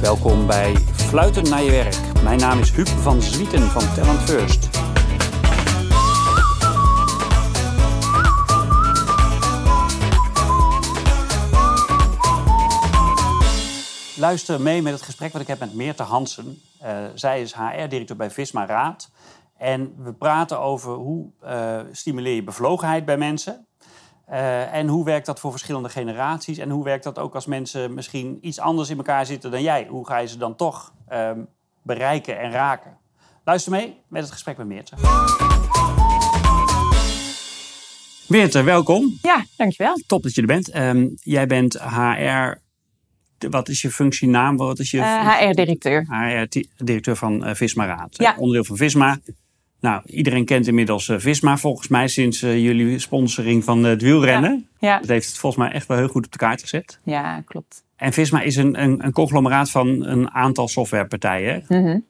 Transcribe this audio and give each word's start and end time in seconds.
Welkom 0.00 0.46
bij 0.46 0.76
Fluiten 0.76 1.48
naar 1.48 1.62
je 1.62 1.70
werk. 1.70 2.22
Mijn 2.22 2.38
naam 2.38 2.58
is 2.58 2.70
Huub 2.70 2.88
van 2.88 3.22
Zwieten 3.22 3.60
van 3.60 3.94
Talent 3.94 4.20
First. 4.20 4.68
Luister 14.18 14.60
mee 14.60 14.82
met 14.82 14.92
het 14.92 15.02
gesprek 15.02 15.32
wat 15.32 15.42
ik 15.42 15.46
heb 15.46 15.58
met 15.58 15.74
Meerte 15.74 16.02
Hansen. 16.02 16.60
Uh, 16.82 17.04
zij 17.14 17.40
is 17.40 17.54
HR-directeur 17.54 18.16
bij 18.16 18.30
Visma 18.30 18.66
Raad. 18.66 19.10
En 19.56 19.94
we 20.02 20.12
praten 20.12 20.60
over 20.60 20.92
hoe 20.92 21.26
uh, 21.44 21.80
stimuleer 21.92 22.34
je 22.34 22.44
bevlogenheid 22.44 23.04
bij 23.04 23.16
mensen. 23.16 23.66
Uh, 24.30 24.74
en 24.74 24.88
hoe 24.88 25.04
werkt 25.04 25.26
dat 25.26 25.40
voor 25.40 25.50
verschillende 25.50 25.88
generaties? 25.88 26.58
En 26.58 26.70
hoe 26.70 26.84
werkt 26.84 27.04
dat 27.04 27.18
ook 27.18 27.34
als 27.34 27.46
mensen 27.46 27.94
misschien 27.94 28.38
iets 28.40 28.58
anders 28.58 28.90
in 28.90 28.96
elkaar 28.96 29.26
zitten 29.26 29.50
dan 29.50 29.62
jij? 29.62 29.86
Hoe 29.88 30.06
ga 30.06 30.18
je 30.18 30.28
ze 30.28 30.38
dan 30.38 30.56
toch 30.56 30.92
uh, 31.12 31.30
bereiken 31.82 32.38
en 32.38 32.50
raken? 32.50 32.96
Luister 33.44 33.72
mee 33.72 33.96
met 34.08 34.22
het 34.22 34.32
gesprek 34.32 34.56
met 34.56 34.66
Meerte. 34.66 34.94
Meerte, 38.28 38.62
welkom. 38.62 39.18
Ja, 39.22 39.44
dankjewel. 39.56 40.00
Top 40.06 40.22
dat 40.22 40.34
je 40.34 40.40
er 40.40 40.46
bent. 40.46 40.76
Um, 40.76 41.14
jij 41.22 41.46
bent 41.46 41.78
HR. 41.80 42.58
Wat 43.50 43.68
is 43.68 43.82
je 43.82 43.90
functienaam? 43.90 44.56
Wat 44.56 44.78
is 44.78 44.90
je 44.90 44.96
uh, 44.96 45.38
HR-directeur. 45.38 46.06
HR-directeur 46.08 47.16
van 47.16 47.48
uh, 47.48 47.54
Visma 47.54 47.86
Raad. 47.86 48.16
Ja. 48.16 48.34
Onderdeel 48.36 48.64
van 48.64 48.76
Visma. 48.76 49.18
Nou, 49.80 50.02
iedereen 50.06 50.44
kent 50.44 50.66
inmiddels 50.66 51.08
uh, 51.08 51.18
Visma 51.18 51.56
volgens 51.56 51.88
mij 51.88 52.08
sinds 52.08 52.42
uh, 52.42 52.58
jullie 52.58 52.98
sponsoring 52.98 53.64
van 53.64 53.84
uh, 53.84 53.90
het 53.90 54.02
wielrennen. 54.02 54.68
Ja, 54.78 54.88
ja. 54.88 54.98
Dat 54.98 55.08
heeft 55.08 55.26
het 55.26 55.38
volgens 55.38 55.62
mij 55.62 55.72
echt 55.72 55.86
wel 55.86 55.96
heel 55.96 56.08
goed 56.08 56.24
op 56.24 56.32
de 56.32 56.38
kaart 56.38 56.60
gezet. 56.60 57.00
Ja, 57.04 57.40
klopt. 57.40 57.84
En 57.96 58.12
Visma 58.12 58.40
is 58.40 58.56
een, 58.56 58.82
een, 58.82 59.04
een 59.04 59.12
conglomeraat 59.12 59.70
van 59.70 60.04
een 60.04 60.30
aantal 60.30 60.68
softwarepartijen. 60.68 61.64
Mm 61.68 61.84
-hmm. 61.84 62.08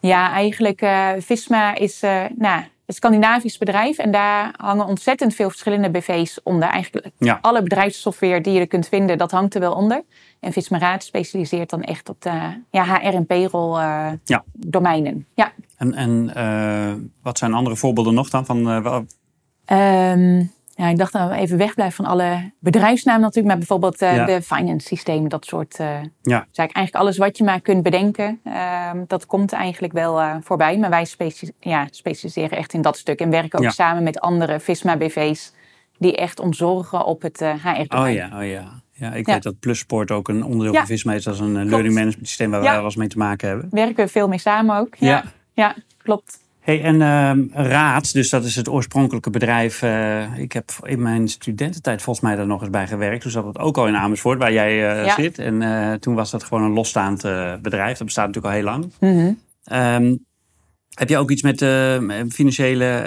Ja, 0.00 0.32
eigenlijk 0.32 0.86
Visma 1.18 1.74
is 1.74 2.00
nou, 2.36 2.64
een 2.86 2.94
Scandinavisch 2.94 3.58
bedrijf 3.58 3.98
en 3.98 4.10
daar 4.10 4.54
hangen 4.56 4.86
ontzettend 4.86 5.34
veel 5.34 5.48
verschillende 5.50 5.90
BV's 5.90 6.40
onder. 6.42 6.68
Eigenlijk 6.68 7.10
ja. 7.18 7.38
alle 7.40 7.62
bedrijfssoftware 7.62 8.40
die 8.40 8.52
je 8.52 8.60
er 8.60 8.66
kunt 8.66 8.88
vinden, 8.88 9.18
dat 9.18 9.30
hangt 9.30 9.54
er 9.54 9.60
wel 9.60 9.74
onder. 9.74 10.02
En 10.40 10.52
Visma 10.52 10.78
Raad 10.78 11.04
specialiseert 11.04 11.70
dan 11.70 11.82
echt 11.82 12.08
op 12.08 12.22
de 12.22 12.62
ja, 12.70 12.84
HR 12.84 13.14
en 13.14 13.26
payroll 13.26 13.80
ja. 14.24 14.44
domeinen. 14.52 15.26
Ja. 15.34 15.52
En, 15.76 15.94
en 15.94 16.32
uh, 16.36 16.92
wat 17.22 17.38
zijn 17.38 17.54
andere 17.54 17.76
voorbeelden 17.76 18.14
nog 18.14 18.30
dan? 18.30 18.46
Van, 18.46 18.68
uh, 18.68 18.98
um, 20.12 20.52
ja, 20.76 20.88
ik 20.88 20.96
dacht 20.96 21.12
dat 21.12 21.28
we 21.28 21.34
even 21.34 21.58
wegblijven 21.58 22.04
van 22.04 22.04
alle 22.04 22.52
bedrijfsnamen 22.58 23.20
natuurlijk. 23.20 23.46
Maar 23.46 23.58
bijvoorbeeld 23.58 24.02
uh, 24.02 24.16
ja. 24.16 24.24
de 24.24 24.42
finance 24.42 24.86
systeem, 24.86 25.28
dat 25.28 25.44
soort 25.44 25.78
uh, 25.80 25.86
ja. 26.22 26.44
Dus 26.48 26.56
eigenlijk 26.56 26.94
alles 26.94 27.16
wat 27.16 27.38
je 27.38 27.44
maar 27.44 27.60
kunt 27.60 27.82
bedenken. 27.82 28.40
Uh, 28.44 28.90
dat 29.06 29.26
komt 29.26 29.52
eigenlijk 29.52 29.92
wel 29.92 30.40
voorbij. 30.42 30.78
Maar 30.78 30.90
wij 30.90 31.04
speci 31.04 31.52
ja, 31.60 31.86
specialiseren 31.90 32.58
echt 32.58 32.72
in 32.72 32.82
dat 32.82 32.96
stuk. 32.96 33.20
En 33.20 33.30
werken 33.30 33.58
ook 33.58 33.70
samen 33.70 34.02
met 34.02 34.20
andere 34.20 34.60
Visma 34.60 34.96
BV's. 34.96 35.52
Die 35.98 36.16
echt 36.16 36.40
ontzorgen 36.40 37.04
op 37.04 37.22
het 37.22 37.38
HR. 37.38 37.96
Oh 37.96 38.12
ja, 38.12 38.30
oh 38.34 38.46
ja. 38.46 38.82
Ja, 38.96 39.12
ik 39.12 39.26
weet 39.26 39.42
dat 39.42 39.58
Plusport 39.58 40.10
ook 40.10 40.28
een 40.28 40.44
onderdeel 40.44 40.74
van 40.74 40.86
Visma 40.86 41.12
is. 41.12 41.24
Dat 41.24 41.34
is 41.34 41.40
een 41.40 41.68
learning 41.68 41.94
management 41.94 42.28
systeem 42.28 42.50
waar 42.50 42.60
wij 42.60 42.74
wel 42.74 42.84
eens 42.84 42.96
mee 42.96 43.08
te 43.08 43.18
maken 43.18 43.48
hebben. 43.48 43.68
Werken 43.70 44.04
we 44.04 44.10
veel 44.10 44.28
mee 44.28 44.38
samen 44.38 44.76
ook. 44.76 44.94
ja 44.94 45.24
ja 45.54 45.74
klopt. 45.96 46.43
Hey, 46.64 46.82
en 46.82 47.00
uh, 47.00 47.66
Raad, 47.66 48.12
dus 48.12 48.30
dat 48.30 48.44
is 48.44 48.56
het 48.56 48.68
oorspronkelijke 48.68 49.30
bedrijf. 49.30 49.82
Uh, 49.82 50.38
ik 50.38 50.52
heb 50.52 50.70
in 50.82 51.02
mijn 51.02 51.28
studententijd 51.28 52.02
volgens 52.02 52.26
mij 52.26 52.36
daar 52.36 52.46
nog 52.46 52.60
eens 52.60 52.70
bij 52.70 52.86
gewerkt. 52.86 53.22
Toen 53.22 53.30
zat 53.30 53.44
het 53.44 53.58
ook 53.58 53.78
al 53.78 53.86
in 53.86 53.96
Amersfoort, 53.96 54.38
waar 54.38 54.52
jij 54.52 54.72
uh, 54.72 55.04
ja. 55.06 55.14
zit. 55.14 55.38
En 55.38 55.60
uh, 55.60 55.92
toen 55.92 56.14
was 56.14 56.30
dat 56.30 56.44
gewoon 56.44 56.62
een 56.62 56.72
losstaand 56.72 57.22
bedrijf. 57.62 57.98
Dat 57.98 58.06
bestaat 58.06 58.26
natuurlijk 58.26 58.54
al 58.54 58.60
heel 58.60 58.70
lang. 58.70 58.92
Mm 59.00 59.10
-hmm. 59.10 59.38
um, 60.04 60.24
heb 60.94 61.08
je 61.08 61.18
ook 61.18 61.30
iets 61.30 61.42
met 61.42 61.62
uh, 61.62 61.98
financiële. 62.28 63.04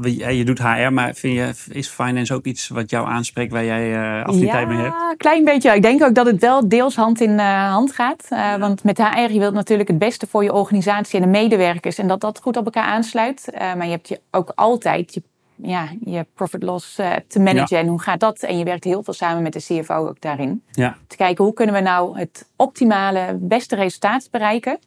Uh, 0.00 0.30
je 0.38 0.44
doet 0.44 0.58
HR, 0.58 0.92
maar 0.92 1.14
vind 1.14 1.34
je, 1.34 1.52
is 1.68 1.88
finance 1.88 2.34
ook 2.34 2.44
iets 2.44 2.68
wat 2.68 2.90
jou 2.90 3.08
aanspreekt 3.08 3.52
waar 3.52 3.64
jij 3.64 3.90
uh, 3.90 4.24
affiniteit 4.24 4.68
ja, 4.68 4.74
mee 4.74 4.82
hebt? 4.82 4.94
Ja, 4.94 5.10
een 5.10 5.16
klein 5.16 5.44
beetje. 5.44 5.74
Ik 5.74 5.82
denk 5.82 6.02
ook 6.02 6.14
dat 6.14 6.26
het 6.26 6.40
wel 6.40 6.68
deels 6.68 6.96
hand 6.96 7.20
in 7.20 7.38
hand 7.38 7.92
gaat. 7.92 8.26
Ja. 8.28 8.58
Want 8.58 8.84
met 8.84 8.98
HR, 8.98 9.32
je 9.32 9.38
wilt 9.38 9.54
natuurlijk 9.54 9.88
het 9.88 9.98
beste 9.98 10.26
voor 10.26 10.42
je 10.42 10.52
organisatie 10.52 11.20
en 11.20 11.24
de 11.24 11.38
medewerkers. 11.38 11.98
En 11.98 12.08
dat 12.08 12.20
dat 12.20 12.40
goed 12.40 12.56
op 12.56 12.64
elkaar 12.64 12.84
aansluit. 12.84 13.48
maar 13.58 13.84
je 13.84 13.90
hebt 13.90 14.08
je 14.08 14.20
ook 14.30 14.52
altijd 14.54 15.14
je, 15.14 15.22
ja, 15.56 15.88
je 16.04 16.26
profit 16.34 16.62
loss 16.62 16.94
te 17.28 17.40
managen. 17.40 17.76
Ja. 17.76 17.82
En 17.82 17.88
hoe 17.88 18.00
gaat 18.00 18.20
dat? 18.20 18.38
En 18.42 18.58
je 18.58 18.64
werkt 18.64 18.84
heel 18.84 19.02
veel 19.02 19.14
samen 19.14 19.42
met 19.42 19.52
de 19.52 19.62
CFO 19.62 19.94
ook 19.94 20.20
daarin. 20.20 20.62
Ja. 20.70 20.96
Te 21.06 21.16
kijken 21.16 21.44
hoe 21.44 21.54
kunnen 21.54 21.74
we 21.74 21.80
nou 21.80 22.18
het 22.18 22.48
optimale, 22.56 23.38
beste 23.40 23.76
resultaat 23.76 24.28
bereiken. 24.30 24.78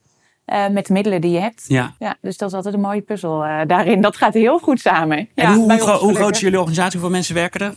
Uh, 0.53 0.67
met 0.67 0.85
de 0.85 0.93
middelen 0.93 1.21
die 1.21 1.31
je 1.31 1.39
hebt. 1.39 1.65
Ja. 1.67 1.93
ja 1.99 2.15
dus 2.21 2.37
dat 2.37 2.49
is 2.49 2.55
altijd 2.55 2.73
een 2.73 2.79
mooie 2.81 3.01
puzzel 3.01 3.45
uh, 3.45 3.61
daarin. 3.67 4.01
Dat 4.01 4.17
gaat 4.17 4.33
heel 4.33 4.59
goed 4.59 4.79
samen. 4.79 5.17
En 5.17 5.29
ja, 5.35 5.53
hoe, 5.53 5.79
hoe, 5.79 5.91
hoe 5.91 6.15
groot 6.15 6.35
is 6.35 6.39
jullie 6.39 6.57
organisatie? 6.57 6.91
Hoeveel 6.91 7.15
mensen 7.15 7.35
werken 7.35 7.59
er? 7.59 7.73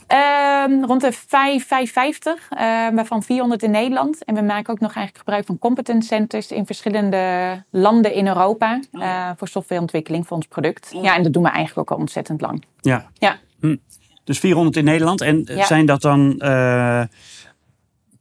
Uh, 0.69 0.85
rond 0.87 1.01
de 1.01 1.13
5, 1.13 1.67
550, 1.67 2.49
waarvan 2.95 3.23
400 3.23 3.63
in 3.63 3.71
Nederland. 3.71 4.25
En 4.25 4.35
we 4.35 4.43
maken 4.43 4.73
ook 4.73 4.81
nog 4.81 4.95
eigenlijk 4.95 5.19
gebruik 5.19 5.47
van 5.47 5.59
competence 5.59 6.09
centers 6.09 6.51
in 6.51 6.67
verschillende 6.67 7.65
landen 7.71 8.15
in 8.15 8.27
Europa. 8.27 8.81
Oh. 8.93 9.31
voor 9.37 9.49
softwareontwikkeling 9.49 10.27
voor 10.27 10.37
ons 10.37 10.47
product. 10.47 10.93
Oh. 10.95 11.03
Ja, 11.03 11.17
en 11.17 11.23
dat 11.23 11.33
doen 11.33 11.43
we 11.43 11.49
eigenlijk 11.49 11.91
ook 11.91 11.97
al 11.97 12.03
ontzettend 12.03 12.41
lang. 12.41 12.65
Ja. 12.81 13.07
ja. 13.15 13.39
Hm. 13.61 13.77
Dus 14.25 14.39
400 14.39 14.77
in 14.77 14.85
Nederland. 14.85 15.21
En 15.21 15.49
zijn 15.59 15.87
dat 15.87 16.03
dan 16.03 16.43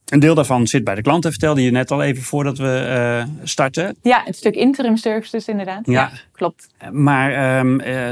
een 0.09 0.19
deel 0.19 0.35
daarvan 0.35 0.67
zit 0.67 0.83
bij 0.83 0.95
de 0.95 1.01
klant, 1.01 1.23
dat 1.23 1.31
vertelde 1.31 1.63
je 1.63 1.71
net 1.71 1.91
al 1.91 2.01
even 2.01 2.23
voordat 2.23 2.57
we 2.57 2.85
uh, 2.87 3.33
starten. 3.43 3.95
Ja, 4.01 4.21
het 4.25 4.35
stuk 4.35 4.55
interim 4.55 4.97
services 4.97 5.47
inderdaad. 5.47 5.85
Ja, 5.85 5.91
ja 5.91 6.11
klopt. 6.31 6.67
Maar 6.91 7.59
um, 7.59 7.81
uh, 7.81 8.09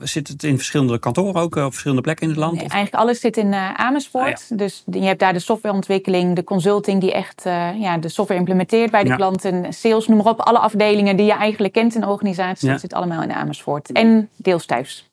zit 0.00 0.28
het 0.28 0.42
in 0.42 0.56
verschillende 0.56 0.98
kantoren 0.98 1.34
ook, 1.34 1.56
op 1.56 1.70
verschillende 1.70 2.02
plekken 2.02 2.24
in 2.24 2.30
het 2.32 2.40
land? 2.40 2.52
Nee, 2.52 2.68
eigenlijk 2.68 2.94
alles 2.94 3.20
zit 3.20 3.36
in 3.36 3.46
uh, 3.46 3.74
Amersfoort. 3.74 4.26
Ah, 4.26 4.48
ja. 4.48 4.56
Dus 4.56 4.82
je 4.90 5.02
hebt 5.02 5.20
daar 5.20 5.32
de 5.32 5.38
softwareontwikkeling, 5.38 6.36
de 6.36 6.44
consulting 6.44 7.00
die 7.00 7.12
echt 7.12 7.42
ja, 7.78 7.98
de 7.98 8.08
software 8.08 8.40
implementeert 8.40 8.90
bij 8.90 9.02
de 9.02 9.08
ja. 9.08 9.16
klanten. 9.16 9.72
Sales, 9.72 10.06
noem 10.06 10.16
maar 10.16 10.26
op. 10.26 10.40
Alle 10.40 10.58
afdelingen 10.58 11.16
die 11.16 11.26
je 11.26 11.32
eigenlijk 11.32 11.72
kent 11.72 11.94
in 11.94 12.00
de 12.00 12.06
organisatie, 12.06 12.68
dat 12.68 12.80
zit 12.80 12.92
allemaal 12.92 13.22
in 13.22 13.32
Amersfoort. 13.32 13.92
En 13.92 14.28
deels 14.36 14.66
thuis. 14.66 15.10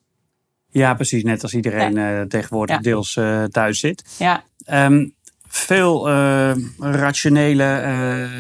Ja, 0.72 0.94
precies. 0.94 1.23
Net 1.23 1.44
als 1.44 1.53
iedereen 1.53 2.28
tegenwoordig 2.28 2.79
deels 2.79 3.19
thuis 3.51 3.79
zit. 3.79 4.16
Ja. 4.17 4.44
Um, 4.72 5.13
veel 5.52 6.10
uh, 6.10 6.52
rationele, 6.80 7.82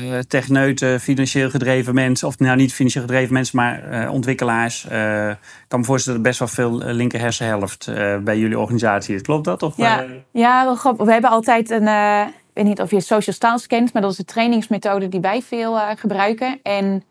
uh, 0.03 0.19
techneuten, 0.19 0.99
financieel 0.99 1.49
gedreven 1.49 1.93
mensen, 1.93 2.27
of 2.27 2.39
nou 2.39 2.55
niet 2.55 2.73
financieel 2.73 3.03
gedreven 3.03 3.33
mensen, 3.33 3.57
maar 3.57 4.03
uh, 4.03 4.11
ontwikkelaars. 4.11 4.83
ik 4.83 5.37
kan 5.67 5.79
me 5.79 5.85
voorstellen 5.85 6.23
dat 6.23 6.27
best 6.27 6.39
wel 6.39 6.47
veel 6.47 6.93
linker 6.93 7.19
hersenhelft 7.19 7.91
bij 8.23 8.37
jullie 8.37 8.59
organisatie 8.59 9.15
is. 9.15 9.21
Klopt 9.21 9.45
dat? 9.45 9.63
Of, 9.63 9.77
ja, 9.77 10.05
ja 10.31 10.63
wel 10.63 10.75
grappig. 10.75 11.05
We 11.05 11.11
hebben 11.11 11.29
altijd 11.29 11.69
een, 11.69 11.87
ik 12.27 12.33
weet 12.53 12.65
niet 12.65 12.81
of 12.81 12.91
je 12.91 13.01
social 13.01 13.35
styles 13.35 13.67
kent, 13.67 13.93
maar 13.93 14.01
dat 14.01 14.11
is 14.11 14.17
de 14.17 14.25
trainingsmethode 14.25 15.07
die 15.07 15.19
wij 15.19 15.41
veel 15.41 15.79
gebruiken. 15.95 16.59
En 16.63 17.03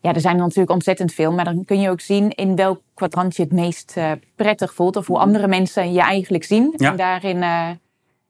ja, 0.00 0.14
er 0.14 0.20
zijn 0.20 0.34
er 0.34 0.40
natuurlijk 0.40 0.70
ontzettend 0.70 1.12
veel, 1.12 1.32
maar 1.32 1.44
dan 1.44 1.64
kun 1.64 1.80
je 1.80 1.90
ook 1.90 2.00
zien 2.00 2.30
in 2.30 2.56
welk 2.56 2.80
kwadrant 2.94 3.36
je 3.36 3.42
het 3.42 3.52
meest 3.52 3.94
prettig 4.36 4.74
voelt 4.74 4.96
of 4.96 5.06
hoe 5.06 5.18
andere 5.18 5.48
mensen 5.48 5.92
je 5.92 6.00
eigenlijk 6.00 6.44
zien. 6.44 6.74
Ja. 6.76 6.90
En 6.90 6.96
daarin 6.96 7.44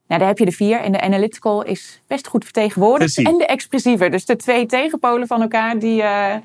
nou, 0.07 0.19
daar 0.19 0.27
heb 0.27 0.37
je 0.37 0.45
de 0.45 0.51
vier. 0.51 0.79
En 0.79 0.91
de 0.91 1.01
analytical 1.01 1.63
is 1.63 2.01
best 2.07 2.27
goed 2.27 2.43
vertegenwoordigd. 2.43 3.13
Precies. 3.13 3.31
En 3.31 3.37
de 3.37 3.45
expressieve. 3.45 4.09
Dus 4.09 4.25
de 4.25 4.35
twee 4.35 4.65
tegenpolen 4.65 5.27
van 5.27 5.41
elkaar, 5.41 5.79
die 5.79 6.01
uh, 6.01 6.35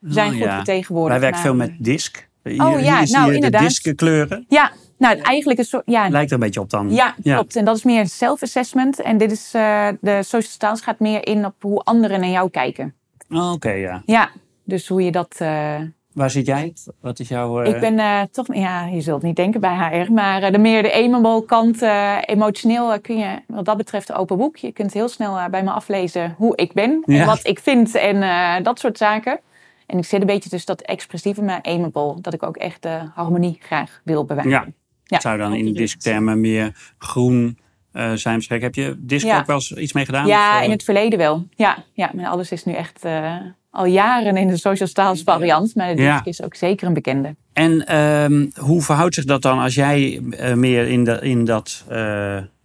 zijn 0.00 0.26
oh, 0.26 0.36
goed 0.36 0.44
ja. 0.44 0.54
vertegenwoordigd. 0.54 1.20
Wij 1.20 1.30
werken 1.30 1.40
veel 1.40 1.54
met 1.54 1.76
disk. 1.78 2.28
Hier, 2.42 2.66
oh 2.66 2.80
ja, 2.80 2.98
hier 3.02 3.10
nou 3.10 3.28
je 3.28 3.34
inderdaad. 3.34 3.60
de 3.60 3.66
diskkleuren. 3.66 4.44
Ja, 4.48 4.72
nou 4.98 5.20
eigenlijk 5.20 5.58
een 5.58 5.64
soort... 5.64 5.82
Ja, 5.86 6.08
Lijkt 6.08 6.30
er 6.30 6.36
een 6.36 6.42
beetje 6.42 6.60
op 6.60 6.70
dan. 6.70 6.90
Ja, 6.90 7.14
klopt. 7.22 7.56
En 7.56 7.64
dat 7.64 7.76
is 7.76 7.84
meer 7.84 8.06
self-assessment. 8.06 9.00
En 9.00 9.18
dit 9.18 9.32
is, 9.32 9.52
uh, 9.54 9.88
de 10.00 10.22
social 10.22 10.52
styles 10.52 10.80
gaat 10.80 10.98
meer 10.98 11.26
in 11.26 11.44
op 11.44 11.54
hoe 11.60 11.80
anderen 11.80 12.20
naar 12.20 12.30
jou 12.30 12.50
kijken. 12.50 12.94
Oh, 13.28 13.38
Oké, 13.38 13.52
okay, 13.52 13.80
ja. 13.80 14.02
Ja, 14.06 14.30
dus 14.64 14.88
hoe 14.88 15.02
je 15.02 15.10
dat... 15.10 15.38
Uh, 15.42 15.80
Waar 16.18 16.30
zit 16.30 16.46
jij? 16.46 16.72
Wat 17.00 17.18
is 17.18 17.28
jouw... 17.28 17.62
Uh... 17.62 17.74
Ik 17.74 17.80
ben 17.80 17.98
uh, 17.98 18.22
toch, 18.22 18.54
ja, 18.54 18.86
je 18.86 19.00
zult 19.00 19.22
niet 19.22 19.36
denken 19.36 19.60
bij 19.60 20.04
HR, 20.04 20.12
maar 20.12 20.42
uh, 20.42 20.50
de 20.50 20.58
meer 20.58 20.82
de 20.82 20.94
amiable 20.94 21.44
kant, 21.44 21.82
emotioneel 22.26 23.00
kun 23.00 23.18
je 23.18 23.40
wat 23.46 23.64
dat 23.64 23.76
betreft 23.76 24.12
open 24.12 24.36
boek. 24.36 24.56
Je 24.56 24.72
kunt 24.72 24.92
heel 24.92 25.08
snel 25.08 25.50
bij 25.50 25.62
me 25.62 25.70
aflezen 25.70 26.34
hoe 26.36 26.56
ik 26.56 26.72
ben 26.72 27.02
ja. 27.06 27.20
en 27.20 27.26
wat 27.26 27.46
ik 27.46 27.58
vind 27.58 27.94
en 27.94 28.62
dat 28.62 28.78
soort 28.78 28.98
zaken. 28.98 29.40
En 29.86 29.98
ik 29.98 30.04
zit 30.04 30.20
een 30.20 30.26
beetje 30.26 30.50
tussen 30.50 30.76
dat 30.76 30.86
expressieve, 30.86 31.42
maar 31.42 31.62
amiable, 31.62 32.20
dat 32.20 32.34
ik 32.34 32.42
ook 32.42 32.56
echt 32.56 32.82
de 32.82 33.00
harmonie 33.14 33.58
graag 33.60 34.00
wil 34.04 34.24
bewijzen. 34.24 34.52
Ja, 34.52 34.66
ja. 35.04 35.20
zou 35.20 35.38
dan 35.38 35.54
in 35.54 35.74
disktermen 35.74 36.40
meer 36.40 36.92
groen 36.98 37.58
uh, 37.92 38.12
zijn. 38.12 38.42
Heb 38.48 38.74
je 38.74 38.94
disc 38.98 39.26
ja. 39.26 39.38
ook 39.38 39.46
wel 39.46 39.56
eens 39.56 39.72
iets 39.72 39.92
mee 39.92 40.04
gedaan? 40.04 40.26
Ja, 40.26 40.52
of, 40.54 40.58
uh... 40.58 40.64
in 40.64 40.70
het 40.70 40.82
verleden 40.82 41.18
wel. 41.18 41.46
Ja, 41.50 41.84
ja 41.92 42.10
maar 42.14 42.26
alles 42.26 42.52
is 42.52 42.64
nu 42.64 42.72
echt 42.72 43.04
uh, 43.04 43.36
al 43.70 43.84
jaren 43.84 44.36
in 44.36 44.48
de 44.48 44.56
social 44.56 44.88
styles 44.88 45.22
variant. 45.22 45.74
Maar 45.74 45.96
de 45.96 46.02
ja. 46.02 46.24
is 46.24 46.42
ook 46.42 46.54
zeker 46.54 46.86
een 46.86 46.94
bekende. 46.94 47.36
En 47.52 47.96
um, 47.96 48.50
hoe 48.60 48.82
verhoudt 48.82 49.14
zich 49.14 49.24
dat 49.24 49.42
dan 49.42 49.58
als 49.58 49.74
jij 49.74 50.20
meer 50.54 50.86
in, 50.86 51.04
de, 51.04 51.18
in 51.20 51.44
dat 51.44 51.84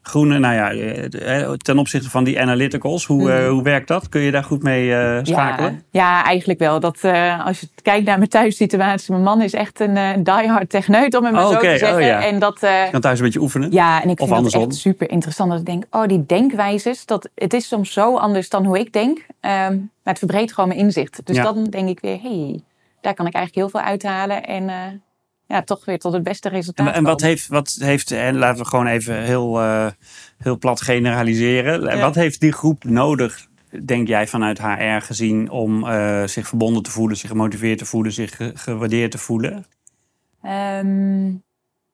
groene, 0.03 0.39
nou 0.39 0.53
ja, 0.55 0.71
eh, 0.71 1.51
ten 1.51 1.77
opzichte 1.77 2.09
van 2.09 2.23
die 2.23 2.41
analyticals, 2.41 3.05
hoe, 3.05 3.29
uh, 3.29 3.49
hoe 3.49 3.63
werkt 3.63 3.87
dat? 3.87 4.09
Kun 4.09 4.21
je 4.21 4.31
daar 4.31 4.43
goed 4.43 4.63
mee 4.63 4.87
uh, 4.87 5.19
schakelen? 5.21 5.83
Ja, 5.91 6.01
ja, 6.01 6.23
eigenlijk 6.23 6.59
wel. 6.59 6.79
Dat, 6.79 6.99
uh, 7.05 7.45
als 7.45 7.59
je 7.59 7.67
kijkt 7.81 8.05
naar 8.05 8.17
mijn 8.17 8.29
thuissituatie, 8.29 9.11
mijn 9.11 9.23
man 9.23 9.41
is 9.41 9.53
echt 9.53 9.79
een 9.79 10.23
diehard 10.23 10.69
techneut, 10.69 11.15
om 11.15 11.23
het 11.23 11.33
maar 11.33 11.45
oh, 11.45 11.51
zo 11.51 11.59
te 11.59 11.77
zeggen. 11.77 11.95
Oh, 11.95 12.01
ja. 12.01 12.23
en 12.23 12.39
dat, 12.39 12.57
je 12.59 12.87
kan 12.91 13.01
thuis 13.01 13.19
een 13.19 13.25
beetje 13.25 13.41
oefenen? 13.41 13.71
Ja, 13.71 14.03
en 14.03 14.09
ik 14.09 14.17
vind 14.17 14.29
het 14.29 14.53
echt 14.53 14.75
super 14.75 15.09
interessant. 15.09 15.49
Dat 15.49 15.59
ik 15.59 15.65
denk, 15.65 15.83
oh, 15.89 16.07
die 16.07 16.25
denkwijzes, 16.25 17.05
dat, 17.05 17.29
het 17.35 17.53
is 17.53 17.67
soms 17.67 17.93
zo 17.93 18.17
anders 18.17 18.49
dan 18.49 18.65
hoe 18.65 18.79
ik 18.79 18.93
denk. 18.93 19.17
Um, 19.17 19.91
maar 20.03 20.13
het 20.13 20.19
verbreedt 20.19 20.53
gewoon 20.53 20.69
mijn 20.69 20.81
inzicht. 20.81 21.25
Dus 21.25 21.37
dan 21.37 21.63
denk 21.63 21.89
ik 21.89 21.99
weer, 21.99 22.19
hey, 22.21 22.61
daar 23.01 23.13
kan 23.13 23.27
ik 23.27 23.33
eigenlijk 23.33 23.55
heel 23.55 23.69
veel 23.69 23.89
uithalen. 23.89 24.43
En 24.45 24.69
ja, 25.47 25.61
toch 25.61 25.85
weer 25.85 25.99
tot 25.99 26.13
het 26.13 26.23
beste 26.23 26.49
resultaat. 26.49 26.87
En, 26.87 26.93
en 26.93 27.03
wat 27.03 27.21
heeft, 27.21 27.47
wat 27.47 27.75
heeft, 27.79 28.11
en 28.11 28.37
laten 28.37 28.63
we 28.63 28.69
gewoon 28.69 28.87
even 28.87 29.21
heel, 29.21 29.61
uh, 29.61 29.87
heel 30.37 30.57
plat 30.57 30.81
generaliseren. 30.81 31.99
Wat 31.99 32.15
heeft 32.15 32.39
die 32.39 32.51
groep 32.51 32.83
nodig, 32.83 33.47
denk 33.83 34.07
jij, 34.07 34.27
vanuit 34.27 34.61
HR 34.61 34.99
gezien 34.99 35.49
om 35.49 35.83
uh, 35.83 36.23
zich 36.23 36.47
verbonden 36.47 36.83
te 36.83 36.91
voelen, 36.91 37.17
zich 37.17 37.29
gemotiveerd 37.29 37.77
te 37.77 37.85
voelen, 37.85 38.11
zich 38.11 38.37
gewaardeerd 38.53 39.11
te 39.11 39.17
voelen? 39.17 39.65
Um, 40.43 41.43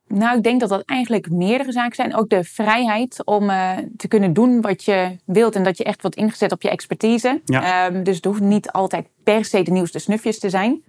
nou, 0.08 0.38
ik 0.38 0.44
denk 0.44 0.60
dat 0.60 0.70
dat 0.70 0.84
eigenlijk 0.86 1.30
meerdere 1.30 1.72
zaken 1.72 1.96
zijn. 1.96 2.16
Ook 2.16 2.30
de 2.30 2.44
vrijheid 2.44 3.26
om 3.26 3.50
uh, 3.50 3.78
te 3.98 4.08
kunnen 4.08 4.34
doen 4.34 4.62
wat 4.62 4.84
je 4.84 5.18
wilt 5.26 5.56
en 5.56 5.64
dat 5.64 5.78
je 5.78 5.84
echt 5.84 6.02
wordt 6.02 6.18
ingezet 6.18 6.52
op 6.52 6.62
je 6.62 6.70
expertise. 6.70 7.42
Ja. 7.46 7.86
Um, 7.86 8.04
dus 8.04 8.16
het 8.16 8.26
hoeft 8.26 8.42
niet 8.42 8.72
altijd 8.72 9.08
per 9.24 9.46
se 9.46 9.62
de 9.62 9.72
nieuwste 9.72 10.00
snufjes 10.00 10.40
te 10.40 10.50
zijn. 10.50 10.84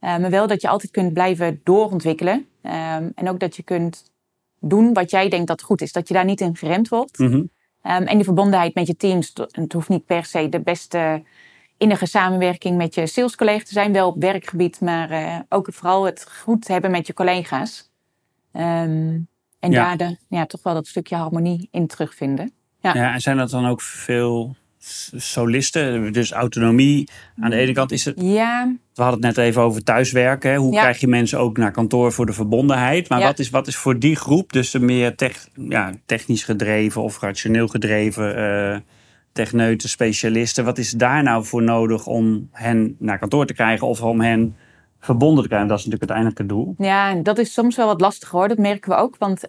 Uh, 0.00 0.16
maar 0.18 0.30
wel 0.30 0.46
dat 0.46 0.60
je 0.60 0.68
altijd 0.68 0.92
kunt 0.92 1.12
blijven 1.12 1.60
doorontwikkelen. 1.64 2.34
Um, 2.62 3.12
en 3.14 3.28
ook 3.28 3.40
dat 3.40 3.56
je 3.56 3.62
kunt 3.62 4.12
doen 4.60 4.92
wat 4.92 5.10
jij 5.10 5.28
denkt 5.28 5.46
dat 5.46 5.62
goed 5.62 5.80
is. 5.80 5.92
Dat 5.92 6.08
je 6.08 6.14
daar 6.14 6.24
niet 6.24 6.40
in 6.40 6.56
geremd 6.56 6.88
wordt. 6.88 7.18
Mm 7.18 7.26
-hmm. 7.26 7.36
um, 7.36 7.50
en 7.82 8.14
die 8.14 8.24
verbondenheid 8.24 8.74
met 8.74 8.86
je 8.86 8.96
teams. 8.96 9.32
Het 9.50 9.72
hoeft 9.72 9.88
niet 9.88 10.06
per 10.06 10.24
se 10.24 10.48
de 10.48 10.60
beste 10.60 11.22
innige 11.76 12.06
samenwerking 12.06 12.76
met 12.76 12.94
je 12.94 13.06
salescollega's 13.06 13.64
te 13.64 13.72
zijn. 13.72 13.92
Wel 13.92 14.08
op 14.08 14.20
werkgebied, 14.20 14.80
maar 14.80 15.10
uh, 15.10 15.38
ook 15.48 15.68
vooral 15.72 16.04
het 16.04 16.26
goed 16.30 16.68
hebben 16.68 16.90
met 16.90 17.06
je 17.06 17.14
collega's. 17.14 17.90
Um, 18.52 19.28
en 19.58 19.70
ja. 19.70 19.96
daar 19.96 19.96
de, 19.96 20.16
ja, 20.28 20.46
toch 20.46 20.62
wel 20.62 20.74
dat 20.74 20.86
stukje 20.86 21.16
harmonie 21.16 21.68
in 21.70 21.86
terugvinden. 21.86 22.52
Ja. 22.80 22.94
ja, 22.94 23.12
en 23.12 23.20
zijn 23.20 23.36
dat 23.36 23.50
dan 23.50 23.66
ook 23.66 23.82
veel 23.82 24.56
solisten, 25.16 26.12
dus 26.12 26.32
autonomie. 26.32 27.08
Aan 27.40 27.50
de 27.50 27.56
ene 27.56 27.72
kant 27.72 27.92
is 27.92 28.04
het. 28.04 28.20
Ja. 28.20 28.74
We 28.94 29.02
hadden 29.02 29.26
het 29.26 29.36
net 29.36 29.46
even 29.46 29.62
over 29.62 29.84
thuiswerken. 29.84 30.56
Hoe 30.56 30.72
krijg 30.72 31.00
je 31.00 31.08
mensen 31.08 31.38
ook 31.38 31.56
naar 31.56 31.70
kantoor 31.70 32.12
voor 32.12 32.26
de 32.26 32.32
verbondenheid? 32.32 33.08
Maar 33.08 33.20
wat, 33.20 33.38
is, 33.38 33.50
wat 33.50 33.66
is 33.66 33.76
voor 33.76 33.98
die 33.98 34.16
groep, 34.16 34.52
dus 34.52 34.70
de 34.70 34.80
meer 34.80 35.14
tech, 35.14 35.48
ja, 35.54 35.92
technisch 36.06 36.44
gedreven 36.44 37.02
of 37.02 37.20
rationeel 37.20 37.68
gedreven 37.68 38.38
uh, 38.38 38.76
techneuten, 39.32 39.88
specialisten, 39.88 40.64
wat 40.64 40.78
is 40.78 40.90
daar 40.90 41.22
nou 41.22 41.44
voor 41.44 41.62
nodig 41.62 42.06
om 42.06 42.48
hen 42.52 42.96
naar 42.98 43.18
kantoor 43.18 43.46
te 43.46 43.54
krijgen 43.54 43.86
of 43.86 44.02
om 44.02 44.20
hen 44.20 44.56
verbonden 45.00 45.42
te 45.42 45.48
krijgen? 45.48 45.68
Dat 45.68 45.78
is 45.78 45.84
natuurlijk 45.84 46.10
uiteindelijk 46.10 46.38
het 46.38 46.58
doel. 46.58 46.86
Ja, 46.86 47.14
dat 47.14 47.38
is 47.38 47.52
soms 47.52 47.76
wel 47.76 47.86
wat 47.86 48.00
lastig 48.00 48.28
hoor. 48.28 48.48
Dat 48.48 48.58
merken 48.58 48.90
we 48.90 48.96
ook. 48.96 49.16
Want 49.18 49.42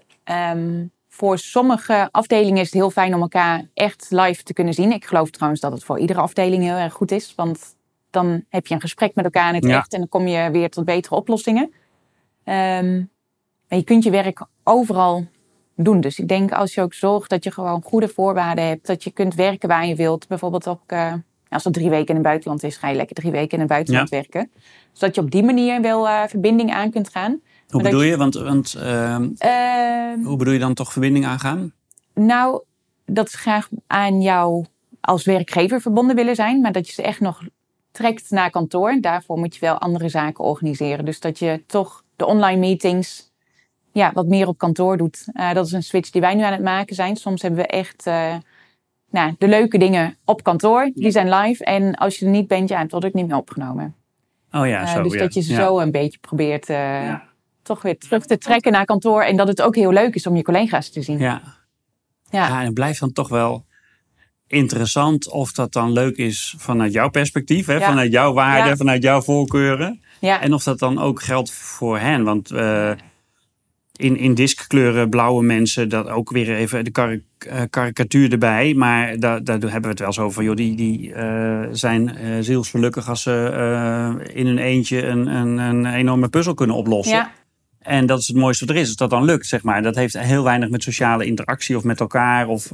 um, 0.54 0.92
voor 1.20 1.38
sommige 1.38 2.10
afdelingen 2.12 2.58
is 2.58 2.66
het 2.66 2.74
heel 2.74 2.92
fijn 2.92 3.14
om 3.14 3.22
elkaar 3.22 3.66
echt 3.74 4.08
live 4.10 4.44
te 4.44 4.54
kunnen 4.54 4.74
zien. 4.74 4.92
Ik 4.92 5.06
geloof 5.06 5.30
trouwens 5.30 5.62
dat 5.62 5.72
het 5.72 5.84
voor 5.84 6.00
iedere 6.00 6.20
afdeling 6.20 6.64
heel 6.64 6.76
erg 6.76 6.94
goed 6.94 7.12
is. 7.12 7.34
Want 7.36 7.76
dan 8.10 8.46
heb 8.50 8.68
je 8.68 8.74
een 8.74 8.82
gesprek 8.82 9.16
met 9.16 9.26
elkaar 9.26 9.48
in 9.50 9.56
het 9.56 9.66
echt 9.66 9.94
en 9.94 10.00
dan 10.00 10.10
kom 10.10 10.28
je 10.28 10.52
weer 10.52 10.70
tot 10.70 10.86
betere 10.86 11.16
oplossingen. 11.16 11.64
Um, 12.46 13.10
maar 13.68 13.78
je 13.78 13.84
kunt 13.84 14.04
je 14.04 14.10
werk 14.10 14.46
overal 14.64 15.28
doen. 15.76 16.02
Dus 16.02 16.20
ik 16.20 16.28
denk 16.28 16.52
als 16.52 16.74
je 16.74 16.82
ook 16.82 16.94
zorgt 16.94 17.30
dat 17.30 17.44
je 17.44 17.52
gewoon 17.52 17.82
goede 17.82 18.08
voorwaarden 18.08 18.68
hebt, 18.68 18.88
dat 18.88 19.04
je 19.04 19.12
kunt 19.12 19.36
werken 19.36 19.70
waar 19.70 19.86
je 19.86 19.96
wilt. 19.96 20.28
Bijvoorbeeld 20.28 20.68
ook 20.68 20.92
uh, 20.92 21.14
als 21.50 21.64
het 21.64 21.74
drie 21.74 21.90
weken 21.90 22.08
in 22.08 22.16
het 22.16 22.24
buitenland 22.24 22.64
is, 22.64 22.78
ga 22.78 22.90
je 22.90 22.96
lekker 22.96 23.16
drie 23.16 23.32
weken 23.32 23.52
in 23.52 23.60
het 23.60 23.70
buitenland 23.70 24.10
werken. 24.10 24.52
Zodat 24.92 25.16
je 25.16 25.22
op 25.22 25.32
die 25.32 25.44
manier 25.44 25.82
wel 25.82 26.08
uh, 26.08 26.24
verbinding 26.28 26.72
aan 26.74 26.92
kunt 26.92 27.10
gaan. 27.10 27.42
Hoe 27.70 27.82
bedoel 27.82 28.02
je? 28.02 28.18
Want, 28.18 28.34
want 28.34 28.76
uh, 28.78 29.18
hoe 30.24 30.38
bedoel 30.38 30.54
je 30.54 30.60
dan 30.60 30.74
toch 30.74 30.92
verbinding 30.92 31.26
aangaan? 31.26 31.74
Nou, 32.14 32.62
dat 33.06 33.30
ze 33.30 33.38
graag 33.38 33.70
aan 33.88 34.22
jou 34.22 34.66
als 35.02 35.26
werkgever 35.26 35.82
verbonden 35.82 36.16
willen 36.16 36.36
zijn, 36.36 36.62
maar 36.62 36.72
dat 36.72 36.88
je 36.88 36.94
ze 36.94 37.02
echt 37.02 37.20
nog 37.20 37.44
trekt 37.92 38.30
naar 38.30 38.50
kantoor. 38.50 38.98
Daarvoor 39.02 39.38
moet 39.38 39.54
je 39.54 39.60
wel 39.60 39.78
andere 39.78 40.10
zaken 40.10 40.44
organiseren. 40.44 41.06
Dus 41.06 41.20
dat 41.20 41.40
je 41.40 41.64
toch 41.68 42.04
de 42.16 42.26
online 42.26 42.60
meetings 42.60 43.32
ja, 43.92 44.12
wat 44.14 44.28
meer 44.28 44.48
op 44.48 44.58
kantoor 44.58 44.98
doet. 44.98 45.28
Uh, 45.34 45.54
dat 45.54 45.66
is 45.66 45.72
een 45.72 45.84
switch 45.84 46.10
die 46.10 46.22
wij 46.22 46.36
nu 46.36 46.44
aan 46.44 46.52
het 46.52 46.62
maken 46.62 46.96
zijn. 46.96 47.16
Soms 47.16 47.42
hebben 47.42 47.60
we 47.60 47.68
echt 47.68 48.08
uh, 48.08 48.36
nou, 49.10 49.36
de 49.38 49.48
leuke 49.48 49.78
dingen 49.78 50.18
op 50.26 50.44
kantoor. 50.44 50.92
Die 50.94 51.12
zijn 51.12 51.30
live. 51.34 51.64
En 51.64 51.96
als 51.96 52.20
je 52.20 52.26
er 52.26 52.32
niet 52.32 52.48
bent, 52.48 52.70
ja, 52.70 52.80
het 52.80 52.92
wordt 52.92 53.06
ook 53.06 53.14
niet 53.14 53.28
meer 53.28 53.38
opgenomen. 53.38 53.96
Oh 54.52 54.68
ja, 54.68 54.86
zo, 54.86 55.02
Dus 55.02 55.14
ja. 55.14 55.20
dat 55.20 55.34
je 55.34 55.42
ze 55.42 55.54
zo 55.54 55.80
een 55.80 55.92
beetje 55.92 56.20
probeert 56.20 56.68
ja 56.68 57.29
toch 57.70 57.82
weer 57.82 57.98
terug 57.98 58.26
te 58.26 58.38
trekken 58.38 58.72
naar 58.72 58.86
kantoor. 58.86 59.22
En 59.24 59.38
dat 59.38 59.48
het 59.48 59.62
ook 59.62 59.76
heel 59.76 59.92
leuk 59.92 60.16
is 60.16 60.28
om 60.28 60.36
je 60.36 60.44
collega's 60.44 60.90
te 60.90 61.02
zien. 61.02 61.20
Ja, 61.20 61.42
ja. 62.30 62.48
ja 62.48 62.60
en 62.60 62.66
het 62.66 62.74
blijft 62.74 63.00
dan 63.00 63.14
toch 63.14 63.30
wel 63.30 63.66
interessant 64.48 65.30
of 65.32 65.52
dat 65.52 65.74
dan 65.74 65.92
leuk 65.92 66.18
is 66.18 66.56
vanuit 66.58 66.94
jouw 66.94 67.10
perspectief, 67.10 67.66
hè? 67.66 67.80
vanuit 67.80 68.12
jouw 68.12 68.34
waarden, 68.34 68.78
vanuit 68.78 69.04
jouw 69.04 69.22
voorkeuren. 69.22 70.02
Ja. 70.20 70.42
En 70.42 70.54
of 70.54 70.64
dat 70.64 70.80
dan 70.80 71.00
ook 71.00 71.22
geldt 71.22 71.52
voor 71.52 72.00
hen. 72.00 72.24
Want 72.24 72.52
uh, 72.52 72.92
in, 73.96 74.18
in 74.18 74.34
diskkleuren 74.34 75.10
blauwe 75.10 75.44
mensen, 75.44 75.90
dat 75.90 76.10
ook 76.10 76.32
weer 76.32 76.56
even 76.56 76.84
de 76.84 77.22
uh, 77.48 77.62
karikatuur 77.70 78.32
erbij. 78.32 78.74
Maar 78.74 79.20
daar, 79.20 79.44
daar 79.44 79.60
hebben 79.60 79.82
we 79.82 79.88
het 79.88 80.00
wel 80.00 80.08
eens 80.08 80.20
over. 80.20 80.44
Joh, 80.44 80.56
die 80.56 80.76
die 80.76 81.10
uh, 81.10 81.68
zijn 81.72 82.18
zielsgelukkig 82.44 83.10
als 83.10 83.22
ze 83.22 84.30
in 84.34 84.46
hun 84.46 84.58
eentje 84.58 85.06
een, 85.06 85.28
een, 85.28 85.58
een 85.58 85.86
enorme 85.86 86.30
puzzel 86.30 86.54
kunnen 86.54 86.76
oplossen. 86.76 87.16
Ja. 87.16 87.32
En 87.90 88.06
dat 88.06 88.20
is 88.20 88.28
het 88.28 88.36
mooiste 88.38 88.66
wat 88.66 88.76
er 88.76 88.82
is, 88.82 88.88
als 88.88 88.96
dat 88.96 89.10
dan 89.10 89.24
lukt, 89.24 89.46
zeg 89.46 89.64
maar. 89.64 89.82
Dat 89.82 89.96
heeft 89.96 90.20
heel 90.20 90.44
weinig 90.44 90.70
met 90.70 90.84
sociale 90.84 91.26
interactie 91.26 91.78
of 91.78 91.84
met 91.84 92.00
elkaar. 92.00 92.48
Of, 92.48 92.72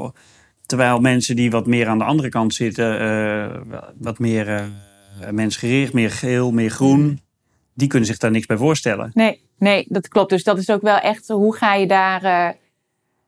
terwijl 0.66 1.00
mensen 1.00 1.36
die 1.36 1.52
wat 1.52 1.68
meer 1.68 1.88
aan 1.88 1.98
de 1.98 2.04
andere 2.04 2.30
kant 2.30 2.54
zitten, 2.54 3.02
uh, 3.02 3.82
wat 3.98 4.20
meer 4.20 4.48
uh, 4.48 5.30
mensgericht, 5.32 5.94
meer 5.94 6.12
geel, 6.12 6.52
meer 6.52 6.70
groen, 6.70 7.20
die 7.74 7.88
kunnen 7.88 8.08
zich 8.08 8.18
daar 8.18 8.32
niks 8.32 8.46
bij 8.46 8.58
voorstellen. 8.58 9.12
Nee, 9.14 9.42
nee, 9.58 9.86
dat 9.90 10.08
klopt. 10.08 10.30
Dus 10.30 10.44
dat 10.44 10.58
is 10.58 10.70
ook 10.70 10.82
wel 10.82 10.98
echt, 10.98 11.28
hoe 11.28 11.56
ga 11.56 11.74
je 11.74 11.88
daar 11.88 12.24
uh, 12.24 12.50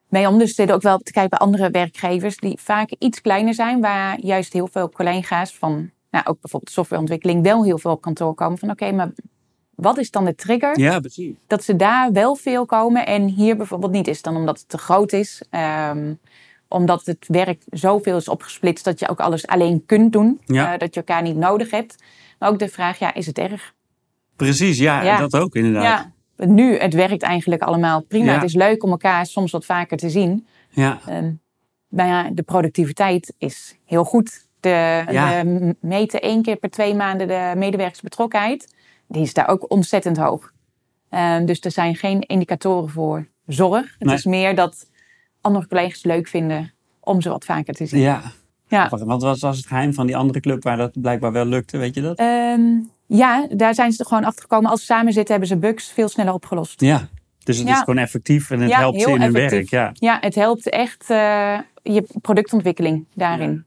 mee 0.10 0.28
om? 0.28 0.38
Dus 0.38 0.56
dit 0.56 0.72
ook 0.72 0.81
wel 0.81 0.98
te 0.98 1.12
kijken 1.12 1.38
bij 1.38 1.48
andere 1.48 1.69
werkgevers 1.69 2.38
die 2.38 2.57
vaak 2.62 2.92
iets 3.00 3.22
kleiner 3.22 3.54
zijn, 3.54 3.81
waar 3.81 4.19
juist 4.19 4.54
heel 4.54 4.68
veel 4.72 4.90
collega's 4.90 5.54
van, 5.54 5.92
nou, 6.12 6.26
ook 6.26 6.42
bijvoorbeeld 6.42 6.71
softwareontwikkeling, 6.71 7.44
wel 7.44 7.64
heel 7.64 7.78
veel 7.78 7.92
op 7.92 8.02
kantoor 8.02 8.33
komen 8.33 8.57
van 8.57 8.69
oké, 8.69 8.92
maar 8.92 9.12
wat 9.78 9.98
is 9.98 10.12
dan 10.12 10.26
de 10.26 10.36
trigger? 10.36 10.80
Ja, 10.80 11.00
precies. 11.00 11.36
Dat 11.48 11.64
ze 11.64 11.76
daar 11.76 12.12
wel 12.12 12.36
veel 12.36 12.66
komen 12.66 13.06
en 13.06 13.28
hier 13.28 13.57
bijvoorbeeld 13.57 13.92
niet 13.92 14.07
is. 14.07 14.22
Dan 14.22 14.36
omdat 14.36 14.60
het 14.60 14.69
te 14.69 14.78
groot 14.78 15.14
is. 15.14 15.42
Um, 15.90 16.19
omdat 16.68 17.06
het 17.06 17.26
werk 17.28 17.64
zoveel 17.69 18.18
is 18.18 18.28
opgesplitst 18.28 18.86
dat 18.86 19.00
je 19.00 19.10
ook 19.10 19.19
alles 19.19 19.48
alleen 19.48 19.86
kunt 19.86 20.14
doen. 20.14 20.42
Ja. 20.46 20.74
Uh, 20.74 20.80
dat 20.80 20.94
je 20.94 21.00
elkaar 21.00 21.22
niet 21.22 21.36
nodig 21.36 21.72
hebt. 21.72 21.96
Maar 22.40 22.50
ook 22.50 22.60
de 22.60 22.68
vraag, 22.68 23.00
ja, 23.00 23.14
is 23.14 23.26
het 23.26 23.38
erg? 23.38 23.74
Precies, 24.36 24.78
ja, 24.78 25.02
ja. 25.02 25.18
dat 25.18 25.36
ook 25.36 25.56
inderdaad. 25.56 25.84
Ja. 25.84 26.46
Nu, 26.46 26.78
het 26.78 26.94
werkt 26.94 27.22
eigenlijk 27.22 27.62
allemaal 27.62 28.02
prima. 28.02 28.34
Het 28.34 28.44
is 28.44 28.54
leuk 28.54 28.84
om 28.84 28.90
elkaar 28.90 29.26
soms 29.26 29.52
wat 29.52 29.66
vaker 29.66 29.98
te 29.98 30.10
zien. 30.10 30.48
Ja. 30.69 31.00
Um, 31.10 31.40
ja, 31.88 32.30
de 32.30 32.44
productiviteit 32.44 33.34
is 33.38 33.78
heel 33.86 34.04
goed. 34.04 34.46
De, 34.60 35.04
de 35.07 35.76
meten 35.80 36.22
één 36.22 36.42
keer 36.42 36.56
per 36.56 36.69
twee 36.69 36.96
maanden 36.96 37.28
de 37.28 37.54
medewerkersbetrokkenheid 37.56 38.76
die 39.07 39.21
is 39.21 39.33
daar 39.33 39.47
ook 39.47 39.71
ontzettend 39.71 40.18
hoog. 40.18 40.52
Um, 41.09 41.45
dus 41.45 41.59
er 41.59 41.71
zijn 41.71 41.95
geen 41.95 42.21
indicatoren 42.21 42.90
voor 42.90 43.28
zorg. 43.45 43.95
Het 43.99 44.11
is 44.11 44.26
meer 44.26 44.56
dat 44.56 44.90
andere 45.42 45.68
collega's 45.68 46.04
leuk 46.04 46.28
vinden 46.28 46.73
om 46.99 47.21
ze 47.21 47.30
wat 47.30 47.45
vaker 47.45 47.73
te 47.73 47.85
zien. 47.85 48.02
Ja. 48.02 48.21
ja. 48.68 48.90
Wat 48.90 49.21
was, 49.21 49.40
was 49.40 49.57
het 49.57 49.68
geheim 49.68 49.94
van 49.94 50.06
die 50.06 50.18
andere 50.18 50.40
club 50.40 50.64
waar 50.64 50.78
dat 50.78 51.02
blijkbaar 51.02 51.31
wel 51.31 51.45
lukte, 51.45 51.78
weet 51.78 51.95
je 51.95 52.02
dat? 52.02 52.19
Um, 52.19 52.90
ja, 53.06 53.47
daar 53.52 53.73
zijn 53.73 53.92
ze 53.92 53.99
er 53.99 54.06
gewoon 54.06 54.23
achter 54.23 54.42
gekomen. 54.42 54.69
Als 54.69 54.80
ze 54.80 54.85
samen 54.85 55.14
zitten, 55.14 55.31
hebben 55.31 55.49
ze 55.49 55.57
bugs 55.57 55.92
veel 55.92 56.09
sneller 56.09 56.33
opgelost. 56.33 56.81
Ja, 56.81 57.07
dus 57.44 57.57
het 57.57 57.68
is 57.68 57.80
gewoon 57.80 57.97
effectief 57.97 58.52
en 58.52 58.59
het 58.59 58.73
helpt 58.73 59.02
ze 59.02 59.09
in 59.09 59.21
hun 59.21 59.31
werk. 59.31 59.69
Ja. 59.69 59.90
ja, 59.94 60.18
het 60.21 60.35
helpt 60.35 60.69
echt 60.69 61.09
uh, 61.09 61.59
je 61.83 62.06
productontwikkeling 62.21 63.06
daarin. 63.14 63.66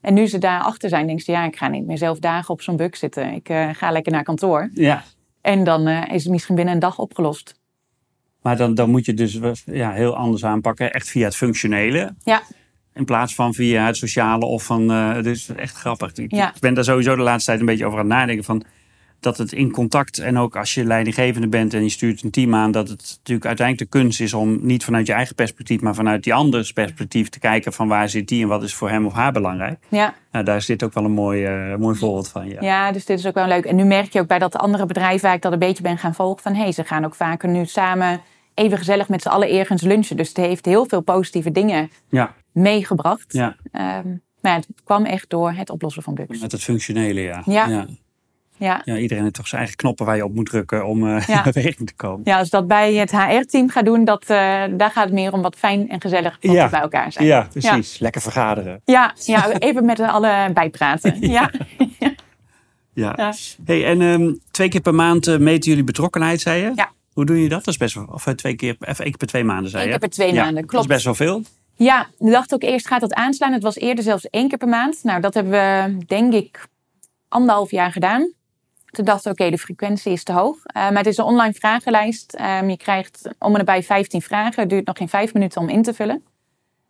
En 0.00 0.14
nu 0.14 0.26
ze 0.26 0.38
daar 0.38 0.60
achter 0.60 0.88
zijn, 0.88 1.06
denken 1.06 1.24
ze, 1.24 1.32
ja, 1.32 1.44
ik 1.44 1.56
ga 1.56 1.68
niet 1.68 1.86
meer 1.86 1.98
zelf 1.98 2.18
dagen 2.18 2.54
op 2.54 2.62
zo'n 2.62 2.76
bug 2.76 2.96
zitten. 2.96 3.32
Ik 3.32 3.48
uh, 3.48 3.68
ga 3.72 3.90
lekker 3.90 4.12
naar 4.12 4.22
kantoor. 4.22 4.70
Ja. 4.72 5.04
En 5.40 5.64
dan 5.64 5.88
uh, 5.88 6.02
is 6.12 6.22
het 6.22 6.32
misschien 6.32 6.54
binnen 6.54 6.74
een 6.74 6.80
dag 6.80 6.98
opgelost. 6.98 7.54
Maar 8.42 8.56
dan, 8.56 8.74
dan 8.74 8.90
moet 8.90 9.04
je 9.04 9.14
dus 9.14 9.38
ja, 9.64 9.92
heel 9.92 10.16
anders 10.16 10.44
aanpakken, 10.44 10.92
echt 10.92 11.08
via 11.08 11.24
het 11.24 11.36
functionele. 11.36 12.14
Ja. 12.22 12.42
In 12.94 13.04
plaats 13.04 13.34
van 13.34 13.54
via 13.54 13.86
het 13.86 13.96
sociale 13.96 14.44
of 14.44 14.64
van, 14.64 14.90
uh, 14.90 15.22
dus 15.22 15.48
echt 15.48 15.76
grappig. 15.76 16.12
Ik, 16.12 16.32
ja. 16.32 16.54
ik 16.54 16.60
ben 16.60 16.74
daar 16.74 16.84
sowieso 16.84 17.16
de 17.16 17.22
laatste 17.22 17.46
tijd 17.46 17.60
een 17.60 17.66
beetje 17.66 17.86
over 17.86 17.98
aan 17.98 18.04
het 18.04 18.14
nadenken 18.14 18.44
van, 18.44 18.64
dat 19.20 19.38
het 19.38 19.52
in 19.52 19.70
contact 19.70 20.18
en 20.18 20.38
ook 20.38 20.56
als 20.56 20.74
je 20.74 20.84
leidinggevende 20.84 21.48
bent 21.48 21.74
en 21.74 21.82
je 21.82 21.88
stuurt 21.88 22.22
een 22.22 22.30
team 22.30 22.54
aan, 22.54 22.70
dat 22.70 22.88
het 22.88 23.14
natuurlijk 23.16 23.46
uiteindelijk 23.46 23.92
de 23.92 23.98
kunst 23.98 24.20
is 24.20 24.34
om 24.34 24.58
niet 24.66 24.84
vanuit 24.84 25.06
je 25.06 25.12
eigen 25.12 25.34
perspectief, 25.34 25.80
maar 25.80 25.94
vanuit 25.94 26.24
die 26.24 26.34
andere 26.34 26.72
perspectief 26.72 27.28
te 27.28 27.38
kijken 27.38 27.72
van 27.72 27.88
waar 27.88 28.08
zit 28.08 28.28
die 28.28 28.42
en 28.42 28.48
wat 28.48 28.62
is 28.62 28.74
voor 28.74 28.90
hem 28.90 29.06
of 29.06 29.12
haar 29.12 29.32
belangrijk. 29.32 29.78
Ja. 29.88 30.14
Nou, 30.32 30.44
daar 30.44 30.56
is 30.56 30.66
dit 30.66 30.82
ook 30.82 30.94
wel 30.94 31.04
een 31.04 31.10
mooi, 31.10 31.70
uh, 31.70 31.76
mooi 31.76 31.96
voorbeeld 31.96 32.28
van. 32.28 32.48
Ja. 32.48 32.60
ja, 32.60 32.92
dus 32.92 33.04
dit 33.04 33.18
is 33.18 33.26
ook 33.26 33.34
wel 33.34 33.46
leuk. 33.46 33.64
En 33.64 33.76
nu 33.76 33.84
merk 33.84 34.12
je 34.12 34.20
ook 34.20 34.26
bij 34.26 34.38
dat 34.38 34.56
andere 34.56 34.86
bedrijf 34.86 35.20
waar 35.20 35.34
ik 35.34 35.42
dat 35.42 35.52
een 35.52 35.58
beetje 35.58 35.82
ben 35.82 35.98
gaan 35.98 36.14
volgen 36.14 36.42
van 36.42 36.54
hé, 36.54 36.62
hey, 36.62 36.72
ze 36.72 36.84
gaan 36.84 37.04
ook 37.04 37.14
vaker 37.14 37.48
nu 37.48 37.66
samen 37.66 38.20
even 38.54 38.78
gezellig 38.78 39.08
met 39.08 39.22
z'n 39.22 39.28
allen 39.28 39.50
ergens 39.50 39.82
lunchen. 39.82 40.16
Dus 40.16 40.28
het 40.28 40.36
heeft 40.36 40.64
heel 40.64 40.86
veel 40.88 41.00
positieve 41.00 41.50
dingen 41.50 41.90
ja. 42.08 42.34
meegebracht. 42.52 43.32
Ja. 43.32 43.56
Um, 44.04 44.22
maar 44.40 44.54
het 44.54 44.68
kwam 44.84 45.04
echt 45.04 45.30
door 45.30 45.52
het 45.52 45.70
oplossen 45.70 46.02
van 46.02 46.14
bugs. 46.14 46.40
Met 46.40 46.52
het 46.52 46.62
functionele, 46.62 47.20
ja. 47.20 47.42
ja. 47.44 47.68
Ja. 47.68 47.86
Ja, 48.58 48.84
iedereen 48.84 49.22
heeft 49.22 49.34
toch 49.34 49.46
zijn 49.46 49.60
eigen 49.60 49.76
knoppen 49.78 50.06
waar 50.06 50.16
je 50.16 50.24
op 50.24 50.34
moet 50.34 50.46
drukken 50.46 50.86
om 50.86 51.06
uh, 51.06 51.26
ja. 51.26 51.36
in 51.44 51.52
beweging 51.52 51.88
te 51.88 51.94
komen. 51.94 52.20
Ja, 52.24 52.38
als 52.38 52.50
dat 52.50 52.66
bij 52.66 52.94
het 52.94 53.10
HR-team 53.10 53.68
gaat 53.68 53.84
doen, 53.84 54.04
dat, 54.04 54.22
uh, 54.22 54.28
daar 54.70 54.90
gaat 54.90 55.04
het 55.04 55.12
meer 55.12 55.32
om 55.32 55.42
wat 55.42 55.56
fijn 55.56 55.88
en 55.88 56.00
gezellig 56.00 56.36
ja. 56.40 56.68
bij 56.68 56.80
elkaar 56.80 57.12
zijn. 57.12 57.26
Ja, 57.26 57.48
precies. 57.50 57.98
Lekker 57.98 58.20
vergaderen. 58.20 58.80
Ja, 58.84 59.14
ja 59.24 59.50
even 59.58 59.84
met 59.84 60.00
alle 60.00 60.50
bijpraten. 60.52 61.16
Ja. 61.28 61.50
ja. 62.92 63.34
Hey, 63.64 63.84
en 63.84 64.00
um, 64.00 64.40
twee 64.50 64.68
keer 64.68 64.80
per 64.80 64.94
maand 64.94 65.26
uh, 65.26 65.38
meten 65.38 65.68
jullie 65.68 65.84
betrokkenheid, 65.84 66.40
zei 66.40 66.62
je? 66.62 66.72
Ja. 66.74 66.90
Hoe 67.12 67.24
doen 67.24 67.36
je 67.36 67.48
dat? 67.48 67.58
Dat 67.58 67.74
is 67.74 67.76
best 67.76 67.94
wel, 67.94 68.04
of 68.12 68.24
twee 68.24 68.54
keer, 68.56 68.76
even 68.80 69.04
één 69.04 69.08
keer 69.08 69.16
per 69.16 69.26
twee 69.26 69.44
maanden, 69.44 69.70
zei 69.70 69.82
je? 69.82 69.92
Eén 69.92 69.98
keer 69.98 70.08
per 70.08 70.16
twee 70.18 70.34
maanden, 70.34 70.66
klopt. 70.66 70.72
Dat 70.72 70.80
is 70.80 70.86
best 70.86 71.04
wel 71.04 71.14
veel. 71.14 71.42
Ja, 71.78 72.06
we 72.18 72.30
dachten 72.30 72.56
ook 72.56 72.70
eerst 72.70 72.86
gaat 72.86 73.00
dat 73.00 73.14
aanslaan. 73.14 73.52
Het 73.52 73.62
was 73.62 73.76
eerder 73.76 74.04
zelfs 74.04 74.30
één 74.30 74.48
keer 74.48 74.58
per 74.58 74.68
maand. 74.68 74.98
Nou, 75.02 75.20
dat 75.20 75.34
hebben 75.34 75.52
we 75.52 75.96
denk 76.06 76.32
ik 76.32 76.66
anderhalf 77.28 77.70
jaar 77.70 77.92
gedaan. 77.92 78.32
Toen 78.90 79.04
dachten 79.04 79.32
we, 79.34 79.42
oké, 79.42 79.50
de 79.50 79.58
frequentie 79.58 80.12
is 80.12 80.22
te 80.22 80.32
hoog. 80.32 80.56
Uh, 80.56 80.72
maar 80.72 80.96
het 80.96 81.06
is 81.06 81.16
een 81.16 81.24
online 81.24 81.52
vragenlijst. 81.52 82.38
Um, 82.40 82.70
je 82.70 82.76
krijgt 82.76 83.28
om 83.38 83.52
en 83.52 83.58
nabij 83.58 83.82
15 83.82 84.22
vragen. 84.22 84.60
Het 84.60 84.70
duurt 84.70 84.86
nog 84.86 84.96
geen 84.96 85.08
vijf 85.08 85.34
minuten 85.34 85.60
om 85.60 85.68
in 85.68 85.82
te 85.82 85.94
vullen. 85.94 86.22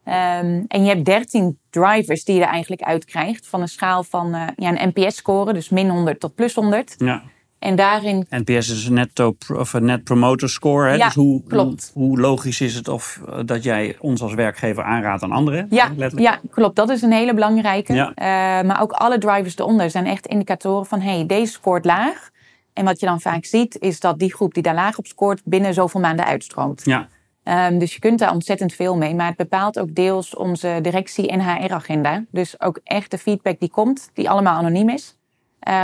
Um, 0.05 0.65
en 0.69 0.85
je 0.85 0.89
hebt 0.89 1.05
13 1.05 1.59
drivers 1.71 2.25
die 2.25 2.35
je 2.35 2.43
er 2.43 2.49
eigenlijk 2.49 2.83
uit 2.83 3.05
krijgt. 3.05 3.47
Van 3.47 3.61
een 3.61 3.69
schaal 3.69 4.05
van 4.05 4.35
uh, 4.35 4.47
ja, 4.57 4.81
een 4.81 4.93
NPS-score, 4.95 5.53
dus 5.53 5.69
min 5.69 5.89
100 5.89 6.21
tot 6.21 6.35
plus 6.35 6.55
100. 6.55 6.95
Ja. 6.99 7.23
En 7.59 7.77
daarin. 7.77 8.27
NPS 8.31 8.69
is 8.69 8.87
een 8.87 8.95
netto 8.95 9.37
of 9.55 9.73
een 9.73 9.85
net 9.85 10.05
promoter 10.05 10.49
score. 10.49 10.89
Hè? 10.89 10.95
Ja, 10.95 11.05
dus 11.05 11.15
hoe, 11.15 11.43
klopt. 11.43 11.91
Hoe, 11.95 12.21
logisch 12.21 12.61
is 12.61 12.75
het 12.75 12.89
of 12.89 13.21
eh, 13.29 13.39
dat 13.45 13.63
jij 13.63 13.97
ons 14.01 14.23
als 14.23 14.35
werkgever 14.35 14.83
aanraadt 14.83 15.23
aan 15.23 15.33
anderen? 15.33 15.67
Ja, 15.71 15.93
ja 16.17 16.41
klopt. 16.51 16.77
Dat 16.77 16.91
is 16.91 17.03
een 17.03 17.13
hele 17.13 17.35
belangrijke. 17.35 17.93
Ja. 17.93 18.09
Uh, 18.09 18.67
maar 18.67 18.81
ook 18.83 18.93
alle 18.93 19.19
drivers 19.19 19.59
eronder 19.59 19.91
zijn 19.91 20.07
echt 20.07 20.27
indicatoren 20.27 20.87
van 20.87 21.01
hey, 21.01 21.27
deze 21.27 21.53
scoort 21.53 21.85
laag. 21.85 22.31
En 22.73 22.85
wat 22.85 23.01
je 23.01 23.07
dan 23.07 23.21
vaak 23.21 23.45
ziet, 23.45 23.79
is 23.79 24.01
dat 24.01 24.19
die 24.19 24.35
groep 24.35 24.55
die 24.55 24.63
daar 24.63 24.75
laag 24.75 24.99
op 24.99 25.07
scoort, 25.07 25.41
binnen 25.45 25.75
zoveel 25.75 26.01
maanden 26.01 26.25
uitstroomt. 26.25 26.83
Ja. 26.85 27.09
Um, 27.45 27.79
dus 27.79 27.95
je 27.95 28.01
kunt 28.01 28.19
daar 28.19 28.33
ontzettend 28.33 28.75
veel 28.75 28.97
mee. 28.97 29.15
Maar 29.15 29.27
het 29.27 29.37
bepaalt 29.37 29.79
ook 29.79 29.95
deels 29.95 30.37
onze 30.37 30.79
directie- 30.83 31.29
en 31.29 31.41
HR-agenda. 31.41 32.25
Dus 32.31 32.61
ook 32.61 32.81
echt 32.85 33.11
de 33.11 33.19
feedback 33.19 33.61
die 33.61 33.71
komt, 33.71 34.11
die 34.15 34.31
allemaal 34.31 34.57
anoniem 34.57 34.89
is. 34.89 35.17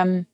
Um, 0.04 0.26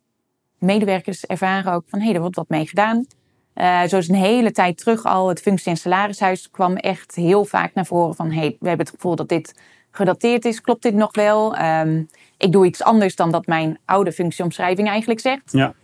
medewerkers 0.61 1.26
ervaren 1.26 1.73
ook 1.73 1.85
van 1.87 1.99
hé, 1.99 2.05
hey, 2.05 2.14
er 2.14 2.21
wordt 2.21 2.37
wat 2.37 2.49
mee 2.49 2.67
gedaan. 2.67 3.07
Uh, 3.55 3.83
zo 3.83 3.97
is 3.97 4.09
een 4.09 4.14
hele 4.14 4.52
tijd 4.52 4.76
terug 4.79 5.05
al 5.05 5.29
het 5.29 5.40
functie- 5.40 5.71
en 5.71 5.76
salarishuis 5.76 6.50
kwam 6.50 6.76
echt 6.76 7.14
heel 7.14 7.45
vaak 7.45 7.75
naar 7.75 7.87
voren 7.87 8.14
van 8.14 8.31
hey, 8.31 8.57
we 8.61 8.69
hebben 8.69 8.87
het 8.87 8.95
gevoel 8.95 9.17
dat 9.17 9.29
dit 9.29 9.61
gedateerd 9.90 10.45
is. 10.45 10.61
Klopt 10.61 10.83
dit 10.83 10.95
nog 10.95 11.14
wel? 11.14 11.59
Um, 11.59 12.09
ik 12.37 12.52
doe 12.52 12.67
iets 12.67 12.83
anders 12.83 13.17
dan 13.17 13.31
dat 13.31 13.47
mijn 13.47 13.79
oude 13.85 14.12
functieomschrijving 14.12 14.88
eigenlijk 14.88 15.21
zegt. 15.21 15.52
Ja. 15.52 15.75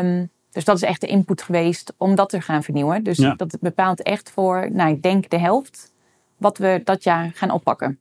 Um, 0.00 0.30
dus 0.50 0.64
dat 0.64 0.76
is 0.76 0.82
echt 0.82 1.00
de 1.00 1.06
input 1.06 1.42
geweest 1.42 1.94
om 1.96 2.14
dat 2.14 2.28
te 2.28 2.40
gaan 2.40 2.62
vernieuwen. 2.62 3.02
Dus 3.02 3.16
ja. 3.16 3.34
dat 3.34 3.56
bepaalt 3.60 4.02
echt 4.02 4.30
voor, 4.30 4.68
nou, 4.72 4.90
ik 4.90 5.02
denk 5.02 5.30
de 5.30 5.38
helft, 5.38 5.92
wat 6.36 6.58
we 6.58 6.80
dat 6.84 7.04
jaar 7.04 7.30
gaan 7.34 7.50
oppakken. 7.50 7.98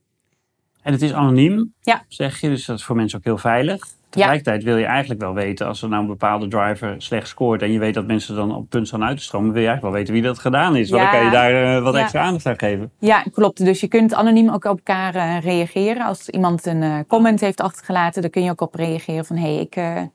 En 0.82 0.92
het 0.92 1.02
is 1.02 1.14
anoniem, 1.14 1.74
ja. 1.82 2.04
zeg 2.08 2.40
je, 2.40 2.50
dus 2.50 2.66
dat 2.66 2.78
is 2.78 2.84
voor 2.84 2.96
mensen 2.96 3.18
ook 3.18 3.24
heel 3.26 3.38
veilig. 3.38 3.88
Tegelijkertijd 4.10 4.64
wil 4.64 4.78
je 4.78 4.86
eigenlijk 4.86 5.22
wel 5.22 5.34
weten, 5.34 5.68
als 5.68 5.82
er 5.82 5.90
nou 5.90 6.02
een 6.02 6.08
bepaalde 6.08 6.48
driver 6.48 6.96
slecht 6.98 7.28
scoort 7.28 7.62
en 7.62 7.72
je 7.72 7.80
weet 7.80 7.94
dat 7.94 8.08
mensen 8.08 8.36
dan 8.36 8.56
op 8.56 8.70
punt 8.70 8.88
staan 8.88 9.04
uit 9.04 9.18
te 9.18 9.24
stromen, 9.24 9.52
wil 9.52 9.62
je 9.62 9.68
eigenlijk 9.68 9.96
wel 9.96 10.04
weten 10.04 10.14
wie 10.14 10.32
dat 10.32 10.40
gedaan 10.40 10.76
is. 10.76 10.90
Want 10.90 11.04
dan 11.04 11.12
kan 11.12 11.26
je 11.26 11.32
daar 11.32 11.78
uh, 11.78 11.84
wat 11.84 11.96
extra 11.96 12.22
aandacht 12.22 12.46
aan 12.46 12.60
geven. 12.60 12.92
Ja, 13.00 13.24
klopt. 13.34 13.66
Dus 13.66 13.80
je 13.80 13.88
kunt 13.88 14.14
anoniem 14.14 14.50
ook 14.50 14.66
op 14.66 14.78
elkaar 14.78 15.16
uh, 15.16 15.42
reageren. 15.42 16.06
Als 16.06 16.30
iemand 16.30 16.66
een 16.66 16.82
uh, 16.82 17.00
comment 17.08 17.40
heeft 17.40 17.62
achtergelaten, 17.62 18.22
dan 18.22 18.32
kun 18.32 18.44
je 18.44 18.52
ook 18.52 18.62
op 18.62 18.76
reageren 18.76 19.26
van 19.26 19.36
hé, 19.36 19.54
hey, 19.54 19.62
ik 19.62 20.08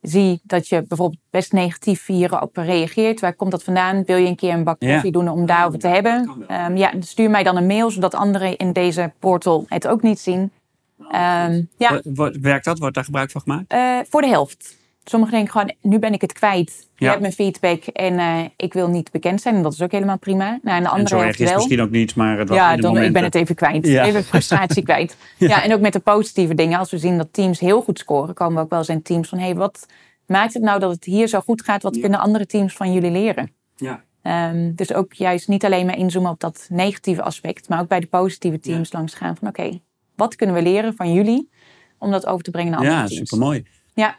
zie 0.00 0.40
dat 0.42 0.68
je 0.68 0.84
bijvoorbeeld 0.88 1.20
best 1.30 1.52
negatief 1.52 2.06
hierop 2.06 2.56
reageert. 2.56 3.20
Waar 3.20 3.34
komt 3.34 3.50
dat 3.50 3.64
vandaan? 3.64 4.04
Wil 4.04 4.16
je 4.16 4.28
een 4.28 4.36
keer 4.36 4.54
een 4.54 4.64
bak 4.64 4.80
koffie 4.80 5.12
doen 5.12 5.28
om 5.28 5.46
daarover 5.46 5.78
te 5.78 5.88
hebben? 5.88 6.44
Um, 6.66 6.76
ja, 6.76 6.92
stuur 7.00 7.30
mij 7.30 7.42
dan 7.42 7.56
een 7.56 7.66
mail, 7.66 7.90
zodat 7.90 8.14
anderen 8.14 8.56
in 8.56 8.72
deze 8.72 9.12
portal 9.18 9.64
het 9.68 9.88
ook 9.88 10.02
niet 10.02 10.18
zien. 10.18 10.50
Um, 11.00 11.68
ja. 11.76 12.00
Werkt 12.40 12.64
dat? 12.64 12.78
Wordt 12.78 12.94
daar 12.94 13.04
gebruik 13.04 13.30
van 13.30 13.40
gemaakt? 13.40 13.72
Uh, 13.72 13.98
voor 14.08 14.20
de 14.20 14.28
helft. 14.28 14.78
Sommigen 15.04 15.34
denken 15.34 15.52
gewoon, 15.52 15.74
nu 15.82 15.98
ben 15.98 16.12
ik 16.12 16.20
het 16.20 16.32
kwijt. 16.32 16.88
Je 16.96 17.06
hebt 17.06 17.20
mijn 17.20 17.32
feedback 17.32 17.84
en 17.84 18.14
uh, 18.14 18.40
ik 18.56 18.72
wil 18.72 18.88
niet 18.88 19.10
bekend 19.10 19.40
zijn. 19.40 19.54
En 19.54 19.62
dat 19.62 19.72
is 19.72 19.82
ook 19.82 19.92
helemaal 19.92 20.18
prima. 20.18 20.58
Nou, 20.62 20.76
en 20.76 20.82
de 20.82 20.88
andere 20.88 21.16
en 21.16 21.54
misschien 21.54 21.80
ook 21.80 21.90
niet, 21.90 22.14
maar 22.14 22.38
het 22.38 22.48
was 22.48 22.58
Ja, 22.58 22.76
dan, 22.76 22.98
ik 22.98 23.12
ben 23.12 23.22
het 23.22 23.34
even 23.34 23.54
kwijt. 23.54 23.86
Ja. 23.86 24.04
Even 24.04 24.24
frustratie 24.24 24.82
kwijt. 24.90 25.16
Ja. 25.36 25.48
ja. 25.48 25.62
en 25.62 25.72
ook 25.72 25.80
met 25.80 25.92
de 25.92 25.98
positieve 25.98 26.54
dingen. 26.54 26.78
Als 26.78 26.90
we 26.90 26.98
zien 26.98 27.16
dat 27.16 27.32
teams 27.32 27.60
heel 27.60 27.82
goed 27.82 27.98
scoren, 27.98 28.34
komen 28.34 28.54
we 28.54 28.60
ook 28.60 28.70
wel 28.70 28.84
zijn 28.84 29.02
teams 29.02 29.28
van... 29.28 29.38
hé, 29.38 29.44
hey, 29.44 29.54
wat 29.54 29.86
maakt 30.26 30.54
het 30.54 30.62
nou 30.62 30.80
dat 30.80 30.90
het 30.90 31.04
hier 31.04 31.28
zo 31.28 31.40
goed 31.40 31.62
gaat? 31.62 31.82
Wat 31.82 32.00
kunnen 32.00 32.20
andere 32.20 32.46
teams 32.46 32.74
van 32.74 32.92
jullie 32.92 33.10
leren? 33.10 33.52
Ja. 33.76 34.04
Um, 34.22 34.74
dus 34.74 34.92
ook 34.92 35.12
juist 35.12 35.48
niet 35.48 35.64
alleen 35.64 35.86
maar 35.86 35.98
inzoomen 35.98 36.30
op 36.30 36.40
dat 36.40 36.66
negatieve 36.68 37.22
aspect... 37.22 37.68
maar 37.68 37.80
ook 37.80 37.88
bij 37.88 38.00
de 38.00 38.06
positieve 38.06 38.60
teams 38.60 38.92
langs 38.92 39.14
gaan 39.14 39.36
van... 39.36 39.48
oké, 39.48 39.80
wat 40.20 40.36
kunnen 40.36 40.56
we 40.56 40.62
leren 40.62 40.94
van 40.94 41.12
jullie 41.12 41.50
om 41.98 42.10
dat 42.10 42.26
over 42.26 42.44
te 42.44 42.50
brengen 42.50 42.70
naar 42.70 42.80
andere 42.80 42.98
ja, 42.98 43.06
teams? 43.06 43.18
Ja, 43.18 43.24
supermooi. 43.24 43.66
Ja. 43.94 44.16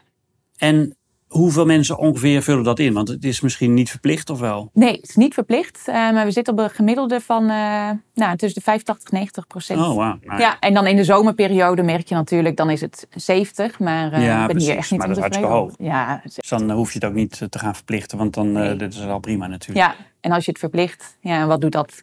En 0.56 0.96
hoeveel 1.32 1.66
mensen 1.66 1.98
ongeveer 1.98 2.42
vullen 2.42 2.64
dat 2.64 2.78
in? 2.78 2.92
Want 2.92 3.08
het 3.08 3.24
is 3.24 3.40
misschien 3.40 3.74
niet 3.74 3.90
verplicht 3.90 4.30
of 4.30 4.40
wel? 4.40 4.70
Nee, 4.72 4.92
het 4.92 5.08
is 5.08 5.16
niet 5.16 5.34
verplicht. 5.34 5.82
Uh, 5.88 5.94
maar 5.94 6.24
we 6.24 6.30
zitten 6.30 6.52
op 6.52 6.58
een 6.58 6.70
gemiddelde 6.70 7.20
van 7.20 7.42
uh, 7.42 7.90
nou, 8.14 8.36
tussen 8.36 8.54
de 8.54 8.60
85 8.60 9.08
en 9.08 9.16
90 9.16 9.46
procent. 9.46 9.80
Oh, 9.80 9.94
wow. 9.94 10.38
Ja, 10.40 10.58
en 10.60 10.74
dan 10.74 10.86
in 10.86 10.96
de 10.96 11.04
zomerperiode 11.04 11.82
merk 11.82 12.08
je 12.08 12.14
natuurlijk, 12.14 12.56
dan 12.56 12.70
is 12.70 12.80
het 12.80 13.06
70. 13.10 13.78
Maar 13.78 14.12
uh, 14.12 14.24
ja, 14.24 14.46
ben 14.46 14.58
hier 14.58 14.76
echt 14.76 14.90
niet 14.90 14.98
maar 14.98 15.08
dat 15.08 15.16
is 15.16 15.22
hartstikke 15.22 15.52
hoog. 15.52 15.74
Ja, 15.78 16.20
dus 16.24 16.48
dan 16.48 16.70
hoef 16.70 16.92
je 16.92 16.98
het 16.98 17.08
ook 17.08 17.14
niet 17.14 17.46
te 17.48 17.58
gaan 17.58 17.74
verplichten, 17.74 18.18
want 18.18 18.34
dan 18.34 18.52
nee. 18.52 18.76
dit 18.76 18.94
is 18.94 19.06
al 19.06 19.18
prima 19.18 19.46
natuurlijk. 19.46 19.86
Ja, 19.86 19.94
en 20.20 20.32
als 20.32 20.44
je 20.44 20.50
het 20.50 20.60
verplicht, 20.60 21.16
ja, 21.20 21.46
wat 21.46 21.60
doet 21.60 21.72
dat? 21.72 22.02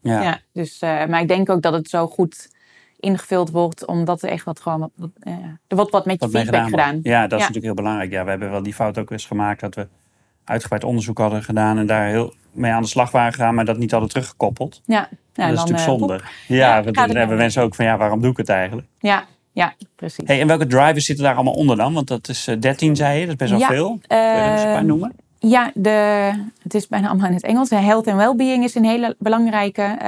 Ja. 0.00 0.22
ja 0.22 0.40
dus, 0.52 0.80
maar 0.80 1.20
ik 1.20 1.28
denk 1.28 1.50
ook 1.50 1.62
dat 1.62 1.72
het 1.72 1.88
zo 1.88 2.06
goed 2.06 2.50
ingevuld 3.02 3.50
wordt, 3.50 3.86
omdat 3.86 4.22
er 4.22 4.28
echt 4.28 4.44
wat 4.44 4.60
gewoon 4.60 4.80
wat, 4.80 5.10
uh, 5.22 5.34
er 5.66 5.76
wordt 5.76 5.90
wat 5.90 6.06
met 6.06 6.22
je 6.22 6.28
feedback 6.28 6.68
gedaan. 6.68 7.00
Ja, 7.02 7.22
dat 7.22 7.32
is 7.32 7.38
natuurlijk 7.38 7.64
heel 7.64 7.74
belangrijk. 7.74 8.10
Ja, 8.10 8.24
we 8.24 8.30
hebben 8.30 8.50
wel 8.50 8.62
die 8.62 8.74
fout 8.74 8.98
ook 8.98 9.10
eens 9.10 9.26
gemaakt 9.26 9.60
dat 9.60 9.74
we 9.74 9.86
uitgebreid 10.44 10.84
onderzoek 10.84 11.18
hadden 11.18 11.42
gedaan 11.42 11.78
en 11.78 11.86
daar 11.86 12.06
heel 12.06 12.34
mee 12.52 12.72
aan 12.72 12.82
de 12.82 12.88
slag 12.88 13.10
waren 13.10 13.32
gegaan, 13.32 13.54
maar 13.54 13.64
dat 13.64 13.78
niet 13.78 13.90
hadden 13.90 14.08
teruggekoppeld. 14.08 14.82
Ja, 14.84 15.08
ja 15.32 15.48
dat 15.48 15.52
is 15.52 15.70
natuurlijk 15.70 15.78
uh, 15.78 15.84
zonde. 15.84 16.20
Ja, 16.48 16.76
ja 16.76 16.82
dan 16.82 17.16
hebben 17.16 17.36
mensen 17.36 17.62
ook 17.62 17.74
van 17.74 17.84
ja, 17.84 17.96
waarom 17.96 18.20
doe 18.20 18.30
ik 18.30 18.36
het 18.36 18.48
eigenlijk? 18.48 18.86
Ja, 18.98 19.24
ja, 19.52 19.74
precies. 19.96 20.26
Hey, 20.26 20.40
en 20.40 20.46
welke 20.46 20.66
drivers 20.66 21.04
zitten 21.04 21.24
daar 21.24 21.34
allemaal 21.34 21.54
onder 21.54 21.76
dan? 21.76 21.94
Want 21.94 22.08
dat 22.08 22.28
is 22.28 22.44
13, 22.60 22.90
eh, 22.90 22.96
zei 22.96 23.18
je, 23.18 23.26
dat 23.26 23.40
is 23.40 23.48
best 23.48 23.50
wel 23.50 23.68
veel. 23.68 23.98
Kun 24.06 24.18
je 24.18 24.24
er 24.24 24.66
een 24.66 24.72
paar 24.72 24.84
noemen? 24.84 25.12
Ja, 25.44 25.70
de, 25.74 26.30
het 26.62 26.74
is 26.74 26.88
bijna 26.88 27.08
allemaal 27.08 27.26
in 27.26 27.34
het 27.34 27.42
Engels. 27.42 27.70
Health 27.70 28.06
and 28.06 28.16
well-being 28.16 28.64
is 28.64 28.74
een 28.74 28.84
hele 28.84 29.16
belangrijke. 29.18 29.98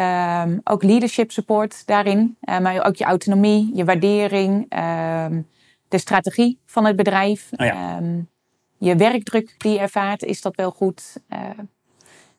Um, 0.46 0.60
ook 0.64 0.82
leadership 0.82 1.30
support 1.32 1.86
daarin. 1.86 2.36
Uh, 2.48 2.58
maar 2.58 2.86
ook 2.86 2.96
je 2.96 3.04
autonomie, 3.04 3.70
je 3.74 3.84
waardering, 3.84 4.52
um, 4.54 5.46
de 5.88 5.98
strategie 5.98 6.58
van 6.66 6.84
het 6.84 6.96
bedrijf. 6.96 7.48
Oh 7.56 7.66
ja. 7.66 7.96
um, 7.96 8.28
je 8.78 8.96
werkdruk 8.96 9.54
die 9.58 9.72
je 9.72 9.78
ervaart, 9.78 10.22
is 10.22 10.40
dat 10.40 10.56
wel 10.56 10.70
goed? 10.70 11.20
Uh, 11.32 11.38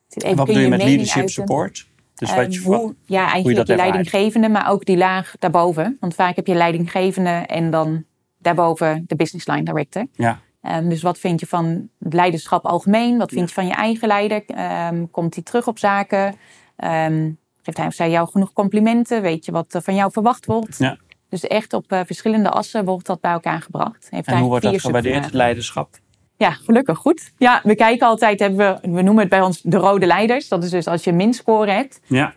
even, 0.10 0.36
wat 0.36 0.46
bedoel 0.46 0.62
je, 0.62 0.70
met 0.70 0.84
leadership 0.84 1.30
support? 1.30 1.88
Dus 2.16 2.36
wat 2.36 2.54
je, 2.54 2.62
hoe, 2.62 2.96
ja, 3.06 3.32
eigenlijk 3.32 3.68
je, 3.68 3.74
je 3.74 3.80
leidinggevende, 3.80 4.50
maar 4.50 4.70
ook 4.70 4.86
die 4.86 4.98
laag 4.98 5.36
daarboven. 5.40 5.98
Want 6.00 6.16
vaak 6.16 6.36
heb 6.36 6.48
je 6.48 6.56
leidinggevende 6.56 7.30
en 7.30 7.70
dan 7.72 8.04
daarboven 8.38 9.04
de 9.08 9.16
business 9.16 9.48
line 9.48 9.64
director. 9.64 10.06
Ja. 10.14 10.40
Um, 10.72 10.90
dus 10.90 11.02
wat 11.02 11.20
vind 11.20 11.40
je 11.40 11.46
van 11.46 11.90
het 12.00 12.14
leiderschap 12.14 12.66
algemeen? 12.66 13.18
Wat 13.18 13.32
vind 13.32 13.48
je 13.48 13.56
van 13.56 13.68
je 13.68 13.74
eigen 13.74 14.08
leider? 14.08 14.44
Um, 14.92 15.12
komt 15.12 15.34
hij 15.34 15.44
terug 15.44 15.68
op 15.68 15.80
zaken? 15.80 16.36
Um, 16.84 17.38
geeft 17.62 17.78
hij 17.78 17.88
of 17.88 17.94
zij 17.94 18.10
jou 18.10 18.30
genoeg 18.30 18.54
complimenten? 18.54 19.22
Weet 19.22 19.46
je 19.46 19.52
wat 19.52 19.74
er 19.74 19.82
van 19.82 19.96
jou 19.96 20.12
verwacht 20.12 20.46
wordt? 20.46 20.78
Ja. 20.78 20.98
Dus 21.30 21.48
echt 21.48 21.74
op 21.74 21.92
uh, 21.92 22.00
verschillende 22.06 22.50
assen 22.50 22.86
wordt 22.86 23.06
dat 23.06 23.22
bij 23.22 23.32
elkaar 23.32 23.62
gebracht. 23.62 24.08
Heeft 24.10 24.28
en 24.28 24.38
hoe 24.38 24.50
wordt 24.50 24.64
dat 24.64 24.82
gewaardeerd, 24.82 25.34
leiderschap? 25.34 25.90
Ja, 26.38 26.52
gelukkig 26.52 26.98
goed. 26.98 27.32
Ja, 27.38 27.62
we 27.64 27.76
kijken 27.76 28.08
altijd, 28.08 28.40
hebben 28.40 28.80
we, 28.82 28.90
we 28.90 29.02
noemen 29.02 29.20
het 29.20 29.30
bij 29.30 29.42
ons 29.42 29.62
de 29.62 29.78
rode 29.78 30.06
leiders. 30.06 30.48
Dat 30.48 30.64
is 30.64 30.70
dus 30.70 30.88
als 30.88 31.04
je 31.04 31.10
een 31.10 31.16
minscore 31.16 31.72
hebt. 31.72 32.00
Ja. 32.06 32.34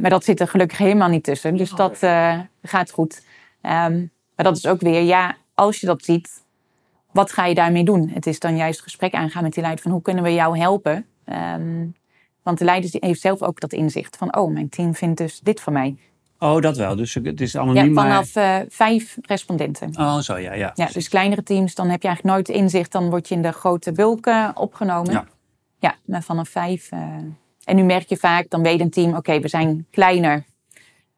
maar 0.00 0.10
dat 0.10 0.24
zit 0.24 0.40
er 0.40 0.48
gelukkig 0.48 0.78
helemaal 0.78 1.08
niet 1.08 1.24
tussen. 1.24 1.56
Dus 1.56 1.70
dat 1.70 2.02
uh, 2.02 2.38
gaat 2.62 2.90
goed. 2.90 3.22
maar 3.62 4.10
dat 4.36 4.56
is 4.56 4.66
ook 4.66 4.80
weer, 4.80 5.02
ja, 5.02 5.36
als 5.54 5.80
je 5.80 5.86
dat 5.86 6.04
ziet, 6.04 6.41
wat 7.12 7.32
ga 7.32 7.46
je 7.46 7.54
daarmee 7.54 7.84
doen? 7.84 8.08
Het 8.08 8.26
is 8.26 8.38
dan 8.38 8.56
juist 8.56 8.82
gesprek 8.82 9.14
aangaan 9.14 9.42
met 9.42 9.52
die 9.52 9.62
leider 9.62 9.82
van 9.82 9.92
hoe 9.92 10.02
kunnen 10.02 10.24
we 10.24 10.34
jou 10.34 10.58
helpen? 10.58 11.06
Ehm, 11.24 11.86
want 12.42 12.58
de 12.58 12.64
leider 12.64 12.90
heeft 12.92 13.20
zelf 13.20 13.42
ook 13.42 13.60
dat 13.60 13.72
inzicht 13.72 14.16
van, 14.16 14.36
oh, 14.36 14.52
mijn 14.52 14.68
team 14.68 14.94
vindt 14.94 15.18
dus 15.18 15.40
dit 15.40 15.60
van 15.60 15.72
mij. 15.72 15.96
Oh, 16.38 16.60
dat 16.60 16.76
wel. 16.76 16.96
Dus 16.96 17.14
het 17.14 17.40
is 17.40 17.56
anoniem. 17.56 17.94
Ja, 17.94 18.02
vanaf 18.02 18.36
uh, 18.36 18.56
vijf 18.68 19.18
respondenten. 19.20 19.90
Oh, 19.98 20.18
zo 20.18 20.36
ja, 20.36 20.54
ja. 20.54 20.70
Ja, 20.74 20.86
dus 20.86 21.08
kleinere 21.08 21.42
teams, 21.42 21.74
dan 21.74 21.88
heb 21.88 22.02
je 22.02 22.08
eigenlijk 22.08 22.36
nooit 22.36 22.58
inzicht. 22.58 22.92
Dan 22.92 23.10
word 23.10 23.28
je 23.28 23.34
in 23.34 23.42
de 23.42 23.52
grote 23.52 23.92
bulken 23.92 24.56
opgenomen. 24.56 25.12
Ja. 25.12 25.26
Ja, 25.78 25.94
maar 26.04 26.22
vanaf 26.22 26.48
vijf. 26.48 26.92
Uh, 26.92 27.00
en 27.64 27.76
nu 27.76 27.82
merk 27.82 28.08
je 28.08 28.16
vaak, 28.16 28.50
dan 28.50 28.62
weet 28.62 28.80
een 28.80 28.90
team, 28.90 29.16
oké, 29.16 29.40
we 29.40 29.48
zijn 29.48 29.86
kleiner. 29.90 30.44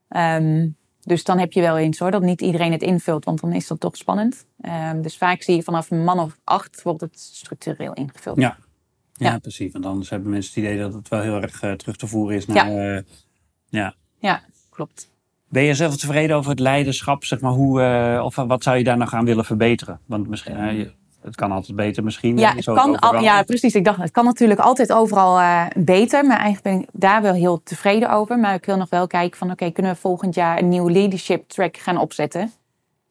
Um, 0.08 0.76
dus 1.04 1.24
dan 1.24 1.38
heb 1.38 1.52
je 1.52 1.60
wel 1.60 1.78
eens 1.78 1.98
hoor, 1.98 2.10
dat 2.10 2.22
niet 2.22 2.40
iedereen 2.40 2.72
het 2.72 2.82
invult, 2.82 3.24
want 3.24 3.40
dan 3.40 3.52
is 3.52 3.66
dat 3.66 3.80
toch 3.80 3.96
spannend. 3.96 4.46
Um, 4.60 5.02
dus 5.02 5.16
vaak 5.16 5.42
zie 5.42 5.56
je 5.56 5.62
vanaf 5.62 5.90
een 5.90 6.04
man 6.04 6.18
of 6.18 6.38
acht 6.44 6.82
wordt 6.82 7.00
het 7.00 7.20
structureel 7.20 7.92
ingevuld. 7.92 8.40
Ja, 8.40 8.56
ja, 9.12 9.30
ja. 9.30 9.38
precies. 9.38 9.72
Want 9.72 9.86
anders 9.86 10.10
hebben 10.10 10.30
mensen 10.30 10.54
het 10.54 10.64
idee 10.64 10.82
dat 10.82 10.94
het 10.94 11.08
wel 11.08 11.20
heel 11.20 11.42
erg 11.42 11.62
uh, 11.62 11.72
terug 11.72 11.96
te 11.96 12.06
voeren 12.06 12.36
is 12.36 12.46
naar... 12.46 12.72
Ja. 12.72 13.02
ja. 13.68 13.94
ja, 14.18 14.42
klopt. 14.70 15.12
Ben 15.48 15.62
je 15.62 15.74
zelf 15.74 15.96
tevreden 15.96 16.36
over 16.36 16.50
het 16.50 16.60
leiderschap? 16.60 17.24
Zeg 17.24 17.40
maar, 17.40 17.52
hoe, 17.52 17.80
uh, 17.80 18.24
of 18.24 18.34
wat 18.34 18.62
zou 18.62 18.76
je 18.76 18.84
daar 18.84 18.96
nog 18.96 19.14
aan 19.14 19.24
willen 19.24 19.44
verbeteren? 19.44 20.00
Want 20.06 20.28
misschien, 20.28 20.76
uh, 20.76 20.88
het 21.24 21.34
kan 21.34 21.52
altijd 21.52 21.76
beter 21.76 22.04
misschien. 22.04 22.38
Ja, 22.38 22.54
het 22.54 22.64
kan 22.64 22.98
al, 22.98 23.20
ja, 23.20 23.42
precies. 23.42 23.74
Ik 23.74 23.84
dacht, 23.84 23.98
het 23.98 24.10
kan 24.10 24.24
natuurlijk 24.24 24.60
altijd 24.60 24.92
overal 24.92 25.40
uh, 25.40 25.66
beter. 25.76 26.24
Maar 26.24 26.38
eigenlijk 26.38 26.62
ben 26.62 26.80
ik 26.80 26.88
daar 26.92 27.22
wel 27.22 27.34
heel 27.34 27.62
tevreden 27.62 28.10
over. 28.10 28.38
Maar 28.38 28.54
ik 28.54 28.64
wil 28.64 28.76
nog 28.76 28.90
wel 28.90 29.06
kijken 29.06 29.38
van, 29.38 29.50
oké, 29.50 29.70
kunnen 29.70 29.92
we 29.92 29.98
volgend 29.98 30.34
jaar 30.34 30.58
een 30.58 30.68
nieuw 30.68 30.88
leadership 30.88 31.48
track 31.48 31.76
gaan 31.76 31.98
opzetten? 31.98 32.52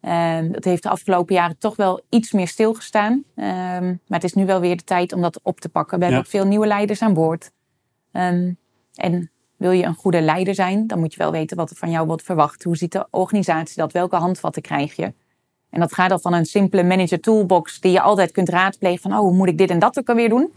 Um, 0.02 0.52
dat 0.52 0.64
heeft 0.64 0.84
de 0.84 0.90
afgelopen 0.90 1.36
jaren 1.36 1.58
toch 1.58 1.76
wel 1.76 2.02
iets 2.10 2.32
meer 2.32 2.48
stilgestaan. 2.48 3.12
Um, 3.36 4.00
maar 4.08 4.20
het 4.20 4.24
is 4.24 4.34
nu 4.34 4.46
wel 4.46 4.60
weer 4.60 4.78
de 4.78 4.84
tijd 4.84 5.14
om 5.14 5.22
dat 5.22 5.40
op 5.44 5.60
te 5.60 5.70
pakken. 5.70 5.98
We 5.98 6.04
hebben 6.04 6.24
ook 6.24 6.30
veel 6.30 6.46
nieuwe 6.46 6.68
leiders 6.68 7.02
aan 7.02 7.14
boord. 7.14 7.52
Um, 8.12 8.58
en 8.96 9.32
wil 9.58 9.72
je 9.72 9.84
een 9.84 9.96
goede 9.96 10.22
leider 10.22 10.56
zijn, 10.56 10.88
dan 10.88 11.00
moet 11.00 11.14
je 11.14 11.18
wel 11.18 11.32
weten 11.32 11.58
wat 11.58 11.70
er 11.70 11.76
van 11.76 11.92
jou 11.92 12.08
wordt 12.08 12.24
verwacht. 12.24 12.64
Hoe 12.64 12.78
ziet 12.78 12.92
de 12.92 13.08
organisatie 13.10 13.76
dat? 13.76 13.92
Welke 13.92 14.16
handvatten 14.16 14.62
krijg 14.62 14.96
je? 14.96 15.14
En 15.74 15.80
dat 15.80 15.94
gaat 15.94 16.12
al 16.12 16.20
van 16.20 16.34
een 16.34 16.46
simpele 16.46 16.84
manager 16.84 17.20
toolbox 17.20 17.80
die 17.80 17.92
je 17.92 18.02
altijd 18.02 18.32
kunt 18.32 18.50
raadplegen 18.50 19.02
van, 19.02 19.12
oh, 19.12 19.20
hoe 19.20 19.34
moet 19.34 19.48
ik 19.48 19.58
dit 19.58 19.70
en 19.70 19.80
dat 19.80 20.00
ook 20.00 20.10
alweer 20.10 20.30
doen? 20.30 20.54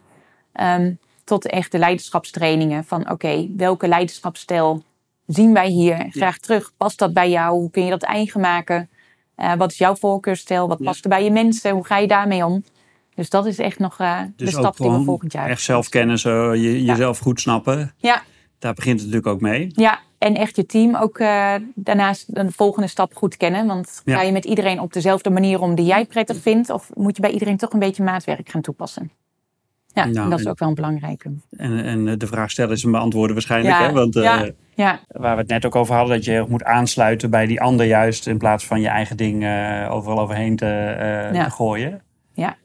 Um, 0.61 0.99
tot 1.25 1.47
echte 1.47 1.79
leiderschapstrainingen 1.79 2.85
van, 2.85 3.11
oké, 3.11 3.49
welke 3.57 3.89
leiderschapsstijl 3.89 4.83
zien 5.27 5.53
wij 5.53 5.69
hier 5.69 6.07
graag 6.11 6.39
terug? 6.39 6.73
Past 6.77 6.99
dat 6.99 7.13
bij 7.13 7.31
jou? 7.31 7.59
Hoe 7.59 7.71
kun 7.71 7.85
je 7.85 7.91
dat 7.91 8.03
eigen 8.03 8.41
maken? 8.41 8.89
Uh, 9.37 9.55
wat 9.55 9.71
is 9.71 9.79
jouw 9.79 9.95
voorkeurstijl? 9.95 10.69
Wat 10.69 10.83
past 10.83 11.05
er 11.05 11.11
bij 11.11 11.25
je 11.25 11.31
mensen? 11.31 11.71
Hoe 11.71 11.87
ga 11.87 11.99
je 11.99 12.07
daarmee 12.07 12.45
om? 12.45 12.65
Dus 13.15 13.31
dat 13.31 13.47
is 13.47 13.59
echt 13.59 13.79
nog 13.79 14.01
uh, 14.01 14.21
de 14.37 14.51
stap 14.51 14.77
die 14.77 14.91
we 14.91 15.03
volgend 15.05 15.33
jaar 15.33 15.49
Echt 15.49 15.63
zelfkennis, 15.63 16.25
uh, 16.25 16.33
je, 16.55 16.85
jezelf 16.85 17.19
goed 17.19 17.41
snappen. 17.41 17.95
Ja. 17.97 18.23
Daar 18.59 18.75
begint 18.75 19.01
het 19.01 19.09
natuurlijk 19.09 19.35
ook 19.35 19.41
mee. 19.41 19.71
Ja, 19.75 20.01
en 20.27 20.35
echt 20.35 20.57
je 20.57 20.67
team 20.67 20.97
ook 20.97 21.19
uh, 21.19 21.55
daarnaast 21.75 22.29
een 22.33 22.53
volgende 22.53 22.89
stap 22.89 23.15
goed 23.15 23.37
kennen. 23.37 23.67
Want 23.67 24.03
ga 24.05 24.23
je 24.23 24.33
met 24.33 24.45
iedereen 24.45 24.81
op 24.81 24.93
dezelfde 24.93 25.31
manier 25.31 25.61
om 25.61 25.75
die 25.75 25.85
jij 25.85 26.05
prettig 26.05 26.37
vindt? 26.37 26.71
Of 26.71 26.91
moet 26.95 27.17
je 27.17 27.23
bij 27.23 27.31
iedereen 27.31 27.57
toch 27.57 27.73
een 27.73 27.79
beetje 27.79 28.03
maatwerk 28.03 28.49
gaan 28.49 28.61
toepassen? 28.61 29.11
Ja, 29.87 30.05
nou, 30.05 30.25
en 30.25 30.31
dat 30.31 30.39
is 30.39 30.47
ook 30.47 30.59
wel 30.59 30.69
een 30.69 30.75
belangrijke. 30.75 31.33
En, 31.51 31.85
en 31.85 32.09
eh, 32.09 32.15
de 32.17 32.27
vraag 32.27 32.51
stellen 32.51 32.73
is 32.73 32.83
een 32.83 32.91
beantwoorden 32.91 33.35
waarschijnlijk. 33.35 33.79
Hè? 33.79 33.93
Want 33.93 34.17
uh, 34.17 34.23
ja, 34.23 34.51
ja. 34.75 35.01
waar 35.09 35.35
we 35.35 35.41
het 35.41 35.51
net 35.51 35.67
ook 35.67 35.77
over 35.77 35.95
hadden, 35.95 36.17
dat 36.17 36.25
je 36.25 36.45
moet 36.49 36.65
aansluiten 36.65 37.31
bij 37.31 37.47
die 37.47 37.61
ander 37.61 37.87
juist. 37.87 38.27
In 38.27 38.39
plaats 38.39 38.67
van 38.67 38.81
je 38.81 38.89
eigen 38.89 39.17
ding 39.17 39.43
uh, 39.43 39.89
overal 39.91 40.21
overheen 40.21 40.57
te, 40.57 41.31
te 41.33 41.51
gooien. 41.51 42.03
Ja. 42.33 42.57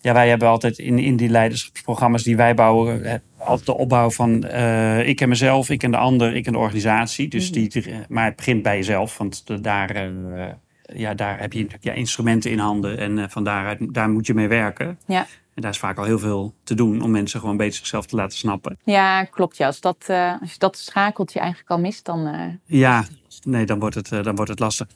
Ja, 0.00 0.12
wij 0.12 0.28
hebben 0.28 0.48
altijd 0.48 0.78
in, 0.78 0.98
in 0.98 1.16
die 1.16 1.28
leiderschapsprogramma's 1.28 2.22
die 2.22 2.36
wij 2.36 2.54
bouwen, 2.54 3.22
altijd 3.38 3.66
de 3.66 3.76
opbouw 3.76 4.10
van 4.10 4.44
uh, 4.46 5.08
ik 5.08 5.20
en 5.20 5.28
mezelf, 5.28 5.70
ik 5.70 5.82
en 5.82 5.90
de 5.90 5.96
ander, 5.96 6.34
ik 6.34 6.46
en 6.46 6.52
de 6.52 6.58
organisatie. 6.58 7.28
Dus 7.28 7.50
mhm. 7.50 7.68
die, 7.68 7.94
maar 8.08 8.24
het 8.24 8.36
begint 8.36 8.62
bij 8.62 8.76
jezelf, 8.76 9.18
want 9.18 9.46
de, 9.46 9.60
daar, 9.60 10.10
uh, 10.10 10.44
ja, 10.82 11.14
daar 11.14 11.40
heb 11.40 11.52
je 11.52 11.66
ja, 11.80 11.92
instrumenten 11.92 12.50
in 12.50 12.58
handen 12.58 12.98
en 12.98 13.16
uh, 13.16 13.24
van 13.28 13.44
daaruit, 13.44 13.94
daar 13.94 14.10
moet 14.10 14.26
je 14.26 14.34
mee 14.34 14.48
werken. 14.48 14.98
Ja. 15.06 15.26
En 15.54 15.62
daar 15.62 15.72
is 15.72 15.78
vaak 15.78 15.98
al 15.98 16.04
heel 16.04 16.18
veel 16.18 16.54
te 16.64 16.74
doen 16.74 17.02
om 17.02 17.10
mensen 17.10 17.40
gewoon 17.40 17.56
beter 17.56 17.74
zichzelf 17.74 18.06
te 18.06 18.16
laten 18.16 18.38
snappen. 18.38 18.78
Ja, 18.84 19.24
klopt. 19.24 19.56
Ja. 19.56 19.66
Als, 19.66 19.80
dat, 19.80 20.04
als 20.40 20.52
je 20.52 20.58
dat 20.58 20.78
schakeltje 20.78 21.38
eigenlijk 21.38 21.70
al 21.70 21.78
mist, 21.78 22.04
dan. 22.04 22.58
ja, 22.64 23.04
nee, 23.42 23.66
dan 23.66 23.78
wordt 23.78 23.94
het, 23.94 24.08
dan 24.08 24.34
wordt 24.34 24.50
het 24.50 24.58
lastig. 24.58 24.86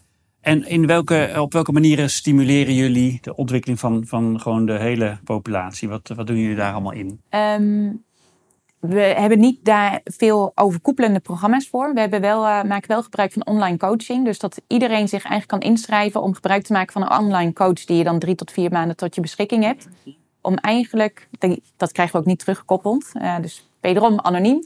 En 0.43 0.67
in 0.67 0.87
welke, 0.87 1.35
op 1.39 1.53
welke 1.53 1.73
manieren 1.73 2.11
stimuleren 2.11 2.75
jullie 2.75 3.19
de 3.21 3.37
ontwikkeling 3.37 3.81
van, 3.81 4.07
van 4.07 4.41
gewoon 4.41 4.67
de 4.67 4.79
hele 4.79 5.19
populatie? 5.25 5.89
Wat, 5.89 6.13
wat 6.17 6.27
doen 6.27 6.39
jullie 6.39 6.57
daar 6.57 6.73
allemaal 6.73 6.93
in? 6.93 7.21
Um, 7.31 8.05
we 8.79 9.01
hebben 9.01 9.39
niet 9.39 9.65
daar 9.65 10.01
veel 10.05 10.53
overkoepelende 10.55 11.21
programma's 11.21 11.69
voor. 11.69 11.95
We 11.95 12.01
hebben 12.01 12.21
wel, 12.21 12.45
uh, 12.45 12.63
maken 12.63 12.89
wel 12.89 13.03
gebruik 13.03 13.33
van 13.33 13.47
online 13.47 13.77
coaching. 13.77 14.25
Dus 14.25 14.39
dat 14.39 14.61
iedereen 14.67 15.09
zich 15.09 15.25
eigenlijk 15.25 15.63
kan 15.63 15.71
inschrijven 15.71 16.23
om 16.23 16.35
gebruik 16.35 16.63
te 16.63 16.73
maken 16.73 16.93
van 16.93 17.03
een 17.03 17.19
online 17.19 17.53
coach 17.53 17.85
die 17.85 17.97
je 17.97 18.05
dan 18.05 18.19
drie 18.19 18.35
tot 18.35 18.53
vier 18.53 18.71
maanden 18.71 18.97
tot 18.97 19.15
je 19.15 19.21
beschikking 19.21 19.65
hebt. 19.65 19.89
Om 20.41 20.55
eigenlijk, 20.57 21.29
dat 21.77 21.93
krijgen 21.93 22.15
we 22.15 22.21
ook 22.21 22.27
niet 22.27 22.39
teruggekoppeld, 22.39 23.11
uh, 23.15 23.41
dus 23.41 23.69
wederom 23.81 24.21
anoniem. 24.21 24.65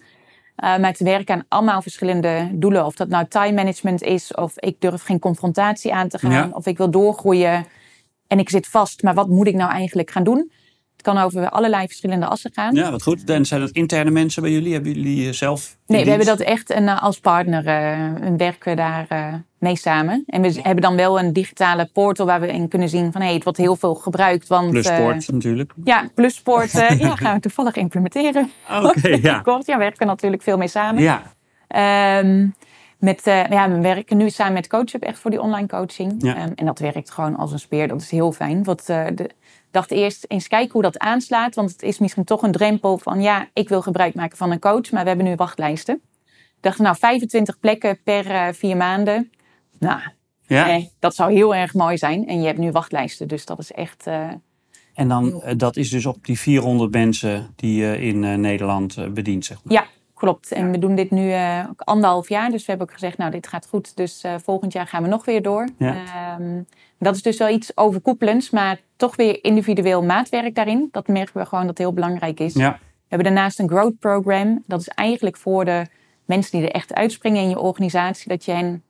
Uh, 0.64 0.76
maar 0.78 0.92
te 0.92 1.04
werken 1.04 1.34
aan 1.34 1.44
allemaal 1.48 1.82
verschillende 1.82 2.50
doelen. 2.52 2.86
Of 2.86 2.94
dat 2.94 3.08
nou 3.08 3.26
time 3.28 3.52
management 3.52 4.02
is, 4.02 4.34
of 4.34 4.58
ik 4.58 4.80
durf 4.80 5.02
geen 5.02 5.18
confrontatie 5.18 5.94
aan 5.94 6.08
te 6.08 6.18
gaan, 6.18 6.54
of 6.54 6.66
ik 6.66 6.78
wil 6.78 6.90
doorgroeien 6.90 7.66
en 8.26 8.38
ik 8.38 8.48
zit 8.48 8.66
vast, 8.66 9.02
maar 9.02 9.14
wat 9.14 9.28
moet 9.28 9.46
ik 9.46 9.54
nou 9.54 9.70
eigenlijk 9.70 10.10
gaan 10.10 10.24
doen? 10.24 10.50
Kan 11.06 11.18
over 11.18 11.50
allerlei 11.50 11.86
verschillende 11.86 12.26
assen 12.26 12.50
gaan. 12.54 12.74
Ja, 12.74 12.90
wat 12.90 13.02
goed. 13.02 13.30
En 13.30 13.44
zijn 13.44 13.60
dat 13.60 13.70
interne 13.70 14.10
mensen 14.10 14.42
bij 14.42 14.50
jullie? 14.50 14.72
Hebben 14.72 14.92
jullie 14.92 15.26
eh, 15.26 15.32
zelf? 15.32 15.76
Nee, 15.86 16.02
we 16.04 16.08
hebben 16.08 16.26
dat 16.26 16.40
echt 16.40 16.70
een, 16.70 16.88
eh, 16.88 17.02
als 17.02 17.20
partner. 17.20 17.64
Uh, 17.66 18.36
werken 18.36 18.70
we 18.70 18.76
daar 18.76 19.06
uh, 19.12 19.34
mee 19.58 19.76
samen. 19.76 20.24
En 20.26 20.42
we 20.42 20.58
hebben 20.62 20.82
dan 20.82 20.96
wel 20.96 21.18
een 21.18 21.32
digitale 21.32 21.90
portal 21.92 22.26
waar 22.26 22.40
we 22.40 22.52
in 22.52 22.68
kunnen 22.68 22.88
zien 22.88 23.12
van 23.12 23.20
hé, 23.20 23.26
hey, 23.26 23.34
het 23.34 23.44
wordt 23.44 23.58
heel 23.58 23.76
veel 23.76 23.94
gebruikt. 23.94 24.46
Want, 24.48 24.70
Plusport 24.70 25.32
natuurlijk. 25.32 25.72
Ja, 25.84 26.08
Plusport 26.14 26.72
ja, 26.98 27.16
gaan 27.16 27.34
we 27.34 27.40
toevallig 27.40 27.74
implementeren. 27.74 28.50
Oké, 28.82 29.08
ja. 29.08 29.40
Kort, 29.48 29.66
ja, 29.66 29.76
we 29.76 29.82
werken 29.82 30.06
natuurlijk 30.06 30.42
veel 30.42 30.56
mee 30.56 30.68
samen. 30.68 31.02
Ja. 31.02 31.22
Um, 32.18 32.54
met, 32.98 33.20
ja, 33.24 33.70
we 33.70 33.80
werken 33.80 34.16
nu 34.16 34.30
samen 34.30 34.52
met 34.52 34.66
CoachUp 34.66 35.02
echt 35.02 35.18
voor 35.18 35.30
die 35.30 35.40
online 35.40 35.66
coaching. 35.66 36.14
Ja. 36.18 36.42
Um, 36.42 36.52
en 36.54 36.66
dat 36.66 36.78
werkt 36.78 37.10
gewoon 37.10 37.36
als 37.36 37.52
een 37.52 37.58
speer. 37.58 37.88
Dat 37.88 38.00
is 38.00 38.10
heel 38.10 38.32
fijn. 38.32 38.64
Wat 38.64 38.86
de, 38.86 39.30
dacht 39.76 39.90
eerst 39.90 40.24
eens 40.28 40.48
kijken 40.48 40.72
hoe 40.72 40.82
dat 40.82 40.98
aanslaat. 40.98 41.54
Want 41.54 41.70
het 41.70 41.82
is 41.82 41.98
misschien 41.98 42.24
toch 42.24 42.42
een 42.42 42.52
drempel 42.52 42.98
van 42.98 43.20
ja, 43.22 43.48
ik 43.52 43.68
wil 43.68 43.82
gebruik 43.82 44.14
maken 44.14 44.36
van 44.36 44.50
een 44.50 44.58
coach, 44.58 44.90
maar 44.90 45.02
we 45.02 45.08
hebben 45.08 45.26
nu 45.26 45.34
wachtlijsten. 45.34 46.00
Ik 46.26 46.62
dacht 46.62 46.78
nou 46.78 46.96
25 46.96 47.58
plekken 47.58 48.02
per 48.02 48.26
uh, 48.26 48.48
vier 48.52 48.76
maanden. 48.76 49.30
Nou, 49.78 50.00
ja? 50.46 50.68
eh, 50.68 50.84
dat 50.98 51.14
zou 51.14 51.32
heel 51.32 51.54
erg 51.54 51.74
mooi 51.74 51.98
zijn. 51.98 52.26
En 52.26 52.40
je 52.40 52.46
hebt 52.46 52.58
nu 52.58 52.70
wachtlijsten, 52.70 53.28
dus 53.28 53.44
dat 53.44 53.58
is 53.58 53.72
echt. 53.72 54.06
Uh, 54.06 54.30
en 54.94 55.08
dan, 55.08 55.42
dat 55.56 55.76
is 55.76 55.90
dus 55.90 56.06
op 56.06 56.24
die 56.24 56.38
400 56.38 56.92
mensen 56.92 57.52
die 57.56 57.80
je 57.80 58.00
in 58.00 58.40
Nederland 58.40 59.14
bedient, 59.14 59.44
zeg 59.44 59.64
maar. 59.64 59.72
Ja, 59.72 59.86
Klopt. 60.16 60.52
En 60.52 60.70
we 60.70 60.78
doen 60.78 60.94
dit 60.94 61.10
nu 61.10 61.28
uh, 61.28 61.64
anderhalf 61.76 62.28
jaar. 62.28 62.50
Dus 62.50 62.60
we 62.60 62.68
hebben 62.68 62.86
ook 62.86 62.92
gezegd, 62.92 63.18
nou, 63.18 63.30
dit 63.30 63.46
gaat 63.46 63.66
goed. 63.66 63.96
Dus 63.96 64.24
uh, 64.24 64.34
volgend 64.42 64.72
jaar 64.72 64.86
gaan 64.86 65.02
we 65.02 65.08
nog 65.08 65.24
weer 65.24 65.42
door. 65.42 65.68
Ja. 65.78 66.36
Um, 66.38 66.66
dat 66.98 67.14
is 67.14 67.22
dus 67.22 67.38
wel 67.38 67.48
iets 67.48 67.76
overkoepelends, 67.76 68.50
maar 68.50 68.80
toch 68.96 69.16
weer 69.16 69.44
individueel 69.44 70.02
maatwerk 70.02 70.54
daarin. 70.54 70.88
Dat 70.90 71.08
merken 71.08 71.40
we 71.40 71.46
gewoon 71.46 71.66
dat 71.66 71.78
heel 71.78 71.92
belangrijk 71.92 72.40
is. 72.40 72.54
Ja. 72.54 72.72
We 72.72 73.12
hebben 73.14 73.34
daarnaast 73.34 73.58
een 73.58 73.68
growth 73.68 73.98
program. 73.98 74.62
Dat 74.66 74.80
is 74.80 74.88
eigenlijk 74.88 75.36
voor 75.36 75.64
de 75.64 75.86
mensen 76.24 76.58
die 76.58 76.68
er 76.68 76.74
echt 76.74 76.94
uitspringen 76.94 77.42
in 77.42 77.48
je 77.48 77.58
organisatie. 77.58 78.28
Dat 78.28 78.44
je 78.44 78.52
hen 78.52 78.82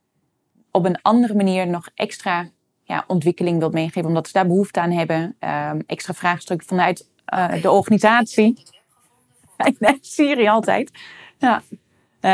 op 0.71 0.85
een 0.85 1.03
andere 1.03 1.35
manier 1.35 1.67
nog 1.67 1.89
extra 1.95 2.49
ja, 2.83 3.05
ontwikkeling 3.07 3.59
wilt 3.59 3.73
meegeven. 3.73 4.09
Omdat 4.09 4.27
ze 4.27 4.33
daar 4.33 4.47
behoefte 4.47 4.81
aan 4.81 4.91
hebben. 4.91 5.37
Um, 5.41 5.83
extra 5.87 6.15
vraagstukken 6.15 6.67
vanuit 6.67 7.09
uh, 7.35 7.63
de 7.63 7.71
organisatie. 7.71 8.63
Nee, 9.79 9.99
Siri 10.01 10.49
altijd. 10.49 10.91
Ja. 11.39 11.63
Uh, 12.27 12.33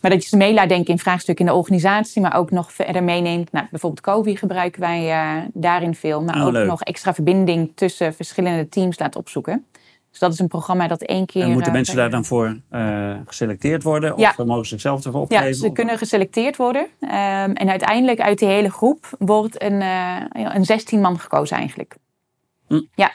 maar 0.00 0.10
dat 0.10 0.22
je 0.22 0.28
ze 0.28 0.36
mee 0.36 0.54
laat 0.54 0.68
denken 0.68 0.92
in 0.92 0.98
vraagstukken 0.98 1.46
in 1.46 1.50
de 1.50 1.58
organisatie, 1.58 2.22
maar 2.22 2.36
ook 2.36 2.50
nog 2.50 2.72
verder 2.72 3.02
meeneemt. 3.02 3.52
Nou, 3.52 3.66
bijvoorbeeld 3.70 4.00
COVID 4.00 4.38
gebruiken 4.38 4.80
wij 4.80 5.08
uh, 5.08 5.42
daarin 5.52 5.94
veel, 5.94 6.22
maar 6.22 6.36
oh, 6.36 6.46
ook 6.46 6.66
nog 6.66 6.82
extra 6.82 7.14
verbinding 7.14 7.72
tussen 7.74 8.14
verschillende 8.14 8.68
teams 8.68 8.98
laat 8.98 9.16
opzoeken. 9.16 9.66
Dus 10.10 10.18
dat 10.18 10.32
is 10.32 10.38
een 10.38 10.48
programma 10.48 10.88
dat 10.88 11.02
één 11.02 11.26
keer. 11.26 11.42
En 11.42 11.50
moeten 11.50 11.68
uh, 11.68 11.74
mensen 11.74 11.96
daar 11.96 12.10
dan 12.10 12.24
voor 12.24 12.60
uh, 12.70 13.16
geselecteerd 13.26 13.82
worden? 13.82 14.14
Of 14.14 14.20
ja. 14.20 14.44
mogen 14.44 14.64
ze 14.64 14.68
zichzelf 14.68 15.04
ervoor 15.04 15.20
opgeven? 15.20 15.46
Ja, 15.46 15.52
ze 15.52 15.72
kunnen 15.72 15.98
geselecteerd 15.98 16.56
worden. 16.56 16.82
Um, 16.82 17.08
en 17.52 17.68
uiteindelijk 17.68 18.20
uit 18.20 18.38
die 18.38 18.48
hele 18.48 18.70
groep 18.70 19.16
wordt 19.18 19.62
een, 19.62 19.82
een 20.54 20.64
16 20.64 21.00
man 21.00 21.18
gekozen 21.18 21.56
eigenlijk. 21.56 21.96
Hm. 22.66 22.80
Ja, 22.94 23.12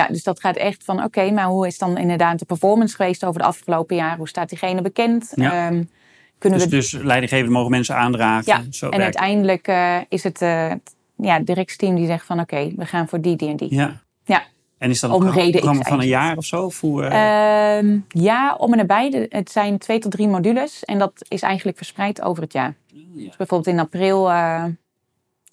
ja, 0.00 0.08
dus 0.08 0.22
dat 0.22 0.40
gaat 0.40 0.56
echt 0.56 0.84
van, 0.84 1.04
oké, 1.04 1.30
maar 1.30 1.46
hoe 1.46 1.66
is 1.66 1.78
dan 1.78 1.98
inderdaad 1.98 2.38
de 2.38 2.44
performance 2.44 2.96
geweest 2.96 3.24
over 3.24 3.40
de 3.40 3.46
afgelopen 3.46 3.96
jaren? 3.96 4.18
Hoe 4.18 4.28
staat 4.28 4.48
diegene 4.48 4.82
bekend? 4.82 5.32
Ja. 5.34 5.66
Um, 5.66 5.90
kunnen 6.38 6.58
dus, 6.58 6.68
we... 6.68 6.76
dus 6.76 6.92
leidinggevenden 6.92 7.52
mogen 7.52 7.70
mensen 7.70 7.96
aandragen? 7.96 8.52
Ja, 8.52 8.62
Zo 8.70 8.88
en 8.88 9.00
uiteindelijk 9.00 9.68
uh, 9.68 9.96
is 10.08 10.24
het 10.24 10.42
uh, 10.42 10.72
ja, 11.16 11.38
directieteam 11.38 11.94
die 11.94 12.06
zegt 12.06 12.26
van 12.26 12.40
oké, 12.40 12.72
we 12.76 12.86
gaan 12.86 13.08
voor 13.08 13.20
die, 13.20 13.36
die 13.36 13.48
en 13.48 13.56
die. 13.56 13.74
Ja. 13.74 14.00
ja. 14.24 14.42
En 14.78 14.90
is 14.90 15.00
dat 15.00 15.10
een 15.10 15.50
programma 15.50 15.82
van 15.82 16.00
een 16.00 16.06
jaar 16.06 16.36
of 16.36 16.44
zo? 16.44 16.68
Voor, 16.68 17.04
uh... 17.04 18.00
ja, 18.08 18.54
om 18.58 18.72
en 18.72 18.76
nabij. 18.76 19.26
Het 19.28 19.50
zijn 19.50 19.78
twee 19.78 19.98
tot 19.98 20.10
drie 20.10 20.28
modules. 20.28 20.84
En 20.84 20.98
dat 20.98 21.12
is 21.28 21.42
eigenlijk 21.42 21.76
verspreid 21.76 22.22
over 22.22 22.42
het 22.42 22.52
jaar. 22.52 22.74
Oh, 22.94 22.98
ja. 23.14 23.26
Dus 23.26 23.36
bijvoorbeeld 23.36 23.74
in 23.74 23.80
april, 23.80 24.30
uh, 24.30 24.64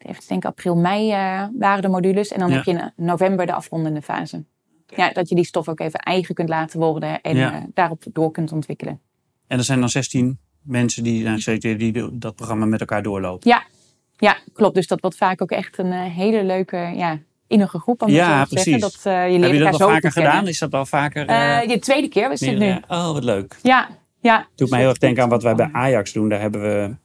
even 0.07 0.23
denken, 0.27 0.49
april, 0.49 0.75
mei 0.75 1.11
uh, 1.11 1.43
waren 1.59 1.81
de 1.81 1.87
modules. 1.87 2.31
En 2.31 2.39
dan 2.39 2.51
heb 2.51 2.63
je 2.63 2.71
in 2.71 2.91
november 2.95 3.45
de 3.45 3.53
afrondende 3.53 4.01
fase. 4.01 4.45
Ja, 4.95 5.11
dat 5.11 5.29
je 5.29 5.35
die 5.35 5.45
stof 5.45 5.69
ook 5.69 5.79
even 5.79 5.99
eigen 5.99 6.35
kunt 6.35 6.49
laten 6.49 6.79
worden 6.79 7.21
en 7.21 7.35
ja. 7.35 7.65
daarop 7.73 8.03
door 8.11 8.31
kunt 8.31 8.51
ontwikkelen. 8.51 9.01
En 9.47 9.57
er 9.57 9.63
zijn 9.63 9.79
dan 9.79 9.89
16 9.89 10.39
mensen 10.61 11.03
die, 11.03 11.77
die 11.77 12.17
dat 12.17 12.35
programma 12.35 12.65
met 12.65 12.79
elkaar 12.79 13.03
doorlopen? 13.03 13.49
Ja, 13.49 13.63
ja, 14.17 14.37
klopt. 14.53 14.75
Dus 14.75 14.87
dat 14.87 15.01
wordt 15.01 15.17
vaak 15.17 15.41
ook 15.41 15.51
echt 15.51 15.77
een 15.77 15.91
hele 15.91 16.43
leuke 16.43 16.77
ja, 16.77 17.19
innige 17.47 17.79
groep. 17.79 18.01
Om 18.01 18.09
ja, 18.09 18.43
te 18.43 18.53
precies. 18.53 18.81
Dat, 18.81 19.03
uh, 19.07 19.31
je 19.31 19.39
Heb 19.39 19.51
je 19.51 19.59
dat 19.59 19.81
al 19.81 19.89
vaker 19.89 20.11
gedaan? 20.11 20.47
Is 20.47 20.59
dat 20.59 20.73
al 20.73 20.85
vaker? 20.85 21.29
Uh, 21.29 21.61
uh, 21.63 21.69
de 21.69 21.79
tweede 21.79 22.07
keer 22.07 22.29
was 22.29 22.39
het 22.39 22.57
nu. 22.57 22.79
Oh, 22.87 23.11
wat 23.11 23.23
leuk. 23.23 23.57
Ja, 23.61 23.89
ja. 24.21 24.47
Doet 24.55 24.69
mij 24.69 24.79
heel 24.79 24.89
erg 24.89 24.97
denken 24.97 25.23
aan 25.23 25.29
wat 25.29 25.43
wij 25.43 25.55
bij 25.55 25.69
Ajax 25.71 26.13
doen. 26.13 26.29
Daar 26.29 26.39
hebben 26.39 26.61
we 26.61 26.95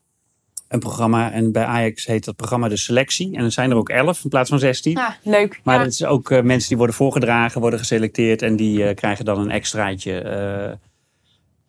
een 0.73 0.79
programma. 0.79 1.33
En 1.33 1.53
bij 1.53 1.65
Ajax 1.65 2.07
heet 2.07 2.25
dat 2.25 2.37
programma 2.37 2.69
de 2.69 2.77
selectie. 2.77 3.37
En 3.37 3.45
er 3.45 3.53
zijn 3.53 3.71
er 3.71 3.77
ook 3.77 3.89
elf 3.89 4.25
in 4.25 4.31
plaats 4.31 4.51
van 4.51 4.59
zestien. 4.59 4.99
Ah, 4.99 5.11
leuk. 5.23 5.61
Maar 5.65 5.75
ja. 5.75 5.83
het 5.83 5.93
is 5.93 6.05
ook 6.05 6.43
mensen 6.43 6.69
die 6.69 6.77
worden 6.77 6.97
voorgedragen, 6.97 7.61
worden 7.61 7.79
geselecteerd. 7.79 8.43
En 8.43 8.57
die 8.57 8.95
krijgen 8.95 9.25
dan 9.25 9.41
een 9.41 9.51
extraatje 9.51 10.79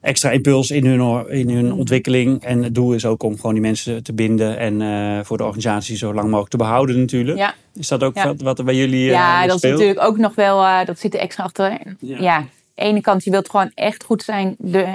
extra 0.04 0.30
impuls 0.30 0.72
in 0.72 0.86
hun, 0.86 1.30
in 1.30 1.50
hun 1.50 1.74
ontwikkeling. 1.74 2.44
En 2.44 2.64
het 2.64 2.76
doel 2.76 2.94
is 2.94 3.06
ook 3.06 3.24
om 3.24 3.36
gewoon 3.36 3.54
die 3.54 3.62
mensen 3.62 4.04
te 4.04 4.14
binden 4.14 4.58
en 4.58 4.82
uh, 4.82 5.20
voor 5.24 5.38
de 5.38 5.44
organisatie 5.44 5.98
zo 5.98 6.14
lang 6.14 6.26
mogelijk 6.26 6.50
te 6.50 6.58
behouden 6.58 7.00
natuurlijk. 7.00 7.38
Ja. 7.38 7.54
Is 7.76 7.88
dat 7.88 8.04
ook 8.04 8.24
wat, 8.24 8.42
wat, 8.42 8.60
er 8.60 8.66
bij 8.66 8.76
jullie 8.76 9.06
uh, 9.06 9.12
Ja, 9.12 9.48
dat 9.48 9.64
is 9.64 9.72
natuurlijk 9.72 10.02
ook 10.02 10.18
nog 10.18 10.36
wel, 10.36 10.64
uh, 10.64 10.86
dat 10.86 11.00
zit 11.00 11.14
er 11.14 11.20
extra 11.20 11.44
achter. 11.44 11.80
Ja. 12.00 12.18
ja, 12.20 12.36
aan 12.36 12.50
de 12.76 12.82
ene 12.82 13.02
kant, 13.02 13.24
je 13.24 13.32
wilt 13.32 13.50
gewoon 13.50 13.72
echt 13.74 14.04
goed 14.04 14.24
zijn. 14.24 14.56
De 14.58 14.86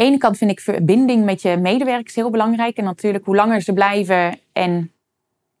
ene 0.00 0.18
kant 0.18 0.38
vind 0.38 0.50
ik 0.50 0.60
verbinding 0.60 1.24
met 1.24 1.42
je 1.42 1.56
medewerkers 1.56 2.14
heel 2.14 2.30
belangrijk. 2.30 2.76
En 2.76 2.84
natuurlijk, 2.84 3.24
hoe 3.24 3.36
langer 3.36 3.60
ze 3.60 3.72
blijven 3.72 4.38
en 4.52 4.92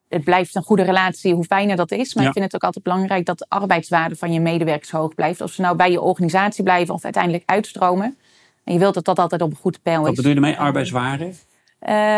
het 0.08 0.24
blijft 0.24 0.54
een 0.54 0.62
goede 0.62 0.82
relatie, 0.82 1.34
hoe 1.34 1.44
fijner 1.44 1.76
dat 1.76 1.90
is. 1.90 2.14
Maar 2.14 2.24
ik 2.24 2.32
vind 2.32 2.44
het 2.44 2.54
ook 2.54 2.64
altijd 2.64 2.84
belangrijk 2.84 3.26
dat 3.26 3.38
de 3.38 3.46
arbeidswaarde 3.48 4.16
van 4.16 4.32
je 4.32 4.40
medewerkers 4.40 4.90
hoog 4.90 5.14
blijft. 5.14 5.40
Of 5.40 5.52
ze 5.52 5.60
nou 5.60 5.76
bij 5.76 5.90
je 5.90 6.00
organisatie 6.00 6.64
blijven 6.64 6.94
of 6.94 7.04
uiteindelijk 7.04 7.42
uitstromen. 7.46 8.18
En 8.64 8.72
je 8.72 8.78
wilt 8.78 8.94
dat 8.94 9.04
dat 9.04 9.18
altijd 9.18 9.42
op 9.42 9.50
een 9.50 9.56
goed 9.56 9.82
peil 9.82 10.00
is. 10.00 10.06
Wat 10.06 10.14
bedoel 10.14 10.30
je 10.30 10.36
ermee, 10.36 10.58
arbeidswaarde? 10.58 11.24
Uh, 11.24 11.30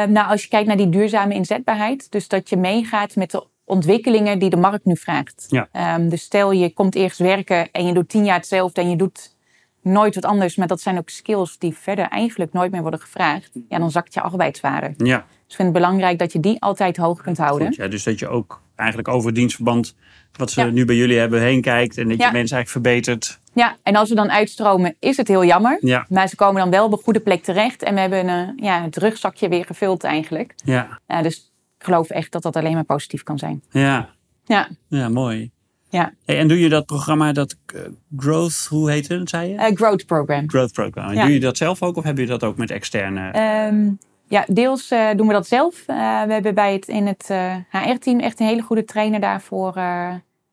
nou, 0.04 0.28
als 0.28 0.42
je 0.42 0.48
kijkt 0.48 0.66
naar 0.66 0.76
die 0.76 0.88
duurzame 0.88 1.34
inzetbaarheid. 1.34 2.10
Dus 2.10 2.28
dat 2.28 2.48
je 2.48 2.56
meegaat 2.56 3.16
met 3.16 3.30
de 3.30 3.46
ontwikkelingen 3.64 4.38
die 4.38 4.50
de 4.50 4.56
markt 4.56 4.84
nu 4.84 4.96
vraagt. 4.96 5.46
Ja. 5.48 5.96
Um, 5.96 6.08
dus 6.08 6.22
stel 6.22 6.52
je 6.52 6.72
komt 6.72 6.94
eerst 6.94 7.18
werken 7.18 7.70
en 7.70 7.86
je 7.86 7.92
doet 7.92 8.08
tien 8.08 8.24
jaar 8.24 8.36
hetzelfde 8.36 8.80
en 8.80 8.90
je 8.90 8.96
doet 8.96 9.31
nooit 9.82 10.14
wat 10.14 10.24
anders. 10.24 10.56
Maar 10.56 10.66
dat 10.66 10.80
zijn 10.80 10.98
ook 10.98 11.08
skills 11.08 11.58
die 11.58 11.74
verder 11.74 12.08
eigenlijk 12.08 12.52
nooit 12.52 12.70
meer 12.70 12.80
worden 12.80 13.00
gevraagd. 13.00 13.50
Ja, 13.68 13.78
dan 13.78 13.90
zakt 13.90 14.14
je 14.14 14.20
arbeidswaarde. 14.20 14.94
Ja. 14.96 15.16
Dus 15.16 15.46
ik 15.48 15.56
vind 15.56 15.68
het 15.68 15.72
belangrijk 15.72 16.18
dat 16.18 16.32
je 16.32 16.40
die 16.40 16.60
altijd 16.60 16.96
hoog 16.96 17.22
kunt 17.22 17.38
houden. 17.38 17.66
Goed, 17.66 17.76
ja, 17.76 17.88
dus 17.88 18.02
dat 18.02 18.18
je 18.18 18.28
ook 18.28 18.62
eigenlijk 18.76 19.08
over 19.08 19.34
dienstverband, 19.34 19.94
wat 20.32 20.50
ze 20.50 20.62
nu 20.62 20.84
bij 20.84 20.96
jullie 20.96 21.18
hebben, 21.18 21.40
heen 21.40 21.60
kijkt. 21.60 21.98
En 21.98 22.08
dat 22.08 22.20
je 22.20 22.30
mensen 22.32 22.56
eigenlijk 22.56 22.68
verbetert. 22.68 23.40
Ja, 23.54 23.76
en 23.82 23.96
als 23.96 24.08
we 24.08 24.14
dan 24.14 24.30
uitstromen, 24.30 24.96
is 24.98 25.16
het 25.16 25.28
heel 25.28 25.44
jammer. 25.44 25.78
Ja. 25.80 26.06
Maar 26.08 26.28
ze 26.28 26.36
komen 26.36 26.60
dan 26.60 26.70
wel 26.70 26.84
op 26.84 26.92
een 26.92 27.02
goede 27.02 27.20
plek 27.20 27.42
terecht. 27.42 27.82
En 27.82 27.94
we 27.94 28.00
hebben 28.00 28.28
een, 28.28 28.52
ja, 28.56 28.82
het 28.82 28.96
rugzakje 28.96 29.48
weer 29.48 29.64
gevuld 29.64 30.04
eigenlijk. 30.04 30.52
Ja. 30.64 30.98
dus 31.22 31.52
ik 31.78 31.84
geloof 31.84 32.10
echt 32.10 32.32
dat 32.32 32.42
dat 32.42 32.56
alleen 32.56 32.74
maar 32.74 32.84
positief 32.84 33.22
kan 33.22 33.38
zijn. 33.38 33.62
Ja. 33.70 34.10
Ja. 34.44 34.68
Ja, 34.88 35.08
mooi. 35.08 35.51
Ja. 35.92 36.12
En 36.24 36.48
doe 36.48 36.60
je 36.60 36.68
dat 36.68 36.86
programma, 36.86 37.32
dat 37.32 37.56
uh, 37.74 37.80
Growth, 38.16 38.66
hoe 38.68 38.90
heet 38.90 39.08
het, 39.08 39.28
zei 39.28 39.48
je? 39.48 39.54
Uh, 39.54 39.64
growth 39.74 40.06
Program. 40.06 40.50
Growth 40.50 40.72
Program. 40.72 41.12
Ja. 41.12 41.24
Doe 41.24 41.32
je 41.32 41.40
dat 41.40 41.56
zelf 41.56 41.82
ook 41.82 41.96
of 41.96 42.04
heb 42.04 42.18
je 42.18 42.26
dat 42.26 42.44
ook 42.44 42.56
met 42.56 42.70
externe? 42.70 43.26
Um, 43.68 43.98
ja, 44.28 44.44
deels 44.48 44.90
uh, 44.90 45.10
doen 45.16 45.26
we 45.26 45.32
dat 45.32 45.46
zelf. 45.46 45.80
Uh, 45.80 45.86
we 46.22 46.32
hebben 46.32 46.54
bij 46.54 46.72
het, 46.72 46.88
in 46.88 47.06
het 47.06 47.30
HR-team 47.70 48.20
echt 48.20 48.40
een 48.40 48.46
hele 48.46 48.62
goede 48.62 48.84
trainer 48.84 49.20
daarvoor. 49.20 49.72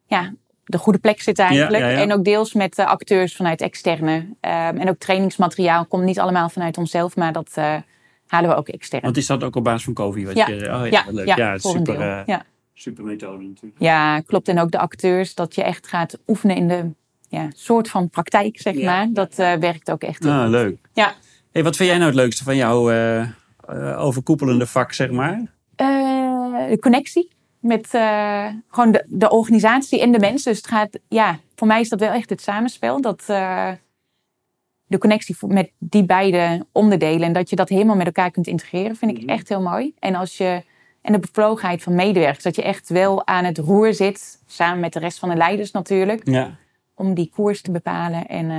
ja, 0.08 0.34
de 0.64 0.78
goede 0.78 1.00
plek 1.00 1.22
zitten 1.22 1.46
eigenlijk. 1.46 1.84
Ja, 1.84 1.90
ja, 1.90 1.98
ja. 1.98 2.04
En 2.04 2.14
ook 2.14 2.24
deels 2.24 2.54
met 2.54 2.80
acteurs 2.80 3.36
vanuit 3.36 3.62
externe. 3.62 4.16
Um, 4.16 4.34
en 4.78 4.90
ook 4.90 4.98
trainingsmateriaal 4.98 5.86
komt 5.86 6.04
niet 6.04 6.20
allemaal 6.20 6.50
vanuit 6.50 6.78
onszelf, 6.78 7.16
maar 7.16 7.34
dat 7.34 7.54
halen 8.28 8.50
we 8.50 8.56
ook 8.56 8.68
extern. 8.68 9.04
Want 9.04 9.18
is 9.18 9.26
dat 9.26 9.44
ook 9.44 9.56
op 9.56 9.64
basis 9.64 9.84
van 9.84 9.94
COVID? 9.94 10.26
Wat 10.26 10.36
ja. 10.36 10.48
Je, 10.48 10.56
oh, 10.56 10.88
ja, 10.90 11.04
leuk. 11.08 11.28
Ja, 11.28 11.36
ja, 11.36 11.58
super, 11.58 12.24
ja. 12.26 12.46
Super 12.80 13.04
methode 13.04 13.44
natuurlijk. 13.44 13.82
Ja, 13.82 14.20
klopt. 14.20 14.48
En 14.48 14.60
ook 14.60 14.72
de 14.72 14.80
acteurs, 14.80 15.36
dat 15.36 15.56
je 15.56 15.64
echt 15.64 15.88
gaat 15.88 16.18
oefenen 16.28 16.56
in 16.56 16.68
de 16.68 16.92
ja, 17.28 17.48
soort 17.54 17.90
van 17.90 18.10
praktijk, 18.10 18.62
zeg 18.62 18.82
maar. 18.82 19.08
Dat 19.14 19.36
werkt 19.36 19.92
ook 19.92 20.02
echt. 20.02 20.26
Ah, 20.26 20.50
leuk. 20.50 20.78
Ja. 20.94 21.14
Hey, 21.52 21.64
wat 21.64 21.76
vind 21.76 21.90
jij 21.90 21.98
nou 21.98 22.10
het 22.10 22.20
leukste 22.20 22.44
van 22.44 22.56
jouw 22.56 22.92
uh, 22.92 23.28
uh, 23.70 24.04
overkoepelende 24.04 24.66
vak, 24.66 24.94
zeg 24.94 25.12
maar? 25.12 25.34
Uh, 25.78 26.70
de 26.70 26.78
connectie 26.80 27.30
met 27.60 27.88
gewoon 28.68 28.92
de, 28.92 29.06
de, 29.08 29.30
organisatie 29.30 30.02
en 30.02 30.12
de 30.12 30.20
mensen. 30.20 30.52
Dus 30.52 30.62
het 30.62 30.72
gaat, 30.72 31.00
ja, 31.08 31.40
voor 31.56 31.68
mij 31.68 31.82
is 31.82 31.90
dat 31.90 32.00
wel 32.00 32.12
echt 32.12 32.30
het 32.30 32.42
samenspel. 32.42 33.02
Dat 33.02 33.24
de 34.86 34.98
connectie 34.98 35.36
met 35.48 35.72
die 35.78 36.06
beide 36.06 36.66
onderdelen 36.72 37.28
en 37.28 37.34
dat 37.34 37.50
je 37.50 37.56
dat 37.56 37.70
helemaal 37.70 37.96
met 37.96 38.06
elkaar 38.06 38.32
kunt 38.32 38.48
integreren, 38.48 38.96
vind 38.96 39.18
ik 39.18 39.30
echt 39.30 39.50
heel 39.50 39.62
mooi. 39.62 39.94
En 40.00 40.16
als 40.16 40.38
je 40.38 40.64
en 41.02 41.12
de 41.12 41.20
bevlogenheid 41.20 41.84
van 41.84 41.96
medewerkers, 41.96 42.44
dat 42.44 42.56
je 42.56 42.64
echt 42.64 42.90
wel 42.90 43.28
aan 43.28 43.46
het 43.46 43.58
roer 43.58 43.94
zit, 43.94 44.42
samen 44.46 44.80
met 44.80 44.94
de 44.94 45.00
rest 45.00 45.20
van 45.20 45.30
de 45.30 45.36
leiders 45.36 45.72
natuurlijk, 45.72 46.22
ja. 46.24 46.56
om 46.94 47.14
die 47.14 47.32
koers 47.34 47.62
te 47.62 47.72
bepalen 47.72 48.28
en 48.28 48.50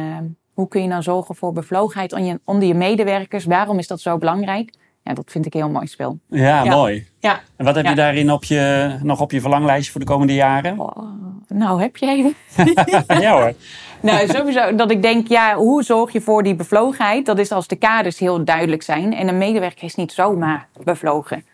hoe 0.55 0.68
kun 0.68 0.83
je 0.83 0.88
nou 0.88 1.03
zorgen 1.03 1.35
voor 1.35 1.53
bevlogenheid 1.53 2.12
onder 2.12 2.29
je, 2.29 2.40
onder 2.44 2.68
je 2.68 2.74
medewerkers? 2.74 3.44
Waarom 3.44 3.79
is 3.79 3.87
dat 3.87 4.00
zo 4.00 4.18
belangrijk? 4.18 4.74
Ja, 5.03 5.14
dat 5.14 5.31
vind 5.31 5.46
ik 5.46 5.55
een 5.55 5.61
heel 5.61 5.70
mooi 5.70 5.87
spel. 5.87 6.18
Ja, 6.29 6.64
mooi. 6.64 7.07
Ja. 7.18 7.40
En 7.57 7.64
wat 7.64 7.74
heb 7.74 7.85
ja. 7.85 7.90
je 7.90 7.96
daarin 7.96 8.33
op 8.33 8.44
je, 8.44 8.96
nog 9.03 9.20
op 9.20 9.31
je 9.31 9.40
verlanglijstje 9.40 9.92
voor 9.92 10.00
de 10.00 10.07
komende 10.07 10.35
jaren? 10.35 10.79
Oh, 10.79 10.96
nou, 11.48 11.81
heb 11.81 11.96
je 11.96 12.07
even. 12.07 12.35
ja 13.22 13.33
hoor. 13.33 13.53
nou, 14.00 14.29
sowieso 14.29 14.74
dat 14.74 14.90
ik 14.90 15.03
denk, 15.03 15.29
ja, 15.29 15.55
hoe 15.55 15.83
zorg 15.83 16.12
je 16.12 16.20
voor 16.20 16.42
die 16.42 16.55
bevlogenheid? 16.55 17.26
Dat 17.26 17.38
is 17.38 17.53
als 17.53 17.66
de 17.66 17.76
kaders 17.76 18.18
heel 18.18 18.44
duidelijk 18.44 18.83
zijn. 18.83 19.14
En 19.14 19.29
een 19.29 19.38
medewerker 19.38 19.85
is 19.85 19.94
niet 19.94 20.12
zomaar 20.12 20.68
bevlogen. 20.85 21.44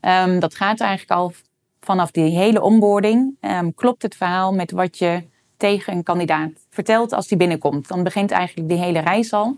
Um, 0.00 0.38
dat 0.38 0.54
gaat 0.54 0.80
eigenlijk 0.80 1.20
al 1.20 1.32
vanaf 1.80 2.10
die 2.10 2.38
hele 2.38 2.62
onboarding. 2.62 3.36
Um, 3.40 3.74
klopt 3.74 4.02
het 4.02 4.14
verhaal 4.16 4.52
met 4.54 4.70
wat 4.70 4.98
je 4.98 5.22
tegen 5.56 5.92
een 5.92 6.02
kandidaat 6.02 6.50
vertelt 6.68 7.12
als 7.12 7.28
die 7.28 7.38
binnenkomt. 7.38 7.88
Dan 7.88 8.02
begint 8.02 8.30
eigenlijk 8.30 8.68
die 8.68 8.78
hele 8.78 8.98
reis 8.98 9.32
al. 9.32 9.56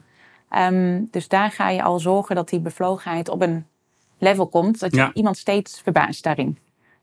Um, 0.57 1.09
dus 1.11 1.29
daar 1.29 1.51
ga 1.51 1.69
je 1.69 1.83
al 1.83 1.99
zorgen 1.99 2.37
dat 2.37 2.49
die 2.49 2.61
bevlogenheid 2.61 3.29
op 3.29 3.43
een 3.43 3.67
level 4.19 4.47
komt. 4.47 4.81
Dat 4.81 4.91
je 4.91 4.97
Ja. 4.97 5.11
iemand 5.15 5.37
steeds 5.37 5.81
verbaast 5.81 6.23
daarin. 6.23 6.59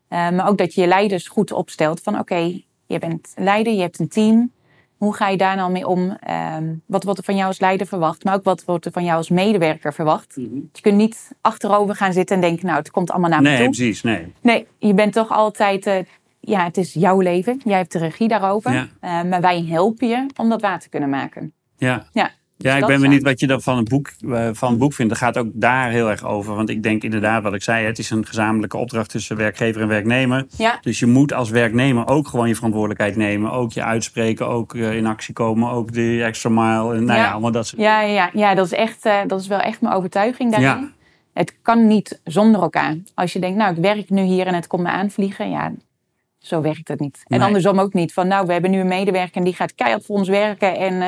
Maar 0.09 0.47
ook 0.47 0.57
dat 0.57 0.73
je 0.73 0.81
je 0.81 0.87
leiders 0.87 1.27
goed 1.27 1.51
opstelt. 1.51 2.01
Van 2.01 2.19
oké, 2.19 2.61
je 2.85 2.99
bent 2.99 3.33
leider, 3.35 3.73
je 3.73 3.81
hebt 3.81 3.99
een 3.99 4.07
team. 4.07 4.51
Hoe 4.99 5.15
ga 5.15 5.27
je 5.27 5.37
daar 5.37 5.55
nou 5.55 5.71
mee 5.71 5.87
om? 5.87 6.17
Um, 6.57 6.81
wat 6.85 7.03
wordt 7.03 7.19
er 7.19 7.25
van 7.25 7.35
jou 7.35 7.47
als 7.47 7.59
leider 7.59 7.87
verwacht? 7.87 8.23
Maar 8.23 8.33
ook 8.35 8.43
wat 8.43 8.63
wordt 8.65 8.85
er 8.85 8.91
van 8.91 9.03
jou 9.03 9.17
als 9.17 9.29
medewerker 9.29 9.93
verwacht? 9.93 10.33
Je 10.35 10.81
kunt 10.81 10.95
niet 10.97 11.31
achterover 11.41 11.95
gaan 11.95 12.13
zitten 12.13 12.35
en 12.35 12.41
denken... 12.41 12.65
nou, 12.65 12.77
het 12.77 12.91
komt 12.91 13.11
allemaal 13.11 13.29
naar 13.29 13.41
me 13.41 13.47
Nee, 13.49 13.57
toe. 13.57 13.65
precies. 13.65 14.01
Nee. 14.03 14.33
Nee, 14.41 14.67
je 14.77 14.93
bent 14.93 15.13
toch 15.13 15.29
altijd... 15.29 15.85
eh, 15.85 15.97
ja, 16.39 16.63
het 16.63 16.77
is 16.77 16.93
jouw 16.93 17.19
leven. 17.19 17.61
Jij 17.63 17.77
hebt 17.77 17.91
de 17.91 17.99
regie 17.99 18.27
daarover. 18.27 18.73
Ja. 18.73 18.87
Eh, 18.99 19.23
maar 19.29 19.41
wij 19.41 19.65
helpen 19.65 20.07
je 20.07 20.25
om 20.35 20.49
dat 20.49 20.61
waar 20.61 20.79
te 20.79 20.89
kunnen 20.89 21.09
maken. 21.09 21.53
Ja. 21.77 22.05
Ja, 22.13 22.31
Ja, 22.61 22.75
ik 22.75 22.85
ben 22.85 23.01
benieuwd 23.01 23.21
wat 23.23 23.39
je 23.39 23.47
dan 23.47 23.61
van 23.61 23.77
het, 23.77 23.89
boek, 23.89 24.11
eh, 24.31 24.49
van 24.53 24.69
het 24.69 24.79
boek 24.79 24.93
vindt. 24.93 25.11
Dat 25.11 25.21
gaat 25.21 25.37
ook 25.37 25.47
daar 25.53 25.89
heel 25.89 26.09
erg 26.09 26.25
over. 26.25 26.55
Want 26.55 26.69
ik 26.69 26.83
denk 26.83 27.03
inderdaad, 27.03 27.43
wat 27.43 27.53
ik 27.53 27.61
zei, 27.63 27.85
het 27.85 27.99
is 27.99 28.09
een 28.09 28.25
gezamenlijke 28.25 28.77
opdracht 28.77 29.09
tussen 29.09 29.35
werkgever 29.37 29.81
en 29.81 29.87
werknemer. 29.87 30.45
Ja. 30.57 30.77
Dus 30.81 30.99
je 30.99 31.05
moet 31.05 31.33
als 31.33 31.49
werknemer 31.49 32.07
ook 32.07 32.27
gewoon 32.27 32.47
je 32.47 32.55
verantwoordelijkheid 32.55 33.15
nemen. 33.15 33.51
Ook 33.51 33.71
je 33.71 33.83
uitspreken, 33.83 34.47
ook 34.47 34.75
eh, 34.75 34.95
in 34.95 35.05
actie 35.05 35.33
komen, 35.33 35.71
ook 35.71 35.93
de 35.93 36.23
extra 36.23 36.49
mile. 36.49 36.95
En, 36.95 37.03
nou 37.03 37.19
ja, 37.19 37.25
Ja. 37.25 37.31
allemaal 37.31 37.51
dat 37.51 37.67
soort 37.67 37.81
Ja, 37.81 38.01
ja, 38.01 38.13
ja, 38.13 38.29
ja 38.33 38.55
dat, 38.55 38.65
is 38.65 38.73
echt, 38.73 39.05
eh, 39.05 39.19
dat 39.27 39.39
is 39.41 39.47
wel 39.47 39.59
echt 39.59 39.81
mijn 39.81 39.93
overtuiging 39.93 40.51
daarin. 40.51 40.69
Ja. 40.69 40.89
Het 41.33 41.55
kan 41.61 41.87
niet 41.87 42.21
zonder 42.23 42.61
elkaar. 42.61 42.95
Als 43.15 43.33
je 43.33 43.39
denkt, 43.39 43.57
nou, 43.57 43.75
ik 43.75 43.81
werk 43.81 44.09
nu 44.09 44.21
hier 44.21 44.47
en 44.47 44.53
het 44.53 44.67
komt 44.67 44.83
me 44.83 44.89
aanvliegen. 44.89 45.49
Ja, 45.49 45.71
zo 46.39 46.61
werkt 46.61 46.87
het 46.87 46.99
niet. 46.99 47.21
En 47.27 47.37
Nee. 47.37 47.47
andersom 47.47 47.79
ook 47.79 47.93
niet. 47.93 48.13
Van, 48.13 48.27
nou, 48.27 48.45
we 48.45 48.51
hebben 48.51 48.71
nu 48.71 48.79
een 48.79 48.87
medewerker 48.87 49.35
en 49.35 49.43
die 49.43 49.53
gaat 49.53 49.75
keihard 49.75 50.05
voor 50.05 50.15
ons 50.17 50.27
werken 50.27 50.77
en 50.77 51.01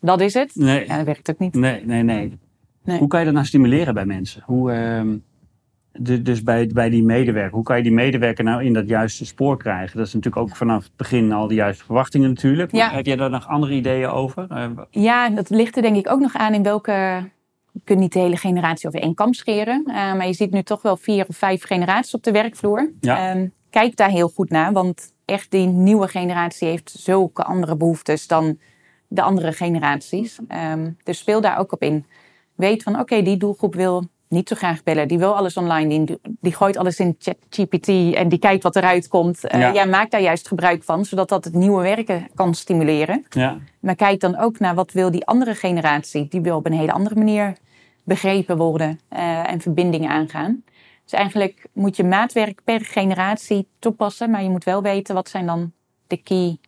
dat 0.00 0.20
is 0.20 0.34
het. 0.34 0.50
Nee. 0.54 0.86
Ja, 0.86 0.96
dat 0.96 1.06
werkt 1.06 1.30
ook 1.30 1.38
niet. 1.38 1.54
Nee, 1.54 1.84
nee, 1.84 2.02
nee. 2.02 2.38
Nee. 2.84 2.98
Hoe 2.98 3.08
kan 3.08 3.18
je 3.18 3.24
dat 3.24 3.34
nou 3.34 3.46
stimuleren 3.46 3.94
bij 3.94 4.06
mensen? 4.06 4.42
Hoe, 4.44 4.72
ehm, 4.72 5.16
de- 5.92 6.22
dus 6.22 6.42
bij, 6.42 6.66
bij 6.66 6.90
die 6.90 7.02
medewerker, 7.02 7.54
hoe 7.54 7.62
kan 7.64 7.76
je 7.76 7.82
die 7.82 7.92
medewerker 7.92 8.44
nou 8.44 8.64
in 8.64 8.72
dat 8.72 8.88
juiste 8.88 9.26
spoor 9.26 9.56
krijgen? 9.58 9.96
Dat 9.96 10.06
is 10.06 10.12
natuurlijk 10.14 10.42
ook 10.42 10.56
vanaf 10.56 10.82
het 10.82 10.96
begin 10.96 11.32
al 11.32 11.46
de 11.48 11.54
juiste 11.54 11.84
verwachtingen 11.84 12.28
natuurlijk. 12.28 12.72
Ja. 12.72 12.90
Heb 12.90 13.06
jij 13.06 13.16
daar 13.16 13.30
nog 13.30 13.48
andere 13.48 13.72
ideeën 13.72 14.08
over? 14.08 14.46
Eh, 14.50 14.70
Ja, 14.90 15.28
dat 15.30 15.50
ligt 15.50 15.76
er 15.76 15.82
denk 15.82 15.96
ik 15.96 16.10
ook 16.10 16.20
nog 16.20 16.34
aan 16.34 16.54
in 16.54 16.62
welke 16.62 16.92
je 17.72 17.80
kunt 17.84 17.98
niet 17.98 18.12
de 18.12 18.18
hele 18.18 18.36
generatie 18.36 18.88
over 18.88 19.00
één 19.00 19.14
kam 19.14 19.32
scheren. 19.32 19.82
Uh, 19.86 19.94
maar 19.94 20.26
je 20.26 20.32
ziet 20.32 20.50
nu 20.50 20.62
toch 20.62 20.82
wel 20.82 20.96
vier 20.96 21.24
of 21.28 21.36
vijf 21.36 21.64
generaties 21.64 22.14
op 22.14 22.22
de 22.22 22.32
werkvloer. 22.32 22.90
Um, 23.00 23.52
kijk 23.70 23.96
daar 23.96 24.10
heel 24.10 24.28
goed 24.28 24.50
naar, 24.50 24.72
want 24.72 25.12
echt 25.24 25.50
die 25.50 25.66
nieuwe 25.66 26.08
generatie 26.08 26.68
heeft 26.68 26.90
zulke 26.98 27.44
andere 27.44 27.76
behoeftes 27.76 28.26
dan 28.26 28.58
de 29.08 29.22
andere 29.22 29.52
generaties. 29.52 30.38
Um, 30.72 30.96
dus 31.02 31.18
speel 31.18 31.40
daar 31.40 31.58
ook 31.58 31.72
op 31.72 31.82
in. 31.82 32.06
Weet 32.54 32.82
van 32.82 33.00
oké, 33.00 33.22
die 33.22 33.36
doelgroep 33.36 33.74
wil 33.74 34.04
niet 34.28 34.48
zo 34.48 34.54
graag 34.54 34.82
bellen. 34.82 35.08
Die 35.08 35.18
wil 35.18 35.36
alles 35.36 35.56
online. 35.56 36.04
Die, 36.04 36.18
die 36.40 36.54
gooit 36.54 36.76
alles 36.76 36.98
in 36.98 37.16
ChatGPT 37.18 37.88
en 38.14 38.28
die 38.28 38.38
kijkt 38.38 38.62
wat 38.62 38.76
eruit 38.76 39.08
komt. 39.08 39.54
Uh, 39.54 39.74
ja. 39.74 39.84
maak 39.84 40.10
daar 40.10 40.20
juist 40.20 40.48
gebruik 40.48 40.84
van, 40.84 41.04
zodat 41.04 41.28
dat 41.28 41.44
het 41.44 41.54
nieuwe 41.54 41.82
werken 41.82 42.28
kan 42.34 42.54
stimuleren. 42.54 43.24
Ja. 43.28 43.58
Maar 43.80 43.94
kijk 43.94 44.20
dan 44.20 44.36
ook 44.36 44.58
naar 44.58 44.74
wat 44.74 44.92
wil 44.92 45.10
die 45.10 45.26
andere 45.26 45.54
generatie. 45.54 46.28
Die 46.28 46.40
wil 46.40 46.56
op 46.56 46.66
een 46.66 46.72
hele 46.72 46.92
andere 46.92 47.14
manier 47.14 47.56
begrepen 48.04 48.56
worden 48.56 49.00
uh, 49.12 49.50
en 49.50 49.60
verbindingen 49.60 50.10
aangaan. 50.10 50.64
Dus 51.02 51.12
eigenlijk 51.12 51.66
moet 51.72 51.96
je 51.96 52.04
maatwerk 52.04 52.60
per 52.64 52.80
generatie 52.80 53.68
toepassen, 53.78 54.30
maar 54.30 54.42
je 54.42 54.50
moet 54.50 54.64
wel 54.64 54.82
weten 54.82 55.14
wat 55.14 55.28
zijn 55.28 55.46
dan 55.46 55.72
de 56.06 56.16
key 56.16 56.58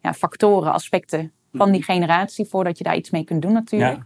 ja, 0.00 0.14
factoren, 0.14 0.72
aspecten 0.72 1.32
van 1.52 1.72
die 1.72 1.82
generatie 1.82 2.44
voordat 2.44 2.78
je 2.78 2.84
daar 2.84 2.96
iets 2.96 3.10
mee 3.10 3.24
kunt 3.24 3.42
doen 3.42 3.52
natuurlijk. 3.52 4.02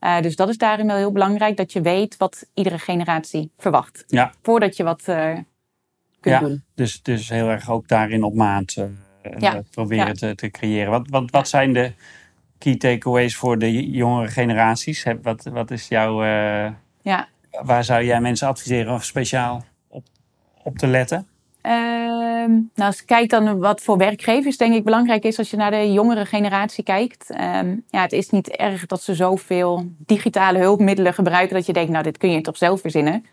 Ja. 0.00 0.16
Uh, 0.16 0.22
dus 0.22 0.36
dat 0.36 0.48
is 0.48 0.58
daarin 0.58 0.86
wel 0.86 0.96
heel 0.96 1.12
belangrijk, 1.12 1.56
dat 1.56 1.72
je 1.72 1.80
weet 1.80 2.16
wat 2.16 2.46
iedere 2.54 2.78
generatie 2.78 3.50
verwacht. 3.58 4.04
Ja. 4.06 4.32
Voordat 4.42 4.76
je 4.76 4.82
wat 4.82 5.02
uh, 5.08 5.32
kunt 6.20 6.34
ja, 6.34 6.40
doen. 6.40 6.64
Dus, 6.74 7.02
dus 7.02 7.28
heel 7.28 7.48
erg 7.48 7.70
ook 7.70 7.88
daarin 7.88 8.22
op 8.22 8.34
maat 8.34 8.76
uh, 8.78 8.84
ja. 9.38 9.62
proberen 9.70 10.16
te, 10.16 10.34
te 10.34 10.50
creëren. 10.50 10.90
Wat, 10.90 11.08
wat, 11.08 11.30
wat 11.30 11.48
zijn 11.48 11.72
de 11.72 11.92
key 12.58 12.76
takeaways 12.76 13.36
voor 13.36 13.58
de 13.58 13.90
jongere 13.90 14.28
generaties? 14.28 15.06
Wat, 15.22 15.42
wat 15.42 15.70
is 15.70 15.88
jouw... 15.88 16.24
ja. 17.02 17.28
Waar 17.50 17.84
zou 17.84 18.04
jij 18.04 18.20
mensen 18.20 18.48
adviseren 18.48 18.94
of 18.94 19.04
speciaal 19.04 19.64
op, 19.88 20.06
op 20.62 20.78
te 20.78 20.86
letten? 20.86 21.26
Ehm, 22.40 22.50
nou, 22.50 22.88
als 22.88 22.98
je 22.98 23.04
kijkt 23.04 23.30
dan 23.30 23.58
wat 23.58 23.80
voor 23.80 23.96
werkgevers 23.96 24.56
denk 24.56 24.74
ik 24.74 24.84
belangrijk 24.84 25.24
is 25.24 25.38
als 25.38 25.50
je 25.50 25.56
naar 25.56 25.70
de 25.70 25.92
jongere 25.92 26.24
generatie 26.24 26.84
kijkt. 26.84 27.30
Ehm, 27.30 27.76
ja, 27.88 28.02
het 28.02 28.12
is 28.12 28.30
niet 28.30 28.48
erg 28.48 28.86
dat 28.86 29.02
ze 29.02 29.14
zoveel 29.14 29.84
digitale 29.98 30.58
hulpmiddelen 30.58 31.14
gebruiken 31.14 31.56
dat 31.56 31.66
je 31.66 31.72
denkt, 31.72 31.90
nou, 31.90 32.02
dit 32.02 32.18
kun 32.18 32.30
je 32.30 32.40
toch 32.40 32.56
zelf 32.56 32.80
verzinnen. 32.80 33.24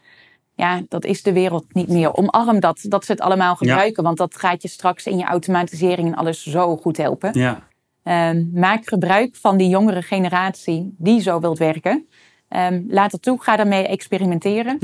Ja, 0.55 0.81
dat 0.89 1.05
is 1.05 1.23
de 1.23 1.33
wereld 1.33 1.73
niet 1.73 1.87
meer. 1.87 2.13
Omarm 2.13 2.59
dat, 2.59 2.79
dat 2.81 3.05
ze 3.05 3.11
het 3.11 3.21
allemaal 3.21 3.55
gebruiken, 3.55 4.03
want 4.03 4.17
dat 4.17 4.35
gaat 4.35 4.61
je 4.61 4.67
straks 4.67 5.05
in 5.05 5.17
je 5.17 5.23
automatisering 5.23 6.07
en 6.07 6.15
alles 6.15 6.43
zo 6.43 6.77
goed 6.77 6.97
helpen. 6.97 7.39
Ja. 7.39 7.67
Ehm, 8.03 8.43
maak 8.53 8.87
gebruik 8.87 9.35
van 9.35 9.57
die 9.57 9.69
jongere 9.69 10.01
generatie 10.01 10.95
die 10.97 11.21
zo 11.21 11.39
wilt 11.39 11.57
werken. 11.57 12.07
laat 12.87 13.11
het 13.11 13.21
toe, 13.21 13.41
ga 13.41 13.55
daarmee 13.55 13.87
experimenteren. 13.87 14.79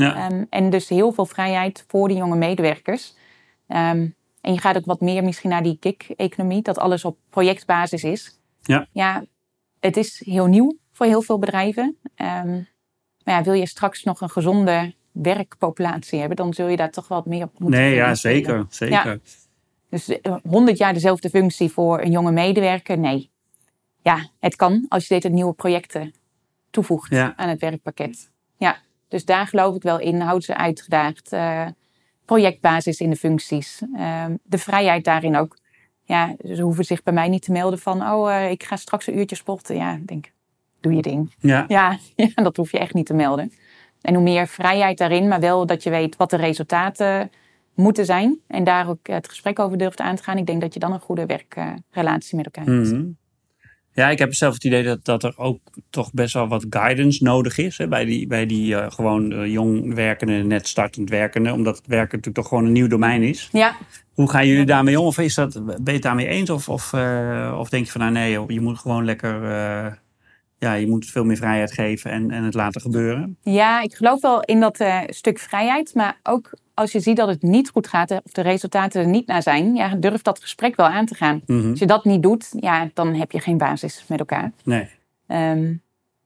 en 0.50 0.70
dus 0.70 0.90
heel 0.90 1.12
veel 1.12 1.26
vrijheid 1.26 1.86
voor 1.88 2.08
die 2.08 2.18
jonge 2.18 2.36
medewerkers. 2.36 3.14
Ehm, 3.68 4.08
en 4.42 4.54
je 4.54 4.60
gaat 4.60 4.78
ook 4.78 4.86
wat 4.86 5.02
meer 5.02 5.24
misschien 5.24 5.50
naar 5.50 5.64
die 5.64 5.78
gig-economie, 5.80 6.62
dat 6.62 6.78
alles 6.78 7.06
op 7.06 7.18
projectbasis 7.30 8.04
is. 8.04 8.40
Ja. 8.62 8.88
ja, 8.92 9.26
het 9.80 9.98
is 9.98 10.22
heel 10.26 10.46
nieuw 10.46 10.78
voor 10.92 11.06
heel 11.06 11.22
veel 11.22 11.40
bedrijven. 11.40 11.98
Um, 12.16 12.68
maar 13.24 13.36
ja, 13.36 13.44
wil 13.44 13.54
je 13.54 13.68
straks 13.68 14.04
nog 14.04 14.22
een 14.22 14.30
gezonde 14.30 14.94
werkpopulatie 15.12 16.20
hebben, 16.20 16.38
dan 16.38 16.54
zul 16.54 16.68
je 16.68 16.78
daar 16.78 16.92
toch 16.92 17.08
wat 17.08 17.26
meer 17.26 17.44
op 17.44 17.60
moeten 17.60 17.80
Nee, 17.80 17.96
ja, 17.96 18.16
zeker. 18.16 18.66
zeker. 18.70 19.06
Ja. 19.06 19.18
Dus 19.90 20.20
100 20.44 20.72
eh, 20.72 20.76
jaar 20.76 20.94
dezelfde 20.94 21.30
functie 21.30 21.70
voor 21.70 22.02
een 22.02 22.12
jonge 22.12 22.32
medewerker? 22.32 22.98
Nee. 22.98 23.32
Ja, 24.02 24.30
het 24.40 24.56
kan 24.56 24.86
als 24.90 25.08
je 25.08 25.20
dit 25.20 25.32
nieuwe 25.32 25.54
projecten 25.54 26.14
toevoegt 26.70 27.14
aan 27.14 27.50
het 27.50 27.60
werkpakket. 27.60 28.32
Ja, 28.58 28.78
dus 29.08 29.26
daar 29.26 29.48
geloof 29.48 29.76
ik 29.76 29.84
wel 29.84 30.00
in. 30.00 30.22
Houd 30.22 30.44
ze 30.44 30.56
uitgedaagd. 30.56 31.34
Uh, 31.34 31.68
projectbasis 32.26 33.00
in 33.00 33.10
de 33.10 33.16
functies. 33.16 33.82
Ehm, 33.96 34.36
de 34.44 34.58
vrijheid 34.58 35.04
daarin 35.04 35.36
ook. 35.36 35.58
Ja, 36.04 36.36
ze 36.54 36.62
hoeven 36.62 36.86
zich 36.86 37.04
bij 37.04 37.14
mij 37.14 37.28
niet 37.28 37.42
te 37.42 37.52
melden 37.52 37.80
van, 37.80 38.02
oh, 38.02 38.30
uh, 38.30 38.52
ik 38.52 38.64
ga 38.64 38.76
straks 38.76 39.08
een 39.08 39.18
uurtje 39.18 39.36
sporten. 39.36 39.76
Ja, 39.76 40.00
denk, 40.06 40.32
doe 40.80 40.94
je 40.94 41.02
ding. 41.02 41.34
Ja. 41.40 41.66
ja. 41.78 41.98
Ja, 42.16 42.44
dat 42.44 42.58
hoef 42.58 42.72
je 42.72 42.80
echt 42.80 42.94
niet 42.94 43.06
te 43.06 43.14
melden. 43.14 43.52
En 44.02 44.14
hoe 44.14 44.24
meer 44.24 44.48
vrijheid 44.48 44.98
daarin, 44.98 45.28
maar 45.28 45.40
wel 45.40 45.66
dat 45.66 45.84
je 45.84 45.90
weet 45.90 46.16
wat 46.16 46.30
de 46.30 46.38
resultaten 46.38 47.32
moeten 47.74 48.06
zijn. 48.06 48.40
En 48.48 48.64
daar 48.64 48.90
ook 48.90 49.08
het 49.08 49.28
gesprek 49.30 49.60
over 49.60 49.78
durft 49.78 50.00
aan 50.00 50.16
te 50.16 50.24
gaan. 50.24 50.38
Ik 50.38 50.46
denk 50.46 50.62
dat 50.62 50.74
je 50.74 50.80
dan 50.80 50.94
een 50.94 51.00
goede 51.00 51.26
werkrelatie 51.26 52.38
met 52.38 52.46
elkaar 52.46 52.66
hebt. 52.66 52.92
Mm 52.92 53.22
ja, 53.94 54.10
ik 54.10 54.20
heb 54.20 54.34
zelf 54.34 54.54
het 54.54 54.64
idee 54.64 54.84
dat, 54.84 55.06
dat 55.06 55.24
er 55.24 55.34
ook 55.38 55.60
toch 55.90 56.14
best 56.14 56.34
wel 56.34 56.48
wat 56.48 56.66
guidance 56.70 57.24
nodig 57.24 57.58
is. 57.58 57.78
Hè, 57.78 57.88
bij 57.88 58.06
die, 58.06 58.28
bij 58.28 58.46
die 58.46 58.76
uh, 58.76 58.92
gewoon 58.92 59.32
uh, 59.32 59.52
jong 59.52 59.94
werkende, 59.94 60.34
net 60.34 60.68
startend 60.68 61.10
werkende. 61.10 61.54
Omdat 61.54 61.78
het 61.78 61.88
werken 61.88 62.18
natuurlijk 62.18 62.36
toch 62.36 62.48
gewoon 62.48 62.66
een 62.66 62.72
nieuw 62.72 62.88
domein 62.88 63.24
is. 63.24 63.50
Ja. 63.52 63.76
Hoe 64.14 64.30
gaan 64.30 64.48
jullie 64.48 64.66
daarmee 64.66 65.00
om? 65.00 65.06
Of 65.06 65.18
is 65.18 65.36
dat, 65.36 65.66
ben 65.66 65.84
je 65.84 65.92
het 65.92 66.02
daarmee 66.02 66.28
eens? 66.28 66.50
Of, 66.50 66.70
of, 66.70 66.94
uh, 66.94 67.56
of 67.60 67.70
denk 67.70 67.86
je 67.86 67.92
van 67.92 68.02
nou 68.02 68.14
nee, 68.14 68.40
je 68.48 68.62
moet 68.62 68.80
gewoon 68.80 69.06
lekker 69.06 69.42
ja, 70.64 70.74
je 70.74 70.88
moet 70.88 71.06
veel 71.06 71.24
meer 71.24 71.38
vrijheid 71.38 71.74
geven 71.74 72.12
en, 72.12 72.32
en 72.32 72.44
het 72.44 72.54
laten 72.54 72.82
gebeuren. 72.82 73.38
Ja, 73.42 73.82
ik 73.82 73.94
geloof 73.94 74.22
wel 74.22 74.42
in 74.42 74.60
dat 74.60 74.80
uh, 74.80 75.00
stuk 75.08 75.40
vrijheid. 75.40 75.94
Maar 75.94 76.20
ook 76.24 76.54
als 76.74 76.92
je 76.92 77.00
ziet 77.00 77.18
dat 77.18 77.28
het 77.28 77.42
niet 77.42 77.70
goed 77.70 77.88
gaat 77.88 78.12
of 78.12 78.32
de 78.32 78.42
resultaten 78.42 79.02
er 79.02 79.08
niet 79.08 79.28
naar 79.28 79.42
zijn, 79.42 79.76
ja, 79.76 79.96
durf 79.96 80.22
dat 80.22 80.40
gesprek 80.40 80.76
wel 80.76 80.86
aan 80.86 81.06
te 81.06 81.16
gaan. 81.16 81.42
Mhm. 81.46 81.70
Als 81.70 81.80
je 81.80 81.86
dat 81.86 82.06
niet 82.06 82.24
doet, 82.24 82.48
ja, 82.60 82.90
dan 82.94 83.14
heb 83.14 83.32
je 83.32 83.40
geen 83.40 83.58
basis 83.58 84.06
met 84.08 84.20
elkaar. 84.20 84.52
Nee. 84.64 84.90
Um, 85.28 85.82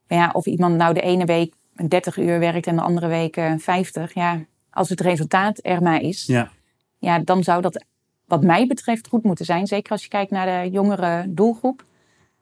ja, 0.08 0.30
of 0.34 0.46
iemand 0.46 0.76
nou 0.76 0.94
de 0.94 1.02
ene 1.02 1.26
week 1.26 1.54
30 1.88 2.18
uur 2.18 2.40
werkt 2.40 2.68
en 2.68 2.76
de 2.76 2.82
andere 2.82 3.08
week 3.08 3.42
50. 3.58 4.14
Ja, 4.14 4.46
als 4.70 4.90
het 4.90 5.02
resultaat 5.02 5.60
er 5.62 5.82
maar 5.82 6.02
is, 6.02 6.26
ja. 6.26 6.52
Ja, 7.00 7.20
dan 7.20 7.44
zou 7.44 7.62
dat 7.62 7.86
wat 8.26 8.44
mij 8.44 8.68
betreft 8.68 9.08
goed 9.08 9.24
moeten 9.24 9.46
zijn. 9.46 9.68
Zeker 9.68 9.92
als 9.92 10.04
je 10.04 10.10
kijkt 10.10 10.32
naar 10.32 10.64
de 10.64 10.70
jongere 10.72 11.26
doelgroep. 11.28 11.86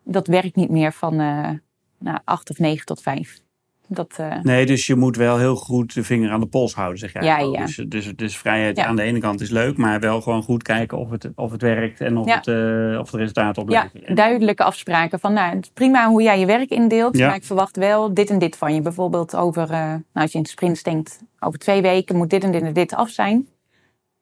Dat 0.04 0.28
werkt 0.28 0.56
niet 0.56 0.70
meer 0.70 0.94
van 0.94 1.22
uh, 1.22 1.50
nou, 1.98 2.20
acht 2.24 2.50
of 2.50 2.60
negen 2.60 2.86
tot 2.86 3.02
vijf. 3.02 3.40
Dat, 3.88 4.18
uh... 4.20 4.36
Nee, 4.42 4.66
dus 4.66 4.86
je 4.86 4.96
moet 4.96 5.16
wel 5.16 5.38
heel 5.38 5.56
goed 5.56 5.94
de 5.94 6.04
vinger 6.04 6.32
aan 6.32 6.40
de 6.40 6.46
pols 6.46 6.74
houden, 6.74 7.00
zeg 7.00 7.14
jij. 7.14 7.24
Ja, 7.24 7.38
ja. 7.38 7.66
Dus, 7.66 7.76
dus, 7.88 8.14
dus 8.16 8.38
vrijheid 8.38 8.80
aan 8.80 8.96
de 8.96 9.02
ene 9.02 9.20
kant 9.20 9.42
is 9.42 9.50
leuk, 9.50 9.78
maar 9.78 10.00
wel 10.00 10.22
gewoon 10.22 10.44
goed 10.44 10.64
kijken 10.64 10.98
of 10.98 11.10
het, 11.10 11.30
of 11.36 11.52
het 11.52 11.62
werkt 11.62 12.02
en 12.02 12.18
of, 12.18 12.34
het, 12.34 12.48
uh, 12.48 13.00
of 13.00 13.12
het 13.12 13.20
resultaat 13.20 13.58
oplevert. 13.58 13.92
Ja, 14.08 14.16
duidelijke 14.16 14.64
afspraken 14.64 15.20
van, 15.20 15.34
nou, 15.34 15.56
het 15.56 15.66
is 15.66 15.72
prima 15.74 16.08
hoe 16.08 16.22
jij 16.22 16.40
je 16.40 16.46
werk 16.46 16.70
indeelt, 16.70 17.18
maar 17.18 17.36
ik 17.36 17.44
verwacht 17.44 17.78
wel 17.78 18.14
dit 18.14 18.30
en 18.30 18.40
dit 18.40 18.56
van 18.56 18.74
je. 18.74 18.82
Bijvoorbeeld 18.82 19.36
over, 19.36 19.64
uh, 19.64 19.70
nou, 19.70 20.02
als 20.14 20.32
je 20.32 20.38
in 20.38 20.46
sprints 20.46 20.84
denkt, 20.84 21.20
over 21.40 21.60
twee 21.60 21.82
weken 21.82 22.16
moet 22.16 22.30
dit 22.30 22.44
en 22.44 22.52
dit 22.52 22.62
en 22.62 22.74
dit 22.74 22.94
af 22.94 23.10
zijn. 23.10 23.48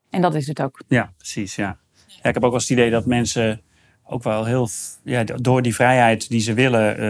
En 0.09 0.21
dat 0.21 0.35
is 0.35 0.47
het 0.47 0.61
ook. 0.61 0.81
Ja, 0.87 1.13
precies, 1.17 1.55
ja. 1.55 1.77
ja 2.07 2.29
ik 2.29 2.33
heb 2.33 2.43
ook 2.43 2.51
wel 2.51 2.59
het 2.59 2.69
idee 2.69 2.91
dat 2.91 3.05
mensen 3.05 3.61
ook 4.05 4.23
wel 4.23 4.45
heel, 4.45 4.67
ja, 5.03 5.23
door 5.23 5.61
die 5.61 5.75
vrijheid 5.75 6.29
die 6.29 6.39
ze 6.39 6.53
willen, 6.53 7.03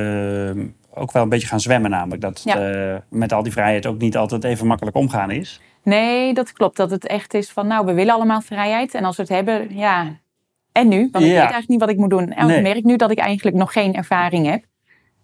uh, 0.58 0.66
ook 0.94 1.12
wel 1.12 1.24
een 1.24 1.30
beetje 1.30 1.48
gaan 1.48 1.60
zwemmen. 1.60 1.90
Namelijk 1.92 2.22
dat 2.22 2.42
ja. 2.44 2.92
uh, 2.94 2.96
met 3.10 3.34
al 3.34 3.44
die 3.44 3.52
vrijheid 3.52 3.86
ook 3.86 3.98
niet 3.98 4.18
altijd 4.18 4.44
even 4.44 4.68
makkelijk 4.68 4.96
omgaan 4.96 5.32
is. 5.32 5.62
Nee, 5.84 6.34
dat 6.34 6.54
klopt. 6.54 6.78
Dat 6.78 6.92
het 6.92 7.08
echt 7.08 7.34
is 7.34 7.52
van, 7.52 7.68
nou, 7.68 7.86
we 7.86 7.94
willen 7.94 8.14
allemaal 8.14 8.42
vrijheid. 8.42 8.94
En 8.94 9.04
als 9.04 9.16
we 9.16 9.22
het 9.22 9.32
hebben, 9.32 9.76
ja, 9.76 10.20
en 10.72 10.88
nu? 10.88 11.10
Want 11.12 11.24
ik 11.24 11.32
weet 11.32 11.40
eigenlijk 11.40 11.70
niet 11.70 11.80
wat 11.80 11.90
ik 11.90 11.98
moet 11.98 12.10
doen. 12.10 12.32
En 12.32 12.50
ik 12.50 12.62
merk 12.62 12.84
nu 12.84 12.96
dat 12.96 13.12
ik 13.12 13.18
eigenlijk 13.18 13.58
nog 13.58 13.74
geen 13.74 13.94
ervaring 13.94 14.46
heb. 14.46 14.64